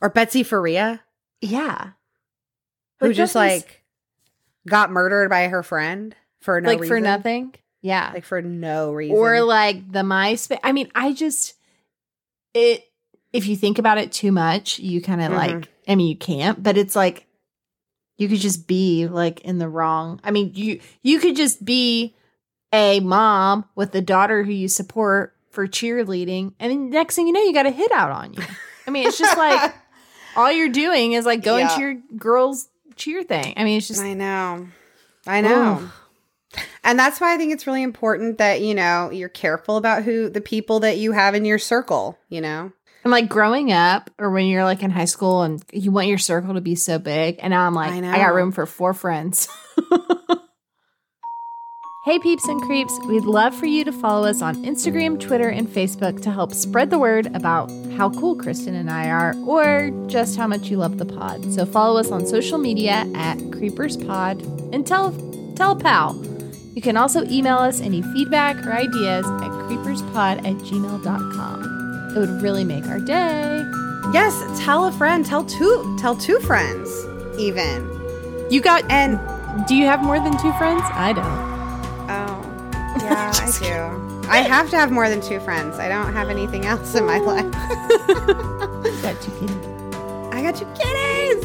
[0.00, 1.00] or Betsy Faria
[1.40, 1.90] yeah.
[3.00, 3.82] who Like, just like
[4.68, 7.54] got murdered by her friend for no like for nothing.
[7.82, 8.10] Yeah.
[8.12, 10.58] like for no reason or like the MySpace.
[10.62, 11.54] I mean, I just
[12.54, 12.84] it.
[13.32, 15.36] If you think about it too much, you kind of Mhm.
[15.36, 15.68] like.
[15.88, 17.26] I mean, you can't, but it's like
[18.18, 20.20] you could just be like in the wrong.
[20.24, 22.14] I mean, you you could just be
[22.72, 27.32] a mom with a daughter who you support for cheerleading, and then next thing you
[27.32, 28.42] know, you got a hit out on you.
[28.86, 29.74] I mean, it's just like
[30.36, 31.74] all you're doing is like going Yeah.
[31.76, 33.54] to your girls' cheer thing.
[33.56, 34.68] I mean, it's just I know.
[35.26, 35.90] I know.
[36.82, 40.30] And that's why I think it's really important that, you know, you're careful about who
[40.30, 42.72] the people that you have in your circle, you know?
[43.04, 46.18] And like growing up, or when you're like in high school and you want your
[46.18, 48.92] circle to be so big, and now I'm like, I I, got room for four
[48.92, 49.48] friends.
[52.04, 55.66] hey, peeps and creeps, we'd love for you to follow us on Instagram, Twitter, and
[55.66, 60.36] Facebook to help spread the word about how cool Kristen and I are, or just
[60.36, 61.54] how much you love the pod.
[61.54, 64.42] So follow us on social media at Creepers Pod
[64.74, 65.12] and tell
[65.56, 66.39] tell pal.
[66.74, 72.12] You can also email us any feedback or ideas at creeperspod at gmail.com.
[72.14, 73.64] It would really make our day.
[74.12, 74.34] Yes,
[74.64, 76.88] tell a friend, tell two, tell two friends
[77.38, 77.88] even.
[78.50, 79.18] You got And
[79.66, 80.82] do you have more than two friends?
[80.92, 81.24] I don't.
[82.10, 84.28] oh, yeah, I do.
[84.28, 85.78] I have to have more than two friends.
[85.78, 87.50] I don't have anything else in my life.
[89.02, 89.52] Got two kids.
[90.32, 91.44] I got you kitties.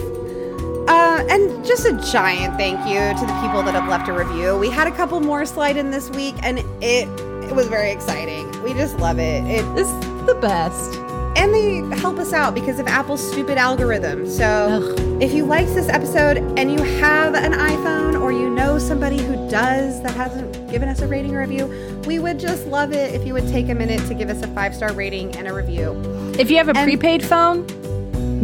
[1.16, 4.58] Uh, and just a giant thank you to the people that have left a review.
[4.58, 7.08] We had a couple more slide in this week, and it
[7.50, 8.52] it was very exciting.
[8.64, 9.44] We just love it.
[9.46, 9.88] It is
[10.26, 10.96] the best.
[11.38, 14.28] and they help us out because of Apple's stupid algorithm.
[14.30, 15.22] So Ugh.
[15.22, 19.36] if you liked this episode and you have an iPhone or you know somebody who
[19.50, 21.68] does that hasn't given us a rating or review,
[22.08, 24.48] we would just love it if you would take a minute to give us a
[24.48, 25.92] five star rating and a review.
[26.40, 27.66] If you have a And- prepaid phone,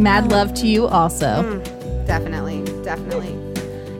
[0.02, 1.26] mad love to you also.
[1.42, 3.34] Mm, definitely, definitely.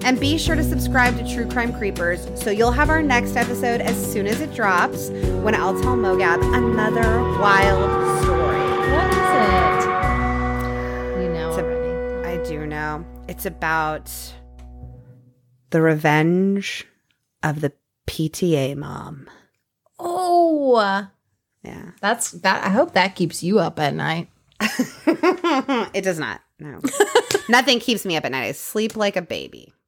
[0.04, 3.80] And be sure to subscribe to True Crime Creepers so you'll have our next episode
[3.80, 8.58] as soon as it drops when I'll tell Mogab another wild story.
[8.90, 11.22] What is it?
[11.22, 12.28] You know already.
[12.28, 13.04] I do know.
[13.28, 14.10] It's about
[15.70, 16.84] the revenge
[17.44, 17.72] of the
[18.08, 19.30] PTA mom.
[20.00, 21.06] Oh,
[21.62, 21.92] Yeah.
[22.00, 22.64] that's that.
[22.66, 24.28] I hope that keeps you up at night.
[25.94, 26.40] it does not.
[26.62, 26.80] No.
[27.48, 28.44] Nothing keeps me up at night.
[28.44, 29.72] I sleep like a baby.